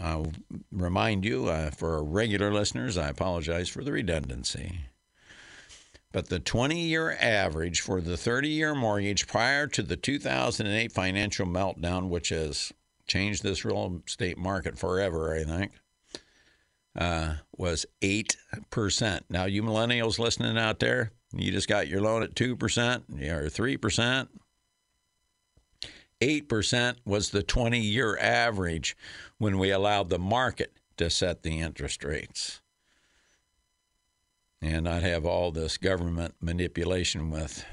I'll 0.00 0.32
remind 0.70 1.24
you, 1.24 1.48
uh, 1.48 1.72
for 1.72 2.04
regular 2.04 2.52
listeners, 2.52 2.96
I 2.96 3.08
apologize 3.08 3.68
for 3.68 3.82
the 3.82 3.90
redundancy. 3.90 4.82
But 6.12 6.28
the 6.28 6.38
20 6.38 6.80
year 6.80 7.10
average 7.10 7.80
for 7.80 8.00
the 8.00 8.16
30 8.16 8.48
year 8.48 8.76
mortgage 8.76 9.26
prior 9.26 9.66
to 9.66 9.82
the 9.82 9.96
2008 9.96 10.92
financial 10.92 11.46
meltdown, 11.46 12.08
which 12.08 12.28
has 12.28 12.72
changed 13.08 13.42
this 13.42 13.64
real 13.64 14.00
estate 14.06 14.38
market 14.38 14.78
forever, 14.78 15.34
I 15.34 15.42
think, 15.42 15.72
uh, 16.96 17.34
was 17.56 17.86
8%. 18.00 19.20
Now, 19.30 19.44
you 19.44 19.62
millennials 19.62 20.18
listening 20.18 20.58
out 20.58 20.78
there, 20.78 21.12
you 21.32 21.50
just 21.50 21.68
got 21.68 21.88
your 21.88 22.00
loan 22.00 22.22
at 22.22 22.34
2% 22.34 22.52
or 22.52 23.48
3%. 23.48 24.28
8% 26.20 26.96
was 27.04 27.30
the 27.30 27.42
20 27.42 27.80
year 27.80 28.16
average 28.18 28.96
when 29.38 29.58
we 29.58 29.70
allowed 29.70 30.08
the 30.08 30.18
market 30.18 30.72
to 30.96 31.10
set 31.10 31.42
the 31.42 31.60
interest 31.60 32.04
rates 32.04 32.60
and 34.60 34.84
not 34.84 35.02
have 35.02 35.26
all 35.26 35.50
this 35.50 35.76
government 35.76 36.34
manipulation 36.40 37.28
with 37.30 37.64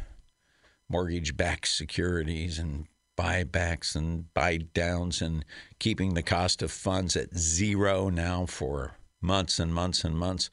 mortgage 0.89 1.37
backed 1.37 1.67
securities 1.67 2.57
and 2.57 2.87
buybacks 3.15 3.95
and 3.95 4.33
buy 4.33 4.57
downs 4.57 5.21
and 5.21 5.45
keeping 5.77 6.15
the 6.15 6.23
cost 6.23 6.63
of 6.63 6.71
funds 6.71 7.15
at 7.15 7.37
zero 7.37 8.09
now 8.09 8.47
for 8.47 8.95
months 9.21 9.59
and 9.59 9.73
months 9.73 10.03
and 10.03 10.17
months. 10.17 10.49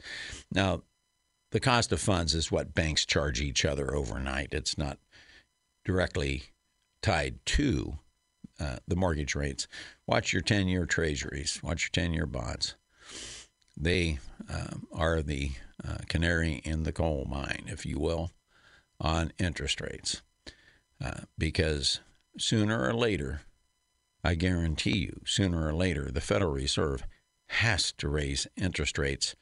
Now, 0.52 0.82
the 1.50 1.60
cost 1.60 1.92
of 1.92 2.00
funds 2.00 2.34
is 2.34 2.50
what 2.50 2.74
banks 2.74 3.06
charge 3.06 3.40
each 3.40 3.64
other 3.64 3.94
overnight. 3.94 4.52
It's 4.52 4.76
not 4.76 4.98
directly 5.84 6.44
tied 7.02 7.44
to 7.46 7.98
uh, 8.58 8.76
the 8.88 8.96
mortgage 8.96 9.34
rates. 9.34 9.68
Watch 10.06 10.32
your 10.32 10.42
10 10.42 10.68
year 10.68 10.86
treasuries, 10.86 11.60
watch 11.62 11.84
your 11.84 12.04
10 12.04 12.12
year 12.12 12.26
bonds. 12.26 12.74
They 13.76 14.18
um, 14.48 14.86
are 14.92 15.22
the 15.22 15.52
uh, 15.86 15.98
canary 16.08 16.62
in 16.64 16.82
the 16.82 16.92
coal 16.92 17.26
mine, 17.28 17.64
if 17.66 17.84
you 17.84 17.98
will, 17.98 18.32
on 18.98 19.32
interest 19.38 19.80
rates. 19.80 20.22
Uh, 21.02 21.22
because 21.36 22.00
sooner 22.38 22.88
or 22.88 22.94
later, 22.94 23.42
I 24.24 24.34
guarantee 24.34 24.96
you, 24.98 25.20
sooner 25.26 25.68
or 25.68 25.74
later, 25.74 26.10
the 26.10 26.20
Federal 26.20 26.52
Reserve 26.52 27.06
has 27.48 27.92
to 27.92 28.08
raise 28.08 28.46
interest 28.56 28.98
rates 28.98 29.36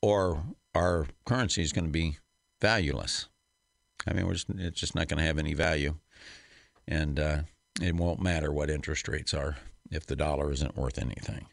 or 0.00 0.44
our 0.74 1.06
currency 1.24 1.62
is 1.62 1.72
going 1.72 1.86
to 1.86 1.90
be 1.90 2.18
valueless. 2.60 3.28
I 4.06 4.12
mean, 4.12 4.30
just, 4.32 4.48
it's 4.50 4.80
just 4.80 4.94
not 4.94 5.08
going 5.08 5.18
to 5.18 5.26
have 5.26 5.38
any 5.38 5.54
value. 5.54 5.96
And 6.86 7.18
uh, 7.18 7.40
it 7.82 7.94
won't 7.94 8.22
matter 8.22 8.52
what 8.52 8.70
interest 8.70 9.08
rates 9.08 9.34
are 9.34 9.56
if 9.90 10.06
the 10.06 10.16
dollar 10.16 10.52
isn't 10.52 10.76
worth 10.76 10.98
anything. 10.98 11.46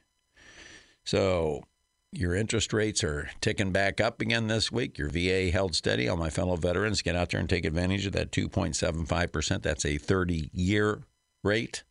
So 1.04 1.64
your 2.12 2.36
interest 2.36 2.72
rates 2.72 3.04
are 3.04 3.30
ticking 3.42 3.72
back 3.72 4.00
up 4.00 4.22
again 4.22 4.48
this 4.48 4.72
week. 4.72 4.98
Your 4.98 5.10
VA 5.10 5.52
held 5.52 5.76
steady. 5.76 6.08
All 6.08 6.18
my 6.18 6.30
fellow 6.30 6.56
veterans, 6.56 7.02
get 7.02 7.16
out 7.16 7.32
there 7.32 7.40
and 7.40 7.50
take 7.50 7.66
advantage 7.66 8.06
of 8.06 8.14
that 8.14 8.32
2.75%. 8.32 9.62
That's 9.62 9.86
a 9.86 9.98
30 9.98 10.50
year 10.54 11.02
rate. 11.44 11.84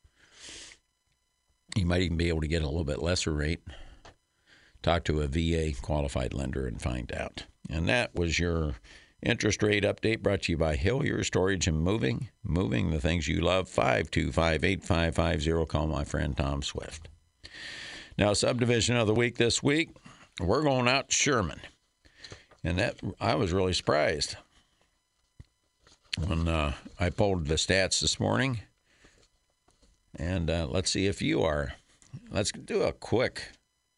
You 1.75 1.87
might 1.87 2.03
even 2.03 2.16
be 2.16 2.29
able 2.29 2.41
to 2.41 2.49
get 2.49 2.62
a 2.62 2.68
little 2.68 2.85
bit 2.85 3.03
lesser 3.03 3.33
rate. 3.33 3.61
Talk 4.83 5.05
to 5.05 5.22
a 5.22 5.27
VA 5.27 5.72
qualified 5.81 6.35
lender 6.35 6.66
and 6.66 6.81
find 6.81 7.12
out. 7.12 7.45
And 7.70 7.89
that 7.89 8.14
was 8.14 8.39
your 8.39 8.75
interest 9.22 9.62
rate 9.62 9.85
update 9.85 10.22
brought 10.22 10.43
to 10.43 10.53
you 10.53 10.59
by 10.59 10.77
Hillier 10.77 11.25
Storage 11.25 11.66
and 11.66 11.81
Moving. 11.81 12.29
Moving 12.43 12.91
the 12.91 13.01
things 13.01 13.27
you 13.27 13.41
love. 13.41 13.68
525 13.68 14.62
8550. 14.62 15.66
Call 15.66 15.87
my 15.87 16.05
friend 16.05 16.37
Tom 16.37 16.62
Swift. 16.62 17.09
Now, 18.16 18.33
subdivision 18.35 18.97
of 18.97 19.07
the 19.07 19.14
week 19.14 19.37
this 19.39 19.62
week 19.62 19.91
we're 20.41 20.62
going 20.62 20.89
out 20.89 21.09
to 21.09 21.14
Sherman. 21.14 21.61
And 22.62 22.79
that 22.79 22.99
I 23.20 23.35
was 23.35 23.53
really 23.53 23.72
surprised 23.72 24.37
when 26.27 26.49
uh, 26.49 26.72
I 26.99 27.11
pulled 27.11 27.47
the 27.47 27.55
stats 27.55 28.01
this 28.01 28.18
morning. 28.18 28.61
And 30.16 30.50
uh, 30.50 30.66
let's 30.70 30.90
see 30.90 31.06
if 31.06 31.20
you 31.22 31.42
are. 31.42 31.74
Let's 32.30 32.52
do 32.52 32.82
a 32.82 32.92
quick 32.92 33.50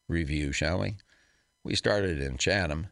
review, 0.08 0.52
shall 0.52 0.80
we? 0.80 0.96
We 1.64 1.74
started 1.74 2.20
in 2.20 2.38
Chatham. 2.38 2.88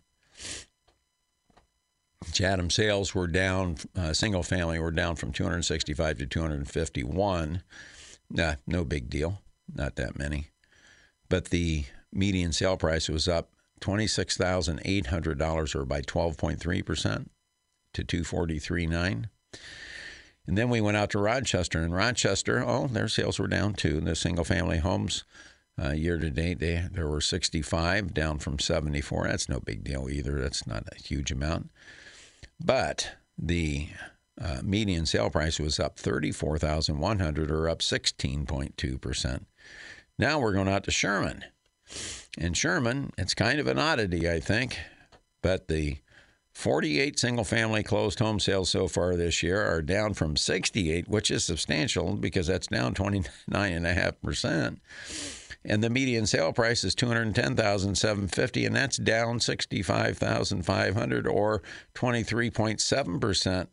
Chatham 2.32 2.70
sales 2.70 3.14
were 3.14 3.26
down, 3.26 3.76
uh, 3.96 4.12
single 4.12 4.42
family 4.42 4.78
were 4.78 4.90
down 4.90 5.16
from 5.16 5.32
265 5.32 6.18
to 6.18 6.26
251. 6.26 7.62
Nah, 8.30 8.54
no 8.66 8.84
big 8.84 9.10
deal, 9.10 9.42
not 9.72 9.96
that 9.96 10.18
many. 10.18 10.48
But 11.28 11.46
the 11.46 11.84
median 12.12 12.52
sale 12.52 12.76
price 12.76 13.08
was 13.08 13.28
up 13.28 13.50
$26,800 13.80 15.74
or 15.74 15.84
by 15.84 16.00
12.3% 16.00 17.26
to 17.92 18.04
243.9. 18.04 19.24
And 20.46 20.58
then 20.58 20.68
we 20.68 20.80
went 20.80 20.96
out 20.96 21.10
to 21.10 21.18
Rochester. 21.18 21.80
And 21.80 21.94
Rochester, 21.94 22.62
oh, 22.64 22.86
their 22.86 23.08
sales 23.08 23.38
were 23.38 23.48
down 23.48 23.74
too. 23.74 24.00
The 24.00 24.14
single 24.14 24.44
family 24.44 24.78
homes 24.78 25.24
uh, 25.82 25.92
year 25.92 26.18
to 26.18 26.30
date, 26.30 26.60
they, 26.60 26.86
there 26.92 27.08
were 27.08 27.20
65, 27.20 28.14
down 28.14 28.38
from 28.38 28.58
74. 28.58 29.28
That's 29.28 29.48
no 29.48 29.60
big 29.60 29.82
deal 29.82 30.08
either. 30.10 30.40
That's 30.40 30.66
not 30.66 30.84
a 30.92 31.02
huge 31.02 31.32
amount. 31.32 31.70
But 32.62 33.16
the 33.36 33.88
uh, 34.40 34.60
median 34.62 35.06
sale 35.06 35.30
price 35.30 35.58
was 35.58 35.80
up 35.80 35.98
34,100 35.98 37.50
or 37.50 37.68
up 37.68 37.80
16.2%. 37.80 39.44
Now 40.18 40.38
we're 40.38 40.52
going 40.52 40.68
out 40.68 40.84
to 40.84 40.90
Sherman. 40.90 41.44
And 42.38 42.56
Sherman, 42.56 43.12
it's 43.18 43.34
kind 43.34 43.58
of 43.58 43.66
an 43.66 43.78
oddity, 43.78 44.28
I 44.28 44.40
think, 44.40 44.78
but 45.42 45.68
the 45.68 45.98
48 46.54 47.18
single 47.18 47.44
family 47.44 47.82
closed 47.82 48.20
home 48.20 48.38
sales 48.38 48.70
so 48.70 48.86
far 48.86 49.16
this 49.16 49.42
year 49.42 49.60
are 49.60 49.82
down 49.82 50.14
from 50.14 50.36
68, 50.36 51.08
which 51.08 51.30
is 51.30 51.44
substantial 51.44 52.14
because 52.14 52.46
that's 52.46 52.68
down 52.68 52.94
29.5%. 52.94 54.76
And 55.66 55.82
the 55.82 55.90
median 55.90 56.26
sale 56.26 56.52
price 56.52 56.84
is 56.84 56.94
210,750 56.94 58.66
and 58.66 58.76
that's 58.76 58.98
down 58.98 59.40
65,500 59.40 61.26
or 61.26 61.62
23.7% 61.94 63.66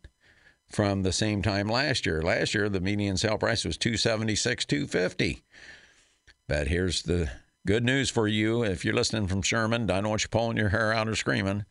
from 0.68 1.02
the 1.02 1.12
same 1.12 1.42
time 1.42 1.68
last 1.68 2.06
year. 2.06 2.22
Last 2.22 2.54
year 2.54 2.68
the 2.68 2.80
median 2.80 3.16
sale 3.16 3.38
price 3.38 3.64
was 3.64 3.76
276 3.76 4.64
250. 4.64 5.42
But 6.48 6.66
here's 6.68 7.02
the 7.02 7.30
good 7.66 7.84
news 7.84 8.10
for 8.10 8.26
you 8.26 8.64
if 8.64 8.84
you're 8.84 8.94
listening 8.94 9.28
from 9.28 9.42
Sherman. 9.42 9.90
I 9.90 10.00
don't 10.00 10.08
want 10.08 10.24
you 10.24 10.28
pulling 10.28 10.56
your 10.56 10.70
hair 10.70 10.92
out 10.92 11.08
or 11.08 11.14
screaming. 11.14 11.64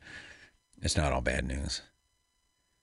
It's 0.81 0.97
not 0.97 1.11
all 1.11 1.21
bad 1.21 1.45
news. 1.45 1.81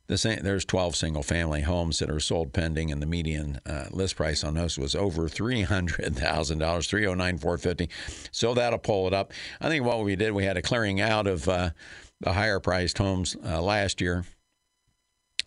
The 0.09 0.41
there's 0.43 0.65
12 0.65 0.97
single 0.97 1.23
family 1.23 1.61
homes 1.61 1.99
that 1.99 2.11
are 2.11 2.19
sold 2.19 2.55
pending, 2.55 2.91
and 2.91 3.03
the 3.03 3.07
median 3.07 3.61
uh, 3.67 3.89
list 3.91 4.17
price 4.17 4.43
on 4.43 4.55
those 4.55 4.79
was 4.79 4.95
over 4.95 5.29
$300,000, 5.29 6.89
309,450. 6.89 7.91
So 8.33 8.55
that'll 8.55 8.79
pull 8.79 9.07
it 9.07 9.13
up. 9.13 9.35
I 9.61 9.69
think 9.69 9.85
what 9.85 10.03
we 10.03 10.17
did, 10.17 10.33
we 10.33 10.45
had 10.45 10.57
a 10.57 10.63
clearing 10.63 10.99
out 10.99 11.27
of 11.27 11.47
uh, 11.47 11.71
the 12.21 12.33
higher 12.33 12.59
priced 12.59 12.97
homes 12.97 13.37
uh, 13.45 13.61
last 13.61 14.01
year. 14.01 14.25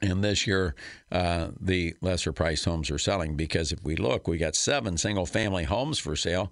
And 0.04 0.24
this 0.24 0.48
year, 0.48 0.74
uh, 1.12 1.50
the 1.60 1.94
lesser 2.02 2.34
priced 2.34 2.66
homes 2.66 2.90
are 2.90 2.98
selling 2.98 3.36
because 3.36 3.72
if 3.72 3.84
we 3.84 3.96
look, 3.96 4.28
we 4.28 4.40
got 4.40 4.56
seven 4.56 4.98
single 4.98 5.28
family 5.28 5.64
homes 5.64 6.00
for 6.00 6.16
sale 6.16 6.52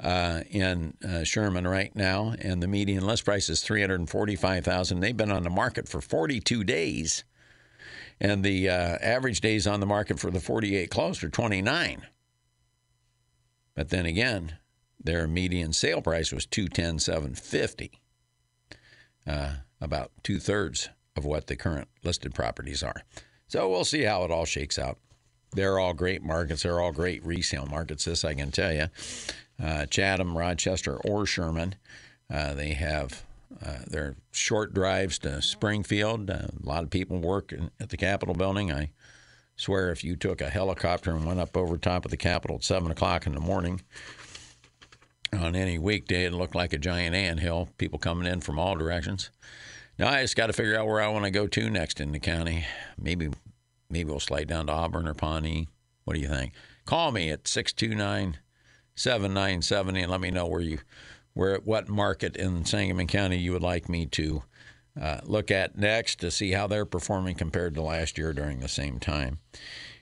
uh, 0.00 0.40
in 0.50 0.94
uh, 1.06 1.22
Sherman 1.22 1.68
right 1.68 1.94
now, 1.94 2.34
and 2.40 2.62
the 2.62 2.66
median 2.66 3.06
list 3.06 3.26
price 3.26 3.50
is 3.50 3.60
three 3.60 3.82
hundred 3.82 4.08
forty-five 4.08 4.64
thousand. 4.64 5.00
They've 5.00 5.16
been 5.16 5.30
on 5.30 5.42
the 5.42 5.50
market 5.50 5.88
for 5.88 6.00
forty-two 6.00 6.64
days, 6.64 7.24
and 8.18 8.42
the 8.42 8.70
uh, 8.70 8.96
average 9.02 9.42
days 9.42 9.66
on 9.66 9.80
the 9.80 9.86
market 9.86 10.18
for 10.18 10.30
the 10.30 10.40
forty-eight 10.40 10.90
closed 10.90 11.22
are 11.22 11.28
twenty-nine. 11.28 12.06
But 13.74 13.90
then 13.90 14.06
again, 14.06 14.56
their 14.98 15.26
median 15.26 15.74
sale 15.74 16.00
price 16.00 16.32
was 16.32 16.46
two 16.46 16.68
ten 16.68 16.98
seven 16.98 17.34
fifty, 17.34 18.00
uh, 19.26 19.56
about 19.82 20.12
two 20.22 20.38
thirds 20.38 20.88
of 21.16 21.24
what 21.24 21.46
the 21.46 21.56
current 21.56 21.88
listed 22.04 22.34
properties 22.34 22.82
are. 22.82 23.02
So 23.48 23.68
we'll 23.68 23.84
see 23.84 24.02
how 24.02 24.24
it 24.24 24.30
all 24.30 24.44
shakes 24.44 24.78
out. 24.78 24.98
They're 25.52 25.78
all 25.78 25.94
great 25.94 26.22
markets. 26.22 26.62
They're 26.62 26.80
all 26.80 26.92
great 26.92 27.24
resale 27.24 27.66
markets. 27.66 28.04
This 28.04 28.24
I 28.24 28.34
can 28.34 28.50
tell 28.50 28.72
you 28.72 28.88
uh, 29.62 29.86
Chatham, 29.86 30.36
Rochester, 30.36 30.96
or 30.96 31.26
Sherman. 31.26 31.76
Uh, 32.32 32.54
they 32.54 32.72
have 32.72 33.24
uh, 33.64 33.78
their 33.86 34.16
short 34.32 34.74
drives 34.74 35.18
to 35.20 35.40
Springfield. 35.40 36.28
Uh, 36.30 36.48
a 36.62 36.66
lot 36.66 36.82
of 36.82 36.90
people 36.90 37.18
work 37.18 37.52
in, 37.52 37.70
at 37.80 37.90
the 37.90 37.96
Capitol 37.96 38.34
building. 38.34 38.72
I 38.72 38.90
swear 39.56 39.90
if 39.90 40.04
you 40.04 40.16
took 40.16 40.40
a 40.40 40.50
helicopter 40.50 41.12
and 41.12 41.24
went 41.24 41.40
up 41.40 41.56
over 41.56 41.78
top 41.78 42.04
of 42.04 42.10
the 42.10 42.16
Capitol 42.16 42.56
at 42.56 42.64
7 42.64 42.90
o'clock 42.90 43.26
in 43.26 43.34
the 43.34 43.40
morning 43.40 43.80
on 45.32 45.54
any 45.54 45.78
weekday, 45.78 46.24
it 46.24 46.32
looked 46.32 46.54
like 46.54 46.72
a 46.72 46.78
giant 46.78 47.14
ant 47.14 47.40
hill, 47.40 47.68
people 47.78 47.98
coming 47.98 48.30
in 48.30 48.40
from 48.40 48.58
all 48.58 48.74
directions. 48.74 49.30
Now 49.98 50.08
I 50.08 50.22
just 50.22 50.36
got 50.36 50.48
to 50.48 50.52
figure 50.52 50.78
out 50.78 50.86
where 50.86 51.00
I 51.00 51.08
want 51.08 51.24
to 51.24 51.30
go 51.30 51.46
to 51.46 51.70
next 51.70 52.00
in 52.00 52.12
the 52.12 52.18
county. 52.18 52.66
Maybe 52.98 53.30
maybe 53.88 54.10
we'll 54.10 54.20
slide 54.20 54.48
down 54.48 54.66
to 54.66 54.72
Auburn 54.72 55.08
or 55.08 55.14
Pawnee. 55.14 55.68
What 56.04 56.14
do 56.14 56.20
you 56.20 56.28
think? 56.28 56.52
Call 56.84 57.12
me 57.12 57.30
at 57.30 57.48
629 57.48 58.38
7970 58.94 60.02
and 60.02 60.10
let 60.10 60.20
me 60.20 60.30
know 60.30 60.46
where 60.46 60.60
you 60.60 60.78
where 61.34 61.58
what 61.58 61.88
market 61.88 62.36
in 62.36 62.64
Sangamon 62.64 63.06
County 63.06 63.38
you 63.38 63.52
would 63.52 63.62
like 63.62 63.88
me 63.88 64.06
to 64.06 64.42
uh, 65.00 65.20
look 65.24 65.50
at 65.50 65.76
next 65.76 66.20
to 66.20 66.30
see 66.30 66.52
how 66.52 66.66
they're 66.66 66.86
performing 66.86 67.36
compared 67.36 67.74
to 67.74 67.82
last 67.82 68.16
year 68.16 68.32
during 68.32 68.60
the 68.60 68.68
same 68.68 68.98
time. 68.98 69.38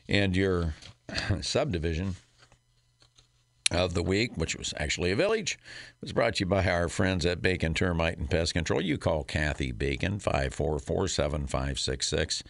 And 0.09 0.37
your 0.37 0.75
subdivision 1.41 2.17
of 3.71 3.95
the 3.95 4.03
week, 4.03 4.37
which 4.37 4.57
was 4.57 4.75
actually 4.77 5.11
a 5.11 5.17
village, 5.17 5.59
was 6.01 6.13
brought 6.13 6.37
to 6.37 6.41
you 6.41 6.47
by 6.47 6.65
our 6.67 6.89
friends 6.89 7.25
at 7.25 7.43
Bacon 7.43 7.75
Termite 7.75 8.19
and 8.19 8.31
Pest 8.31 8.53
Control. 8.53 8.81
You 8.81 8.99
call 8.99 9.25
Kathy 9.25 9.73
Bacon, 9.73 10.19
544 10.19 11.09
7566. 11.09 12.43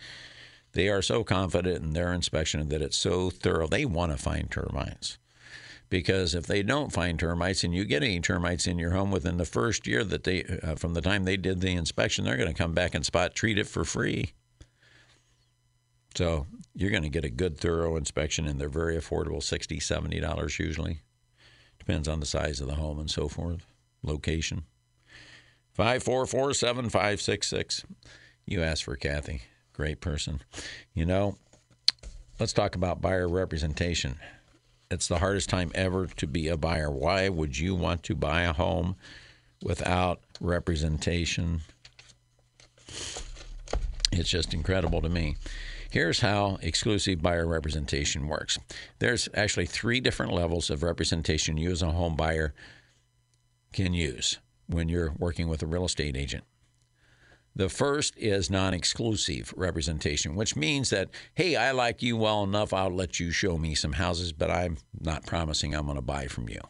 They 0.73 0.89
are 0.89 1.03
so 1.03 1.23
confident 1.23 1.85
in 1.85 1.93
their 1.93 2.12
inspection 2.12 2.69
that 2.69 2.83
it's 2.83 2.99
so 2.99 3.31
thorough, 3.31 3.69
they 3.69 3.85
want 3.85 4.12
to 4.12 4.19
find 4.19 4.51
termites 4.51 5.19
because 5.91 6.35
if 6.35 6.47
they 6.47 6.62
don't 6.62 6.93
find 6.93 7.21
termites 7.21 7.62
and 7.62 7.75
you 7.75 7.85
get 7.85 8.03
any 8.03 8.19
termites 8.19 8.67
in 8.67 8.79
your 8.79 8.91
home 8.91 9.12
within 9.12 9.37
the 9.37 9.45
first 9.45 9.87
year 9.87 10.03
that 10.03 10.25
they 10.25 10.43
uh, 10.62 10.75
from 10.75 10.95
the 10.95 11.01
time 11.01 11.25
they 11.25 11.37
did 11.37 11.61
the 11.61 11.73
inspection 11.73 12.25
they're 12.25 12.37
going 12.37 12.49
to 12.49 12.55
come 12.55 12.73
back 12.73 12.95
and 12.95 13.07
spot 13.07 13.35
treat 13.35 13.59
it 13.59 13.69
for 13.69 13.85
free 13.85 14.33
so 16.15 16.47
you're 16.75 16.91
going 16.91 17.03
to 17.03 17.09
get 17.09 17.25
a 17.25 17.31
good 17.31 17.59
thorough 17.59 17.97
inspection 17.97 18.47
and 18.47 18.61
they're 18.61 18.69
very 18.69 18.97
affordable 18.97 19.39
$60, 19.39 19.83
70 19.83 20.21
dollars 20.21 20.59
usually 20.59 21.01
depends 21.79 22.09
on 22.09 22.21
the 22.21 22.27
size 22.27 22.61
of 22.61 22.67
the 22.67 22.75
home 22.75 22.99
and 22.99 23.11
so 23.11 23.29
forth 23.29 23.67
location 24.03 24.65
544-7566 25.79 27.85
you 28.47 28.62
asked 28.62 28.85
for 28.85 28.97
kathy 28.97 29.43
great 29.73 30.01
person 30.01 30.41
you 30.95 31.05
know 31.05 31.37
let's 32.39 32.53
talk 32.53 32.77
about 32.77 33.01
buyer 33.01 33.29
representation 33.29 34.17
it's 34.91 35.09
the 35.09 35.19
hardest 35.19 35.49
time 35.49 35.71
ever 35.75 36.07
to 36.07 36.27
be 36.27 36.49
a 36.49 36.57
buyer. 36.57 36.91
Why 36.91 37.29
would 37.29 37.59
you 37.59 37.75
want 37.75 38.03
to 38.05 38.15
buy 38.15 38.43
a 38.43 38.53
home 38.53 38.97
without 39.62 40.21
representation? 40.41 41.61
It's 44.12 44.29
just 44.29 44.55
incredible 44.55 45.01
to 45.03 45.09
me. 45.09 45.37
Here's 45.95 46.18
how 46.18 46.59
exclusive 46.61 47.22
buyer 47.22 47.47
representation 47.47 48.26
works. 48.26 48.59
There's 48.99 49.28
actually 49.32 49.66
three 49.66 50.01
different 50.01 50.32
levels 50.32 50.68
of 50.68 50.82
representation 50.82 51.57
you 51.57 51.70
as 51.70 51.82
a 51.82 51.92
home 51.92 52.16
buyer 52.16 52.53
can 53.72 53.95
use 53.95 54.40
when 54.66 54.88
you're 54.88 55.14
working 55.20 55.47
with 55.47 55.62
a 55.62 55.66
real 55.66 55.84
estate 55.84 56.16
agent. 56.16 56.42
The 57.55 57.68
first 57.68 58.14
is 58.16 58.51
non 58.51 58.74
exclusive 58.74 59.55
representation, 59.57 60.34
which 60.34 60.57
means 60.57 60.90
that, 60.90 61.11
hey, 61.36 61.55
I 61.55 61.70
like 61.70 62.03
you 62.03 62.16
well 62.16 62.42
enough, 62.42 62.72
I'll 62.72 62.90
let 62.90 63.20
you 63.20 63.30
show 63.30 63.57
me 63.57 63.76
some 63.76 63.92
houses, 63.92 64.32
but 64.32 64.51
I'm 64.51 64.78
not 65.01 65.26
promising 65.26 65.76
I'm 65.76 65.84
going 65.84 65.95
to 65.95 66.03
buy 66.03 66.26
from 66.26 66.49
you. 66.49 66.61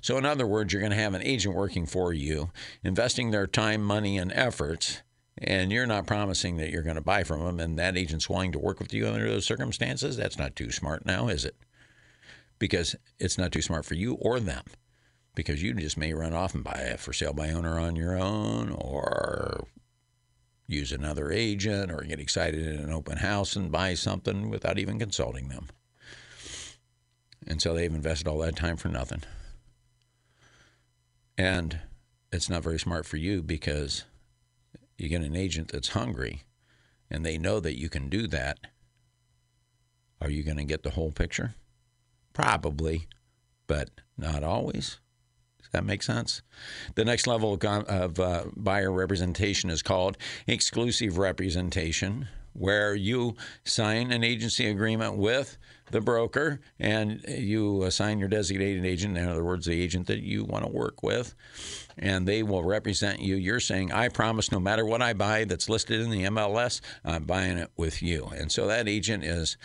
So, 0.00 0.16
in 0.16 0.24
other 0.24 0.46
words, 0.46 0.72
you're 0.72 0.80
going 0.80 0.92
to 0.92 0.96
have 0.96 1.12
an 1.12 1.22
agent 1.22 1.54
working 1.54 1.84
for 1.84 2.14
you, 2.14 2.50
investing 2.82 3.30
their 3.30 3.46
time, 3.46 3.82
money, 3.82 4.16
and 4.16 4.32
efforts, 4.32 5.02
and 5.40 5.72
you're 5.72 5.86
not 5.86 6.06
promising 6.06 6.56
that 6.58 6.70
you're 6.70 6.82
going 6.82 6.96
to 6.96 7.00
buy 7.00 7.24
from 7.24 7.44
them, 7.44 7.60
and 7.60 7.78
that 7.78 7.96
agent's 7.96 8.28
willing 8.28 8.52
to 8.52 8.58
work 8.58 8.78
with 8.78 8.92
you 8.92 9.06
under 9.06 9.28
those 9.28 9.46
circumstances. 9.46 10.16
That's 10.16 10.38
not 10.38 10.56
too 10.56 10.70
smart 10.70 11.06
now, 11.06 11.28
is 11.28 11.44
it? 11.44 11.56
Because 12.58 12.94
it's 13.18 13.38
not 13.38 13.52
too 13.52 13.62
smart 13.62 13.84
for 13.84 13.94
you 13.94 14.14
or 14.14 14.38
them 14.38 14.64
because 15.34 15.62
you 15.62 15.72
just 15.74 15.96
may 15.96 16.12
run 16.12 16.34
off 16.34 16.54
and 16.54 16.64
buy 16.64 16.88
a 16.92 16.98
for 16.98 17.12
sale 17.12 17.32
by 17.32 17.50
owner 17.50 17.78
on 17.78 17.96
your 17.96 18.18
own 18.18 18.70
or 18.72 19.66
use 20.66 20.92
another 20.92 21.32
agent 21.32 21.90
or 21.90 22.02
get 22.02 22.20
excited 22.20 22.66
in 22.66 22.80
an 22.80 22.92
open 22.92 23.18
house 23.18 23.56
and 23.56 23.72
buy 23.72 23.94
something 23.94 24.50
without 24.50 24.78
even 24.78 24.98
consulting 24.98 25.48
them. 25.48 25.68
And 27.46 27.62
so 27.62 27.74
they've 27.74 27.92
invested 27.92 28.28
all 28.28 28.38
that 28.38 28.56
time 28.56 28.76
for 28.76 28.88
nothing. 28.88 29.22
And 31.38 31.80
it's 32.30 32.50
not 32.50 32.62
very 32.62 32.78
smart 32.78 33.06
for 33.06 33.16
you 33.16 33.42
because 33.42 34.04
you 35.00 35.08
get 35.08 35.22
an 35.22 35.36
agent 35.36 35.68
that's 35.68 35.88
hungry 35.90 36.42
and 37.10 37.24
they 37.24 37.38
know 37.38 37.58
that 37.60 37.78
you 37.78 37.88
can 37.88 38.08
do 38.08 38.26
that. 38.28 38.58
Are 40.20 40.30
you 40.30 40.42
going 40.42 40.58
to 40.58 40.64
get 40.64 40.82
the 40.82 40.90
whole 40.90 41.12
picture? 41.12 41.54
Probably, 42.32 43.08
but 43.66 43.90
not 44.16 44.44
always 44.44 44.98
Does 45.60 45.70
that 45.72 45.84
make 45.84 46.02
sense? 46.02 46.42
The 46.94 47.04
next 47.04 47.26
level 47.26 47.58
of, 47.62 48.20
uh, 48.20 48.44
buyer 48.56 48.92
representation 48.92 49.70
is 49.70 49.82
called 49.82 50.16
exclusive 50.46 51.18
representation, 51.18 52.28
where 52.52 52.94
you 52.94 53.36
sign 53.64 54.12
an 54.12 54.24
agency 54.24 54.68
agreement 54.68 55.16
with 55.16 55.56
the 55.90 56.00
broker 56.00 56.60
and 56.78 57.22
you 57.28 57.82
assign 57.82 58.18
your 58.18 58.28
designated 58.28 58.84
agent, 58.84 59.16
in 59.16 59.28
other 59.28 59.44
words, 59.44 59.66
the 59.66 59.80
agent 59.80 60.06
that 60.06 60.20
you 60.20 60.44
want 60.44 60.64
to 60.64 60.70
work 60.70 61.02
with, 61.02 61.34
and 61.98 62.26
they 62.26 62.42
will 62.42 62.64
represent 62.64 63.20
you. 63.20 63.36
You're 63.36 63.60
saying, 63.60 63.92
I 63.92 64.08
promise 64.08 64.52
no 64.52 64.60
matter 64.60 64.84
what 64.84 65.02
I 65.02 65.12
buy 65.12 65.44
that's 65.44 65.68
listed 65.68 66.00
in 66.00 66.10
the 66.10 66.24
MLS, 66.24 66.80
I'm 67.04 67.24
buying 67.24 67.58
it 67.58 67.70
with 67.76 68.02
you. 68.02 68.26
And 68.26 68.50
so 68.50 68.66
that 68.66 68.88
agent 68.88 69.24
is 69.24 69.56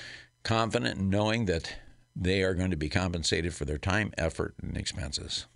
confident 0.43 0.99
in 0.99 1.09
knowing 1.09 1.45
that 1.45 1.75
they 2.15 2.43
are 2.43 2.53
going 2.53 2.71
to 2.71 2.77
be 2.77 2.89
compensated 2.89 3.53
for 3.53 3.65
their 3.65 3.77
time, 3.77 4.13
effort, 4.17 4.55
and 4.61 4.77
expenses. 4.77 5.47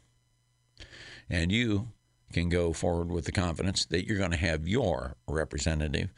And 1.29 1.51
you 1.51 1.89
can 2.33 2.49
go 2.49 2.73
forward 2.73 3.11
with 3.11 3.25
the 3.25 3.31
confidence 3.31 3.85
that 3.85 4.05
you're 4.05 4.17
going 4.17 4.31
to 4.31 4.37
have 4.37 4.67
your 4.67 5.15
representative 5.27 6.11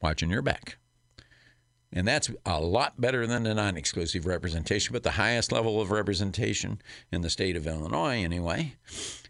watching 0.00 0.30
your 0.30 0.42
back. 0.42 0.76
And 1.92 2.06
that's 2.06 2.30
a 2.44 2.60
lot 2.60 3.00
better 3.00 3.26
than 3.26 3.44
the 3.44 3.54
non 3.54 3.76
exclusive 3.76 4.26
representation. 4.26 4.92
But 4.92 5.02
the 5.02 5.12
highest 5.12 5.52
level 5.52 5.80
of 5.80 5.90
representation 5.90 6.80
in 7.12 7.22
the 7.22 7.30
state 7.30 7.56
of 7.56 7.66
Illinois, 7.66 8.22
anyway, 8.22 8.74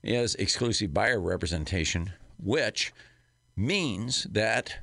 is 0.02 0.34
exclusive 0.36 0.94
buyer 0.94 1.20
representation, 1.20 2.12
which 2.42 2.92
means 3.56 4.24
that 4.24 4.78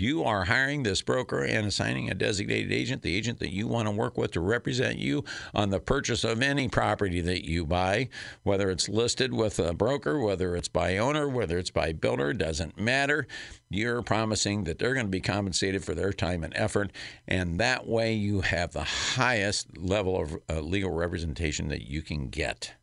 you 0.00 0.24
are 0.24 0.44
hiring 0.44 0.82
this 0.82 1.02
broker 1.02 1.44
and 1.44 1.66
assigning 1.66 2.10
a 2.10 2.14
designated 2.14 2.72
agent, 2.72 3.02
the 3.02 3.14
agent 3.14 3.38
that 3.38 3.52
you 3.52 3.68
want 3.68 3.86
to 3.86 3.92
work 3.92 4.16
with 4.16 4.32
to 4.32 4.40
represent 4.40 4.98
you 4.98 5.24
on 5.54 5.70
the 5.70 5.78
purchase 5.80 6.24
of 6.24 6.42
any 6.42 6.68
property 6.68 7.20
that 7.20 7.46
you 7.46 7.66
buy, 7.66 8.08
whether 8.42 8.70
it's 8.70 8.88
listed 8.88 9.32
with 9.32 9.58
a 9.58 9.74
broker, 9.74 10.18
whether 10.18 10.56
it's 10.56 10.68
by 10.68 10.96
owner, 10.96 11.28
whether 11.28 11.58
it's 11.58 11.70
by 11.70 11.92
builder, 11.92 12.32
doesn't 12.32 12.78
matter. 12.78 13.26
You're 13.68 14.02
promising 14.02 14.64
that 14.64 14.78
they're 14.78 14.94
going 14.94 15.06
to 15.06 15.10
be 15.10 15.20
compensated 15.20 15.84
for 15.84 15.94
their 15.94 16.12
time 16.12 16.44
and 16.44 16.56
effort, 16.56 16.90
and 17.28 17.60
that 17.60 17.86
way 17.86 18.14
you 18.14 18.40
have 18.40 18.72
the 18.72 18.82
highest 18.82 19.76
level 19.76 20.20
of 20.20 20.36
uh, 20.48 20.60
legal 20.60 20.90
representation 20.90 21.68
that 21.68 21.82
you 21.82 22.02
can 22.02 22.28
get. 22.28 22.74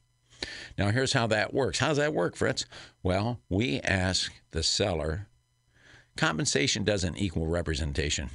Now, 0.77 0.91
here's 0.91 1.13
how 1.13 1.27
that 1.27 1.53
works. 1.53 1.79
How 1.79 1.87
does 1.89 1.97
that 1.97 2.13
work, 2.13 2.35
Fritz? 2.35 2.65
Well, 3.01 3.39
we 3.49 3.79
ask 3.81 4.31
the 4.51 4.61
seller 4.63 5.27
compensation 6.17 6.83
doesn't 6.83 7.17
equal 7.17 7.47
representation. 7.47 8.29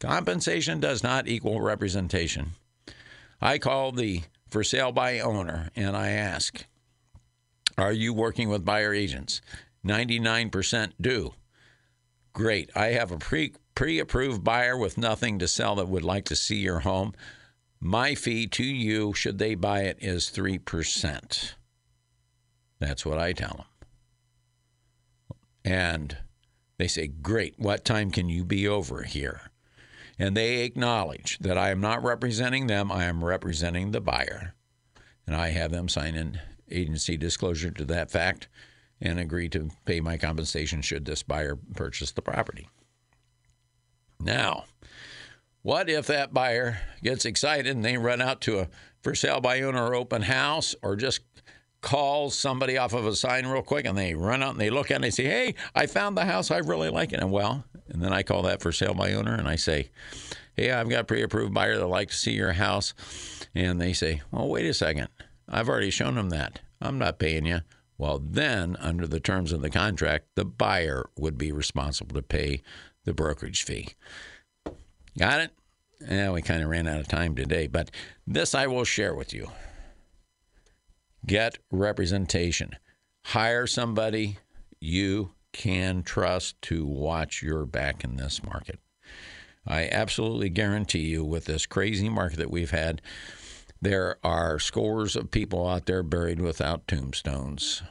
Compensation 0.00 0.80
does 0.80 1.02
not 1.02 1.28
equal 1.28 1.60
representation. 1.60 2.52
I 3.40 3.58
call 3.58 3.92
the 3.92 4.22
for 4.48 4.62
sale 4.62 4.92
by 4.92 5.20
owner 5.20 5.70
and 5.74 5.96
I 5.96 6.10
ask, 6.10 6.66
Are 7.78 7.92
you 7.92 8.12
working 8.12 8.48
with 8.48 8.64
buyer 8.64 8.92
agents? 8.92 9.40
99% 9.84 10.92
do. 11.00 11.34
Great. 12.32 12.70
I 12.74 12.86
have 12.88 13.12
a 13.12 13.18
pre 13.18 13.54
pre 13.74 13.98
approved 13.98 14.44
buyer 14.44 14.76
with 14.76 14.98
nothing 14.98 15.38
to 15.38 15.48
sell 15.48 15.76
that 15.76 15.88
would 15.88 16.04
like 16.04 16.24
to 16.26 16.36
see 16.36 16.56
your 16.56 16.80
home. 16.80 17.14
My 17.80 18.14
fee 18.14 18.46
to 18.48 18.64
you, 18.64 19.12
should 19.12 19.38
they 19.38 19.54
buy 19.54 19.82
it, 19.82 19.98
is 20.00 20.30
3%. 20.30 21.54
That's 22.78 23.06
what 23.06 23.18
I 23.18 23.32
tell 23.32 23.66
them. 23.66 23.66
And 25.64 26.16
they 26.78 26.88
say, 26.88 27.06
Great, 27.06 27.54
what 27.58 27.84
time 27.84 28.10
can 28.10 28.28
you 28.28 28.44
be 28.44 28.66
over 28.66 29.02
here? 29.02 29.50
And 30.18 30.36
they 30.36 30.62
acknowledge 30.62 31.38
that 31.40 31.58
I 31.58 31.70
am 31.70 31.80
not 31.80 32.02
representing 32.02 32.66
them, 32.66 32.90
I 32.90 33.04
am 33.04 33.24
representing 33.24 33.90
the 33.90 34.00
buyer. 34.00 34.54
And 35.26 35.36
I 35.36 35.48
have 35.48 35.72
them 35.72 35.88
sign 35.88 36.14
an 36.14 36.40
agency 36.70 37.16
disclosure 37.16 37.70
to 37.72 37.84
that 37.86 38.10
fact 38.10 38.48
and 39.00 39.18
agree 39.18 39.48
to 39.50 39.70
pay 39.84 40.00
my 40.00 40.16
compensation 40.16 40.80
should 40.80 41.04
this 41.04 41.22
buyer 41.22 41.56
purchase 41.74 42.12
the 42.12 42.22
property. 42.22 42.68
Now, 44.18 44.64
what 45.62 45.90
if 45.90 46.06
that 46.06 46.32
buyer 46.32 46.78
gets 47.02 47.24
excited 47.24 47.74
and 47.74 47.84
they 47.84 47.98
run 47.98 48.22
out 48.22 48.40
to 48.42 48.60
a 48.60 48.68
for 49.02 49.14
sale 49.14 49.40
by 49.40 49.60
owner 49.60 49.94
open 49.94 50.22
house 50.22 50.74
or 50.82 50.96
just 50.96 51.20
calls 51.86 52.36
somebody 52.36 52.76
off 52.76 52.92
of 52.94 53.06
a 53.06 53.14
sign 53.14 53.46
real 53.46 53.62
quick 53.62 53.86
and 53.86 53.96
they 53.96 54.12
run 54.12 54.42
out 54.42 54.50
and 54.50 54.60
they 54.60 54.70
look 54.70 54.86
at 54.86 54.94
it 54.94 54.94
and 54.96 55.04
they 55.04 55.10
say, 55.10 55.22
Hey, 55.22 55.54
I 55.72 55.86
found 55.86 56.16
the 56.16 56.24
house. 56.24 56.50
I 56.50 56.58
really 56.58 56.90
like 56.90 57.12
it. 57.12 57.20
And 57.20 57.30
well, 57.30 57.64
and 57.88 58.02
then 58.02 58.12
I 58.12 58.24
call 58.24 58.42
that 58.42 58.60
for 58.60 58.72
sale 58.72 58.92
by 58.92 59.12
owner 59.12 59.36
and 59.36 59.46
I 59.46 59.54
say, 59.54 59.90
Hey, 60.56 60.72
I've 60.72 60.88
got 60.88 61.02
a 61.02 61.04
pre 61.04 61.22
approved 61.22 61.54
buyer 61.54 61.78
that 61.78 61.86
like 61.86 62.08
to 62.08 62.16
see 62.16 62.32
your 62.32 62.54
house. 62.54 62.92
And 63.54 63.80
they 63.80 63.92
say, 63.92 64.20
Well, 64.32 64.48
wait 64.48 64.66
a 64.66 64.74
second. 64.74 65.06
I've 65.48 65.68
already 65.68 65.90
shown 65.90 66.16
them 66.16 66.30
that. 66.30 66.58
I'm 66.80 66.98
not 66.98 67.20
paying 67.20 67.46
you. 67.46 67.60
Well, 67.98 68.18
then, 68.18 68.76
under 68.80 69.06
the 69.06 69.20
terms 69.20 69.52
of 69.52 69.62
the 69.62 69.70
contract, 69.70 70.26
the 70.34 70.44
buyer 70.44 71.08
would 71.16 71.38
be 71.38 71.52
responsible 71.52 72.16
to 72.16 72.22
pay 72.22 72.62
the 73.04 73.14
brokerage 73.14 73.62
fee. 73.62 73.90
Got 75.16 75.40
it? 75.40 75.50
Yeah, 76.00 76.32
we 76.32 76.42
kind 76.42 76.64
of 76.64 76.68
ran 76.68 76.88
out 76.88 77.00
of 77.00 77.06
time 77.06 77.36
today, 77.36 77.68
but 77.68 77.92
this 78.26 78.56
I 78.56 78.66
will 78.66 78.84
share 78.84 79.14
with 79.14 79.32
you. 79.32 79.50
Get 81.24 81.58
representation. 81.70 82.76
Hire 83.26 83.66
somebody 83.66 84.38
you 84.80 85.32
can 85.52 86.02
trust 86.02 86.60
to 86.62 86.84
watch 86.84 87.42
your 87.42 87.64
back 87.64 88.04
in 88.04 88.16
this 88.16 88.42
market. 88.44 88.78
I 89.66 89.88
absolutely 89.88 90.48
guarantee 90.50 91.06
you, 91.06 91.24
with 91.24 91.46
this 91.46 91.66
crazy 91.66 92.08
market 92.08 92.36
that 92.38 92.50
we've 92.50 92.70
had, 92.70 93.02
there 93.80 94.18
are 94.22 94.58
scores 94.58 95.16
of 95.16 95.30
people 95.30 95.66
out 95.66 95.86
there 95.86 96.02
buried 96.02 96.40
without 96.40 96.86
tombstones. 96.86 97.82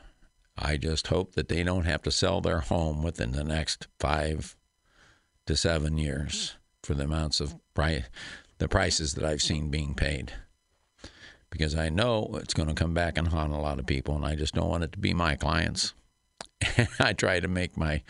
I 0.57 0.77
just 0.77 1.07
hope 1.07 1.33
that 1.33 1.49
they 1.49 1.63
don't 1.63 1.85
have 1.85 2.01
to 2.03 2.11
sell 2.11 2.39
their 2.39 2.61
home 2.61 3.03
within 3.03 3.31
the 3.31 3.43
next 3.43 3.87
five 3.99 4.55
to 5.47 5.55
seven 5.55 5.97
years 5.97 6.55
for 6.81 6.93
the 6.93 7.03
amounts 7.03 7.41
of 7.41 7.55
price, 7.73 8.03
the 8.57 8.69
prices 8.69 9.15
that 9.15 9.25
I've 9.25 9.41
seen 9.41 9.69
being 9.69 9.95
paid. 9.95 10.31
Because 11.57 11.73
I 11.73 11.87
know 11.87 12.31
it's 12.33 12.53
going 12.53 12.67
to 12.67 12.75
come 12.75 12.93
back 12.93 13.17
and 13.17 13.29
haunt 13.29 13.53
a 13.53 13.57
lot 13.57 13.79
of 13.79 13.85
people, 13.85 14.13
and 14.13 14.25
I 14.25 14.35
just 14.35 14.55
don't 14.55 14.67
want 14.67 14.83
it 14.83 14.91
to 14.91 14.99
be 14.99 15.13
my 15.13 15.35
clients. 15.35 15.93
I 16.99 17.13
try 17.13 17.39
to 17.39 17.47
make 17.47 17.77
my 17.77 18.03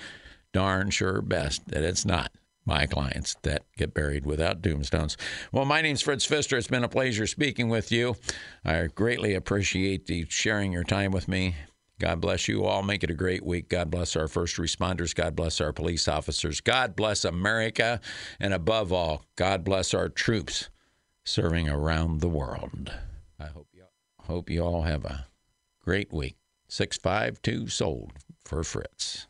darn 0.52 0.90
sure 0.90 1.22
best 1.22 1.68
that 1.68 1.84
it's 1.84 2.06
not 2.06 2.32
my 2.66 2.88
clients 2.88 3.36
that 3.44 3.62
get 3.78 3.94
buried 3.94 4.26
without 4.26 4.64
tombstones. 4.64 5.16
Well, 5.52 5.66
my 5.66 5.82
name's 5.84 6.02
Fritz 6.02 6.26
Pfister. 6.26 6.58
It's 6.58 6.68
been 6.68 6.84
a 6.84 6.90
pleasure 6.90 7.28
speaking 7.28 7.70
with 7.70 7.92
you. 7.92 8.16
I 8.66 8.88
greatly 8.88 9.36
appreciate 9.36 10.08
the 10.08 10.26
sharing 10.28 10.72
your 10.72 10.84
time 10.84 11.12
with 11.12 11.28
me. 11.28 11.56
God 12.00 12.20
bless 12.22 12.48
you 12.48 12.66
all. 12.66 12.82
Make 12.82 13.04
it 13.04 13.12
a 13.12 13.14
great 13.14 13.46
week. 13.46 13.70
God 13.70 13.92
bless 13.92 14.16
our 14.16 14.28
first 14.28 14.58
responders. 14.58 15.14
God 15.14 15.36
bless 15.36 15.62
our 15.62 15.72
police 15.72 16.08
officers. 16.08 16.62
God 16.62 16.96
bless 16.96 17.24
America. 17.24 18.02
And 18.40 18.56
above 18.56 18.92
all, 18.92 19.24
God 19.36 19.64
bless 19.64 19.94
our 19.94 20.10
troops 20.10 20.70
serving 21.24 21.70
around 21.70 22.22
the 22.22 22.28
world. 22.28 22.92
I 23.40 23.48
hope 23.48 23.68
you 23.74 23.84
hope 24.22 24.50
you 24.50 24.62
all 24.62 24.84
have 24.84 25.06
a 25.06 25.28
great 25.82 26.12
week. 26.12 26.38
652 26.68 27.68
sold 27.68 28.14
for 28.44 28.64
Fritz. 28.64 29.28